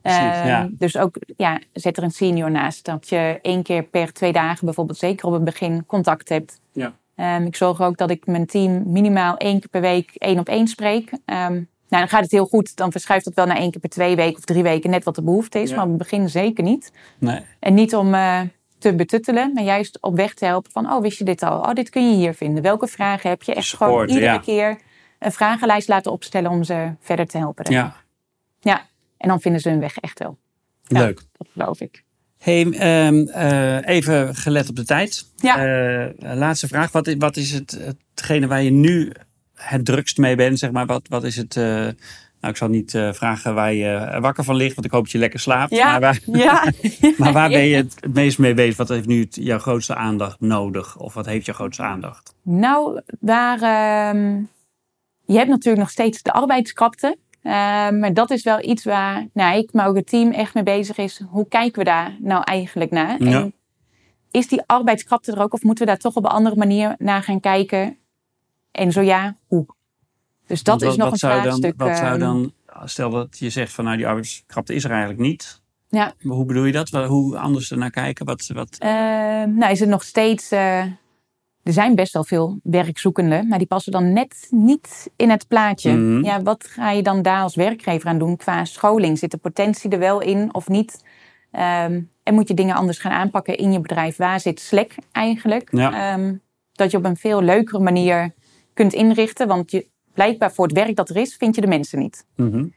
Precies, 0.02 0.22
uh, 0.22 0.46
ja. 0.46 0.70
Dus 0.72 0.98
ook, 0.98 1.16
ja, 1.38 1.60
zet 1.74 1.98
er 1.98 2.04
een 2.04 2.12
senior 2.12 2.52
naast. 2.52 2.86
Dat 2.86 3.10
je 3.10 3.40
één 3.42 3.64
keer 3.64 3.84
per 3.84 4.14
twee 4.14 4.32
dagen 4.32 4.66
bijvoorbeeld, 4.66 4.98
zeker 4.98 5.28
op 5.28 5.34
het 5.34 5.44
begin, 5.44 5.86
contact 5.86 6.30
hebt. 6.30 6.60
Ja. 6.72 6.94
Um, 7.16 7.46
ik 7.46 7.56
zorg 7.56 7.82
ook 7.82 7.98
dat 7.98 8.10
ik 8.10 8.26
mijn 8.26 8.46
team 8.46 8.92
minimaal 8.92 9.38
één 9.38 9.60
keer 9.60 9.70
per 9.70 9.82
week 9.82 10.12
één 10.18 10.40
op 10.40 10.48
één 10.50 10.68
spreek. 10.68 11.12
Um, 11.26 11.68
nou, 11.90 12.04
dan 12.04 12.08
gaat 12.08 12.22
het 12.22 12.32
heel 12.32 12.46
goed. 12.46 12.76
Dan 12.76 12.92
verschuift 12.92 13.26
het 13.26 13.36
wel 13.36 13.46
naar 13.46 13.58
één 13.58 13.72
keer 13.72 13.80
per 13.80 13.90
twee 13.90 14.16
weken 14.16 14.38
of 14.38 14.44
drie 14.44 14.64
weken, 14.64 14.90
net 14.90 15.04
wat 15.04 15.16
de 15.16 15.22
behoefte 15.22 15.60
is. 15.60 15.72
Maar 15.72 15.84
op 15.84 15.90
het 15.90 15.98
begin 15.98 16.30
zeker 16.30 16.64
niet. 16.64 16.92
Nee. 17.18 17.42
En 17.60 17.74
niet 17.74 17.96
om 17.96 18.14
uh, 18.14 18.42
te 18.78 18.96
betuttelen, 18.96 19.54
maar 19.54 19.64
juist 19.64 19.98
op 20.02 20.16
weg 20.16 20.34
te 20.34 20.46
helpen 20.46 20.72
van, 20.72 20.92
oh, 20.92 21.02
wist 21.02 21.18
je 21.18 21.24
dit 21.24 21.44
al? 21.44 21.60
Oh, 21.60 21.74
dit 21.74 21.90
kun 21.90 22.10
je 22.10 22.16
hier 22.16 22.34
vinden. 22.34 22.64
Welke 22.64 22.88
vragen 22.88 23.30
heb 23.30 23.44
je? 23.44 23.54
Echt 23.54 23.76
gewoon 23.76 24.08
iedere 24.08 24.26
ja. 24.26 24.38
keer 24.38 24.80
een 25.20 25.32
vragenlijst 25.32 25.88
laten 25.88 26.12
opstellen 26.12 26.52
om 26.52 26.64
ze 26.64 26.94
verder 27.00 27.28
te 27.28 27.38
helpen. 27.38 27.72
Ja. 27.72 27.96
Ja, 28.60 28.86
en 29.18 29.28
dan 29.28 29.42
vinden 29.42 29.62
ze 29.62 29.70
hun 29.70 29.80
weg 29.80 29.98
echt 29.98 30.20
wel. 30.20 30.38
Leuk. 30.88 31.22
dat 31.38 31.48
geloof 31.54 31.82
ik. 31.82 32.04
Hey, 32.38 32.62
um, 33.08 33.28
uh, 33.28 33.88
even 33.88 34.36
gelet 34.36 34.70
op 34.70 34.76
de 34.76 34.86
tijd. 34.86 35.26
Ja. 35.36 35.66
Uh, 35.66 36.34
laatste 36.34 36.68
vraag. 36.68 36.92
Wat 36.92 37.08
is, 37.08 37.16
wat 37.18 37.38
is 37.38 37.52
het, 37.52 37.96
hetgene 38.14 38.48
waar 38.48 38.62
je 38.62 38.72
nu 38.72 39.12
het 39.60 39.86
drukst 39.86 40.18
mee 40.18 40.36
bent? 40.36 40.60
Zeg 40.60 40.72
maar? 40.72 40.86
wat, 40.86 41.08
wat 41.10 41.24
is 41.24 41.36
het... 41.36 41.56
Uh, 41.56 41.64
nou, 42.42 42.54
ik 42.54 42.58
zal 42.58 42.68
niet 42.68 42.92
vragen 43.12 43.56
waar 43.56 43.74
je 43.74 44.18
wakker 44.22 44.44
van 44.44 44.56
ligt, 44.56 44.76
want 44.76 44.88
ik 44.88 44.94
hoop 44.94 45.04
dat 45.04 45.12
je 45.12 45.18
lekker 45.18 45.40
slaapt. 45.40 45.76
Ja. 45.76 45.92
Maar, 45.92 46.00
waar, 46.00 46.20
ja. 46.46 46.72
maar 47.18 47.34
waar 47.34 47.50
ben 47.50 47.66
je 47.66 47.76
het, 47.76 47.96
het 48.02 48.14
meest 48.14 48.38
mee 48.38 48.54
bezig? 48.54 48.78
Wat 48.78 48.90
heeft 48.90 49.08
nu 49.08 49.28
jouw 49.30 49.60
grootste 49.60 49.96
aandacht 49.96 50.40
nodig? 50.40 50.98
Of 50.98 51.14
wat 51.14 51.26
heeft 51.26 51.46
jouw 51.46 51.56
grootste 51.56 51.84
aandacht? 51.84 52.34
Nou, 52.44 53.02
waar... 53.20 54.16
Um, 54.16 54.50
je 55.26 55.38
hebt 55.38 55.50
natuurlijk 55.50 55.78
nog 55.78 55.90
steeds 55.90 56.22
de 56.22 56.32
arbeidskrapte. 56.32 57.18
maar 57.42 58.14
dat 58.14 58.32
is 58.32 58.44
wel 58.44 58.64
iets 58.64 58.84
waar 58.84 59.28
nou, 59.34 59.58
ik, 59.58 59.74
maar 59.74 59.88
ook 59.88 59.96
het 59.96 60.08
team 60.08 60.32
echt 60.32 60.54
mee 60.54 60.64
bezig 60.64 60.98
is. 60.98 61.22
Hoe 61.30 61.48
kijken 61.48 61.80
we 61.80 61.86
daar 61.86 62.16
nou 62.20 62.44
eigenlijk 62.44 62.92
naar? 62.92 63.20
En 63.20 63.54
is 64.32 64.48
die 64.48 64.62
arbeidskrapte 64.66 65.32
er 65.32 65.42
ook 65.42 65.54
of 65.54 65.64
moeten 65.64 65.86
we 65.86 65.92
daar 65.92 66.00
toch 66.00 66.16
op 66.16 66.24
een 66.24 66.30
andere 66.30 66.56
manier 66.56 66.96
naar 66.98 67.24
gaan 67.24 67.40
kijken? 67.40 67.98
En 68.72 68.92
zo 68.92 69.02
ja, 69.02 69.38
hoe? 69.48 69.66
Dus 70.48 70.64
dat 70.64 70.82
is 70.82 70.96
nog 70.96 71.12
een 71.12 71.18
vraagstuk. 71.18 71.78
Dan, 71.78 71.88
wat 71.88 71.98
zou 71.98 72.10
ehm, 72.12 72.20
dan, 72.20 72.54
stel 72.84 73.10
dat 73.10 73.40
je 73.40 73.50
zegt 73.50 73.74
van 73.74 73.84
nou 73.86 73.98
die 73.98 74.08
arbeidskrapte 74.08 74.74
is 74.74 74.84
er 74.84 74.92
eigenlijk 74.92 75.20
niet. 75.20 75.62
Ja. 75.90 76.14
Maar 76.22 76.36
hoe 76.36 76.46
bedoel 76.46 76.66
je 76.66 76.72
dat? 76.72 76.90
Hoe 76.90 77.38
anders 77.38 77.72
ernaar 77.72 77.90
kijken? 77.90 78.26
Wat, 78.26 78.50
wat... 78.54 78.78
Uh, 78.80 78.90
nou 79.44 79.72
is 79.72 79.80
het 79.80 79.90
nog 79.90 80.04
steeds... 80.04 80.52
Uh, 80.52 80.84
er 81.64 81.74
zijn 81.74 81.96
best 81.96 82.14
wel 82.14 82.24
veel 82.24 82.60
werkzoekenden, 82.64 83.48
maar 83.48 83.58
die 83.58 83.68
passen 83.68 83.92
dan 83.92 84.14
net 84.14 84.48
niet 84.50 85.12
in 85.16 85.30
het 85.30 85.48
plaatje. 85.48 85.92
Mhm. 85.92 86.24
Ja, 86.24 86.42
wat 86.42 86.68
ga 86.68 86.92
je 86.92 87.02
dan 87.02 87.22
daar 87.22 87.42
als 87.42 87.56
werkgever 87.56 88.10
aan 88.10 88.20
doen 88.20 88.38
qua 88.38 88.66
scholing? 88.66 89.18
Zit 89.18 89.32
de 89.32 89.38
potentie 89.38 89.90
er 89.90 90.00
wel 90.00 90.22
in 90.22 90.54
of 90.54 90.68
niet? 90.68 91.04
Um, 91.52 92.10
en 92.24 92.34
moet 92.34 92.48
je 92.48 92.54
dingen 92.54 92.76
anders 92.76 92.98
gaan 92.98 93.12
aanpakken 93.12 93.58
in 93.58 93.72
je 93.72 93.80
bedrijf? 93.80 94.18
Waar 94.18 94.40
zit 94.40 94.60
Slack 94.60 94.92
eigenlijk? 95.12 95.68
Ja. 95.72 96.14
Um, 96.14 96.42
dat 96.72 96.92
je 96.92 96.98
op 96.98 97.06
een 97.06 97.18
veel 97.18 97.42
leukere 97.42 97.80
manier 97.80 98.34
kunt 98.80 98.94
inrichten. 98.94 99.48
Want 99.48 99.72
je, 99.72 99.88
blijkbaar 100.14 100.52
voor 100.52 100.66
het 100.66 100.76
werk 100.76 100.96
dat 100.96 101.10
er 101.10 101.16
is, 101.16 101.36
vind 101.36 101.56
je 101.56 101.62
de 101.62 101.68
mensen 101.68 102.00
niet. 102.00 102.26
Mm 102.36 102.74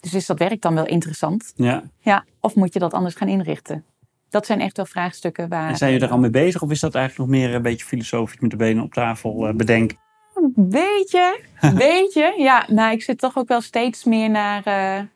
dus 0.00 0.14
is 0.14 0.26
dat 0.26 0.38
werk 0.38 0.60
dan 0.60 0.74
wel 0.74 0.86
interessant? 0.86 1.52
Ja. 1.56 1.82
ja. 1.98 2.24
Of 2.40 2.54
moet 2.54 2.72
je 2.72 2.78
dat 2.78 2.94
anders 2.94 3.14
gaan 3.14 3.28
inrichten? 3.28 3.84
Dat 4.28 4.46
zijn 4.46 4.60
echt 4.60 4.76
wel 4.76 4.86
vraagstukken 4.86 5.48
waar. 5.48 5.68
En 5.68 5.76
zijn 5.76 5.92
je 5.92 6.00
er 6.00 6.10
al 6.10 6.18
mee 6.18 6.30
bezig 6.30 6.62
of 6.62 6.70
is 6.70 6.80
dat 6.80 6.94
eigenlijk 6.94 7.30
nog 7.30 7.40
meer 7.40 7.54
een 7.54 7.62
beetje 7.62 7.86
filosofisch 7.86 8.40
met 8.40 8.50
de 8.50 8.56
benen 8.56 8.82
op 8.82 8.92
tafel 8.92 9.48
uh, 9.48 9.54
bedenken? 9.54 9.98
Een 10.34 10.52
beetje, 10.56 11.40
beetje. 11.74 12.34
Ja, 12.38 12.64
nou, 12.68 12.92
ik 12.92 13.02
zit 13.02 13.18
toch 13.18 13.36
ook 13.38 13.48
wel 13.48 13.60
steeds 13.60 14.04
meer 14.04 14.30
naar. 14.30 14.62
Uh, 14.66 15.06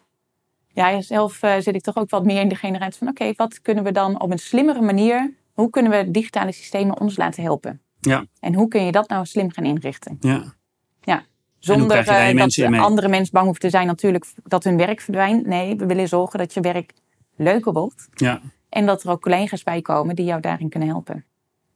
ja, 0.69 1.01
zelf 1.01 1.43
uh, 1.43 1.55
zit 1.59 1.75
ik 1.75 1.83
toch 1.83 1.97
ook 1.97 2.11
wat 2.11 2.25
meer 2.25 2.41
in 2.41 2.49
de 2.49 2.55
generatie 2.55 2.99
van: 2.99 3.09
oké, 3.09 3.33
wat 3.37 3.61
kunnen 3.61 3.85
we 3.85 3.93
dan 3.93 4.21
op 4.21 4.31
een 4.31 4.39
slimmere 4.39 4.81
manier. 4.81 5.35
Hoe 5.53 5.71
kunnen 5.71 5.93
we 5.93 6.11
digitale 6.11 6.53
systemen 6.53 7.01
ons 7.01 7.17
laten 7.17 7.43
helpen? 7.43 7.84
Ja. 8.05 8.25
En 8.41 8.55
hoe 8.55 8.69
kun 8.69 8.85
je 8.85 8.93
dat 8.93 9.09
nou 9.09 9.27
slim 9.27 9.53
gaan 9.53 9.65
inrichten? 9.65 10.17
Ja. 10.21 10.55
Ja. 11.01 11.25
Zonder 11.59 11.99
uh, 11.99 12.37
dat 12.37 12.81
andere 12.81 13.09
mensen 13.09 13.33
bang 13.33 13.45
hoeven 13.45 13.63
te 13.63 13.71
zijn 13.71 13.87
natuurlijk 13.87 14.27
dat 14.43 14.65
hun 14.65 14.77
werk 14.77 15.01
verdwijnt. 15.01 15.47
Nee, 15.47 15.77
we 15.77 15.87
willen 15.87 16.09
zorgen 16.09 16.39
dat 16.39 16.55
je 16.55 16.61
werk 16.61 16.93
leuker 17.37 17.73
wordt. 17.73 18.09
Ja. 18.15 18.41
En 18.69 18.87
dat 18.87 19.03
er 19.03 19.11
ook 19.11 19.23
collega's 19.23 19.63
bij 19.63 19.83
komen 19.83 20.17
die 20.17 20.25
jou 20.25 20.41
daarin 20.41 20.69
kunnen 20.69 20.89
helpen. 20.89 21.25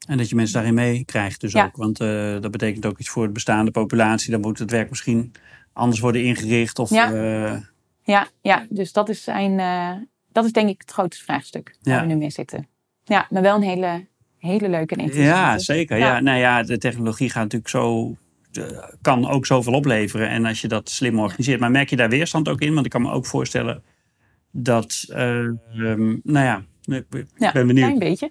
En 0.06 0.16
dat 0.16 0.28
je 0.28 0.34
mensen 0.34 0.54
daarin 0.54 0.74
meekrijgt 0.74 1.40
dus 1.40 1.56
ook. 1.56 1.76
Want 1.76 2.00
uh, 2.00 2.40
dat 2.40 2.50
betekent 2.50 2.86
ook 2.86 2.98
iets 2.98 3.08
voor 3.08 3.26
de 3.26 3.32
bestaande 3.32 3.70
populatie. 3.70 4.30
Dan 4.30 4.40
moet 4.40 4.58
het 4.58 4.70
werk 4.70 4.88
misschien 4.88 5.32
anders 5.72 6.00
worden 6.00 6.24
ingericht. 6.24 6.78
Of, 6.78 6.90
ja. 6.90 7.12
Uh... 7.12 7.60
ja, 8.02 8.26
ja, 8.40 8.66
dus 8.68 8.92
dat 8.92 9.08
is, 9.08 9.26
een, 9.26 9.56
dat 10.32 10.44
is 10.44 10.52
denk 10.52 10.68
ik 10.68 10.80
het 10.80 10.90
grootste 10.90 11.24
vraagstuk 11.24 11.76
waar 11.82 12.00
we 12.00 12.06
nu 12.06 12.16
mee 12.16 12.30
zitten. 12.30 12.68
Ja, 13.04 13.26
maar 13.30 13.42
wel 13.42 13.56
een 13.56 13.62
hele, 13.62 14.06
hele 14.38 14.68
leuke 14.68 14.94
en 14.94 15.00
interessante. 15.00 15.40
Ja, 15.40 15.58
zeker. 15.58 15.98
Ja. 15.98 16.06
ja. 16.06 16.20
nou 16.20 16.38
ja, 16.38 16.62
de 16.62 16.78
technologie 16.78 17.30
gaat 17.30 17.42
natuurlijk 17.42 17.70
zo 17.70 18.16
kan 19.02 19.28
ook 19.28 19.46
zoveel 19.46 19.72
opleveren. 19.72 20.28
En 20.28 20.44
als 20.44 20.60
je 20.60 20.68
dat 20.68 20.88
slim 20.88 21.18
organiseert. 21.18 21.60
Maar 21.60 21.70
merk 21.70 21.90
je 21.90 21.96
daar 21.96 22.08
weerstand 22.08 22.48
ook 22.48 22.60
in? 22.60 22.74
Want 22.74 22.86
ik 22.86 22.92
kan 22.92 23.02
me 23.02 23.10
ook 23.10 23.26
voorstellen 23.26 23.82
dat, 24.50 25.04
uh, 25.10 25.16
nou 26.22 26.22
ja, 26.22 26.62
ik 26.84 27.52
ben 27.52 27.66
benieuwd. 27.66 27.90
Een 27.90 27.98
beetje. 27.98 28.30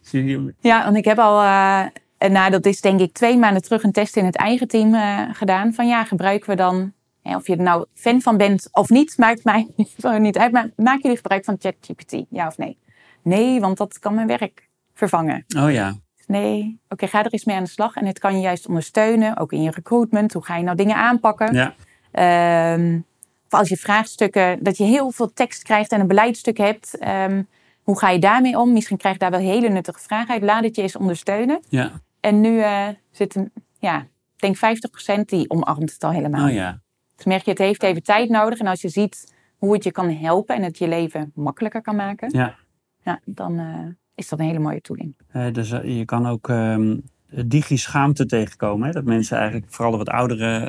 Ja, 0.60 0.84
want 0.84 0.98
ik 0.98 1.06
heb 1.06 1.20
al, 1.20 1.42
uh, 1.42 1.86
nou 2.30 2.52
dat 2.52 2.66
is 2.66 2.82
denk 2.82 3.00
ik 3.00 3.14
twee 3.14 3.38
maanden 3.38 3.62
terug 3.62 3.84
een 3.84 3.92
test 3.92 4.18
in 4.18 4.26
het 4.26 4.36
eigen 4.36 4.68
team 4.68 4.94
uh, 4.94 5.22
gedaan. 5.32 5.74
Van 5.74 5.88
ja, 5.88 6.04
gebruiken 6.04 6.50
we 6.50 6.56
dan, 6.56 6.94
of 7.24 7.48
je 7.48 7.56
er 7.56 7.64
nou 7.64 7.86
fan 7.94 8.22
van 8.22 8.38
bent 8.38 8.68
of 8.72 8.90
niet, 8.90 9.18
maakt 9.18 9.44
mij 9.44 9.68
niet 10.20 10.38
uit. 10.38 10.52
Maar 10.52 10.70
maken 10.76 11.02
jullie 11.02 11.18
gebruik 11.18 11.46
van 11.46 11.56
ChatGPT, 11.60 12.24
ja 12.30 12.48
of 12.48 12.58
nee? 12.58 12.78
Nee, 13.24 13.60
want 13.60 13.78
dat 13.78 14.00
kan 14.00 14.14
mijn 14.14 14.28
werk 14.28 14.67
vervangen. 14.98 15.46
Oh 15.58 15.72
ja. 15.72 15.96
Nee, 16.28 16.80
oké, 16.90 17.08
ga 17.08 17.24
er 17.24 17.32
eens 17.32 17.46
mee 17.46 17.56
aan 17.56 17.64
de 17.64 17.70
slag. 17.70 17.96
En 17.96 18.06
het 18.06 18.20
kan 18.20 18.36
je 18.36 18.42
juist 18.42 18.68
ondersteunen, 18.68 19.38
ook 19.38 19.52
in 19.52 19.62
je 19.62 19.72
recruitment. 19.72 20.34
Hoe 20.34 20.46
ga 20.46 20.58
je 20.58 20.64
nou 20.64 20.78
dingen 20.78 20.96
aanpakken? 20.96 21.54
Ja. 21.54 22.74
Um, 22.74 23.06
of 23.50 23.60
als 23.60 23.70
je 23.70 23.78
vraagstukken, 23.78 24.64
dat 24.64 24.78
je 24.78 24.84
heel 24.84 25.12
veel 25.12 25.34
tekst 25.34 25.64
krijgt 25.64 25.92
en 25.92 26.00
een 26.00 26.08
beleidstuk 26.08 26.58
hebt. 26.58 26.98
Um, 27.08 27.48
hoe 27.82 28.00
ga 28.00 28.10
je 28.10 28.20
daarmee 28.20 28.60
om? 28.60 28.74
Misschien 28.74 28.98
krijg 28.98 29.14
je 29.14 29.20
daar 29.20 29.32
wel 29.32 29.40
hele 29.40 29.70
nuttige 29.70 30.00
vragen 30.00 30.34
uit. 30.34 30.44
Laat 30.44 30.64
het 30.64 30.76
je 30.76 30.82
eens 30.82 30.96
ondersteunen. 30.96 31.60
Ja. 31.70 31.92
En 32.20 32.42
nu 32.42 32.58
uh, 32.58 32.88
zit 33.12 33.36
een, 33.36 33.52
ja, 33.80 34.08
ik 34.38 34.60
denk 34.60 34.78
50% 35.20 35.22
die 35.26 35.50
omarmt 35.50 35.92
het 35.92 36.04
al 36.04 36.12
helemaal. 36.12 36.48
Oh, 36.48 36.54
ja. 36.54 36.82
Dus 37.16 37.26
merk 37.26 37.44
je, 37.44 37.50
het 37.50 37.60
heeft 37.60 37.84
even 37.84 38.04
tijd 38.04 38.30
nodig. 38.30 38.60
En 38.60 38.68
als 38.68 38.82
je 38.82 38.90
ziet 38.90 39.34
hoe 39.58 39.74
het 39.74 39.84
je 39.84 39.92
kan 39.92 40.10
helpen 40.10 40.56
en 40.56 40.64
het 40.64 40.78
je 40.78 40.88
leven 40.88 41.32
makkelijker 41.36 41.82
kan 41.82 41.96
maken, 41.96 42.30
ja. 42.32 42.56
Ja, 43.04 43.20
dan, 43.26 43.60
uh, 43.60 43.88
is 44.18 44.30
dat 44.30 44.40
een 44.40 44.46
hele 44.46 44.60
mooie 44.60 44.82
tooling. 44.82 45.16
Uh, 45.36 45.54
dus 45.54 45.72
uh, 45.72 45.98
je 45.98 46.06
kan 46.06 46.28
ook 46.28 46.48
um, 46.48 47.04
digi-schaamte 47.30 48.26
tegenkomen. 48.26 48.88
Hè? 48.88 48.94
Dat 48.94 49.04
mensen 49.04 49.38
eigenlijk, 49.38 49.66
vooral 49.70 49.92
de 49.92 49.98
wat 49.98 50.10
oudere 50.10 50.66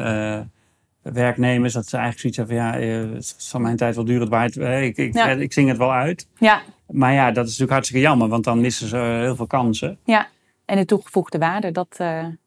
uh, 1.05 1.13
werknemers, 1.13 1.73
dat 1.73 1.87
ze 1.87 1.97
eigenlijk 1.97 2.21
zoiets 2.21 2.39
hebben 2.39 2.73
van 2.73 2.89
ja, 2.89 3.15
het 3.15 3.35
zal 3.37 3.61
mijn 3.61 3.77
tijd 3.77 3.95
wel 3.95 4.05
duren, 4.05 4.21
het 4.21 4.31
waait, 4.31 4.57
ik, 4.57 4.97
ik, 4.97 5.15
ja. 5.15 5.27
ik, 5.27 5.53
zing 5.53 5.69
het 5.69 5.79
wel 5.79 5.93
uit. 5.93 6.29
Ja. 6.39 6.63
Maar 6.87 7.13
ja, 7.13 7.27
dat 7.27 7.45
is 7.45 7.51
natuurlijk 7.51 7.71
hartstikke 7.71 8.03
jammer, 8.03 8.29
want 8.29 8.45
dan 8.45 8.61
missen 8.61 8.89
ze 8.89 8.97
heel 8.97 9.37
veel 9.37 9.47
kansen. 9.47 9.99
Ja, 10.05 10.29
en 10.65 10.77
de 10.77 10.85
toegevoegde 10.85 11.39
waarde, 11.39 11.73
dat, 11.73 11.97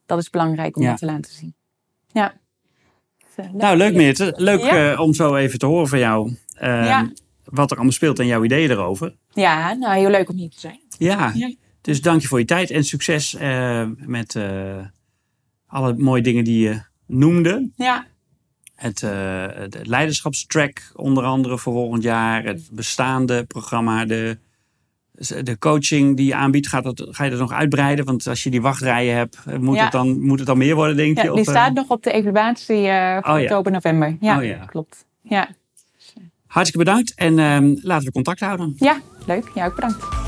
dat 0.05 0.19
is 0.19 0.29
belangrijk 0.29 0.75
om 0.75 0.83
ja. 0.83 0.89
dat 0.89 0.97
te 0.97 1.05
laten 1.05 1.31
zien. 1.31 1.55
Ja. 2.07 2.33
nou, 3.51 3.77
leuk 3.77 3.95
Meerte. 3.95 4.33
Leuk 4.37 4.99
om 4.99 5.13
zo 5.13 5.35
even 5.35 5.59
te 5.59 5.65
horen 5.65 5.87
van 5.87 5.99
jou. 5.99 6.35
Ehm, 6.55 6.83
ja 6.83 7.09
wat 7.51 7.69
er 7.69 7.75
allemaal 7.75 7.93
speelt 7.93 8.19
en 8.19 8.25
jouw 8.25 8.43
ideeën 8.43 8.71
erover. 8.71 9.15
Ja, 9.33 9.73
nou 9.73 9.99
heel 9.99 10.09
leuk 10.09 10.29
om 10.29 10.35
hier 10.35 10.49
te 10.49 10.59
zijn. 10.59 10.79
Ja, 11.05 11.33
dus 11.81 12.01
dank 12.01 12.21
je 12.21 12.27
voor 12.27 12.39
je 12.39 12.45
tijd 12.45 12.71
en 12.71 12.83
succes 12.83 13.35
uh, 13.41 13.87
met 13.97 14.35
uh, 14.35 14.77
alle 15.67 15.95
mooie 15.97 16.21
dingen 16.21 16.43
die 16.43 16.59
je 16.59 16.81
noemde. 17.07 17.69
Ja. 17.75 18.05
Het, 18.75 19.01
uh, 19.01 19.09
de 19.69 19.79
leiderschapstrack 19.83 20.91
onder 20.95 21.23
andere 21.23 21.57
voor 21.57 21.73
volgend 21.73 22.03
jaar. 22.03 22.43
Het 22.43 22.69
bestaande 22.71 23.43
programma. 23.43 24.05
De, 24.05 24.37
de 25.43 25.57
coaching 25.59 26.17
die 26.17 26.25
je 26.25 26.35
aanbiedt, 26.35 26.67
gaat 26.67 26.83
dat, 26.83 27.07
ga 27.09 27.23
je 27.23 27.29
dat 27.29 27.39
nog 27.39 27.51
uitbreiden? 27.51 28.05
Want 28.05 28.27
als 28.27 28.43
je 28.43 28.49
die 28.49 28.61
wachtrijen 28.61 29.15
hebt, 29.15 29.37
moet, 29.59 29.79
het, 29.79 29.91
dan, 29.91 30.21
moet 30.21 30.37
het 30.37 30.47
dan 30.47 30.57
meer 30.57 30.75
worden, 30.75 30.95
denk 30.95 31.17
ja, 31.17 31.23
je? 31.23 31.31
Die 31.31 31.43
staat 31.43 31.73
nog 31.73 31.89
op 31.89 32.03
de 32.03 32.11
evaluatie 32.11 32.83
voor 33.21 33.33
oh, 33.33 33.41
oktober, 33.41 33.71
november. 33.71 34.17
Ja, 34.19 34.37
oh, 34.37 34.43
ja, 34.43 34.65
klopt. 34.65 35.05
Ja. 35.21 35.49
Hartstikke 36.47 36.85
bedankt 36.85 37.13
en 37.15 37.37
uh, 37.37 37.83
laten 37.83 38.05
we 38.05 38.11
contact 38.11 38.39
houden. 38.39 38.75
Ja, 38.77 39.01
leuk. 39.25 39.51
Ja, 39.55 39.65
ook 39.65 39.75
bedankt. 39.75 40.20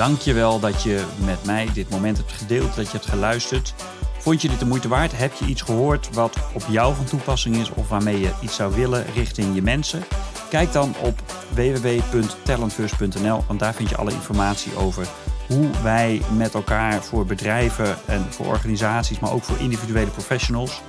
Dankjewel 0.00 0.60
dat 0.60 0.82
je 0.82 1.04
met 1.24 1.44
mij 1.44 1.68
dit 1.72 1.90
moment 1.90 2.16
hebt 2.16 2.32
gedeeld, 2.32 2.76
dat 2.76 2.84
je 2.84 2.92
hebt 2.92 3.10
geluisterd. 3.10 3.74
Vond 4.18 4.42
je 4.42 4.48
dit 4.48 4.58
de 4.58 4.66
moeite 4.66 4.88
waard? 4.88 5.18
Heb 5.18 5.32
je 5.32 5.44
iets 5.44 5.62
gehoord 5.62 6.14
wat 6.14 6.36
op 6.54 6.62
jou 6.68 6.94
van 6.94 7.04
toepassing 7.04 7.56
is 7.56 7.70
of 7.70 7.88
waarmee 7.88 8.20
je 8.20 8.30
iets 8.40 8.54
zou 8.54 8.74
willen 8.74 9.04
richting 9.14 9.54
je 9.54 9.62
mensen? 9.62 10.04
Kijk 10.50 10.72
dan 10.72 10.94
op 11.02 11.22
www.talentfirst.nl, 11.54 13.44
want 13.46 13.60
daar 13.60 13.74
vind 13.74 13.88
je 13.88 13.96
alle 13.96 14.12
informatie 14.12 14.76
over 14.76 15.06
hoe 15.46 15.68
wij 15.82 16.22
met 16.36 16.54
elkaar 16.54 17.02
voor 17.02 17.26
bedrijven 17.26 17.96
en 18.06 18.26
voor 18.30 18.46
organisaties, 18.46 19.18
maar 19.18 19.32
ook 19.32 19.44
voor 19.44 19.58
individuele 19.58 20.10
professionals, 20.10 20.80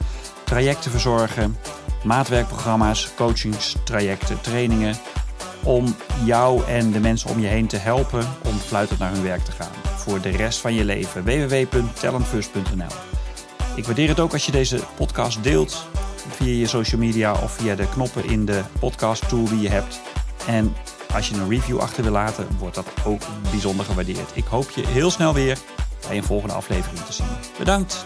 trajecten 0.44 0.92
verzorgen, 0.92 1.58
maatwerkprogramma's, 2.04 3.10
coachingstrajecten, 3.16 4.42
trainingen. 4.42 4.96
Om 5.64 5.96
jou 6.26 6.66
en 6.66 6.92
de 6.92 7.00
mensen 7.00 7.30
om 7.30 7.40
je 7.40 7.48
heen 7.48 7.68
te 7.68 7.78
helpen 7.78 8.28
om 8.46 8.58
fluitend 8.58 9.00
naar 9.00 9.12
hun 9.12 9.24
werk 9.24 9.44
te 9.44 9.52
gaan. 9.52 9.72
Voor 9.96 10.22
de 10.22 10.30
rest 10.30 10.60
van 10.60 10.74
je 10.74 10.86
leven. 10.86 11.24
www.talentfirst.nl 11.24 12.96
Ik 13.76 13.86
waardeer 13.86 14.08
het 14.08 14.20
ook 14.20 14.34
als 14.34 14.46
je 14.46 14.52
deze 14.52 14.80
podcast 14.96 15.44
deelt 15.44 15.88
via 16.30 16.54
je 16.54 16.68
social 16.68 17.02
media 17.02 17.34
of 17.34 17.52
via 17.52 17.76
de 17.76 17.90
knoppen 17.90 18.26
in 18.26 18.46
de 18.46 18.62
podcast 18.80 19.30
tool 19.30 19.46
die 19.46 19.62
je 19.62 19.70
hebt. 19.70 20.02
En 20.48 20.76
als 21.14 21.30
je 21.30 21.36
een 21.36 21.50
review 21.50 21.80
achter 21.80 22.04
wil 22.04 22.12
laten, 22.12 22.48
wordt 22.60 22.76
dat 22.76 22.88
ook 23.06 23.22
bijzonder 23.52 23.86
gewaardeerd. 23.86 24.32
Ik 24.34 24.46
hoop 24.46 24.70
je 24.70 24.88
heel 24.88 25.12
snel 25.12 25.34
weer 25.34 25.58
bij 26.08 26.18
een 26.18 26.24
volgende 26.24 26.54
aflevering 26.54 27.00
te 27.00 27.14
zien. 27.14 27.28
Bedankt! 27.58 28.06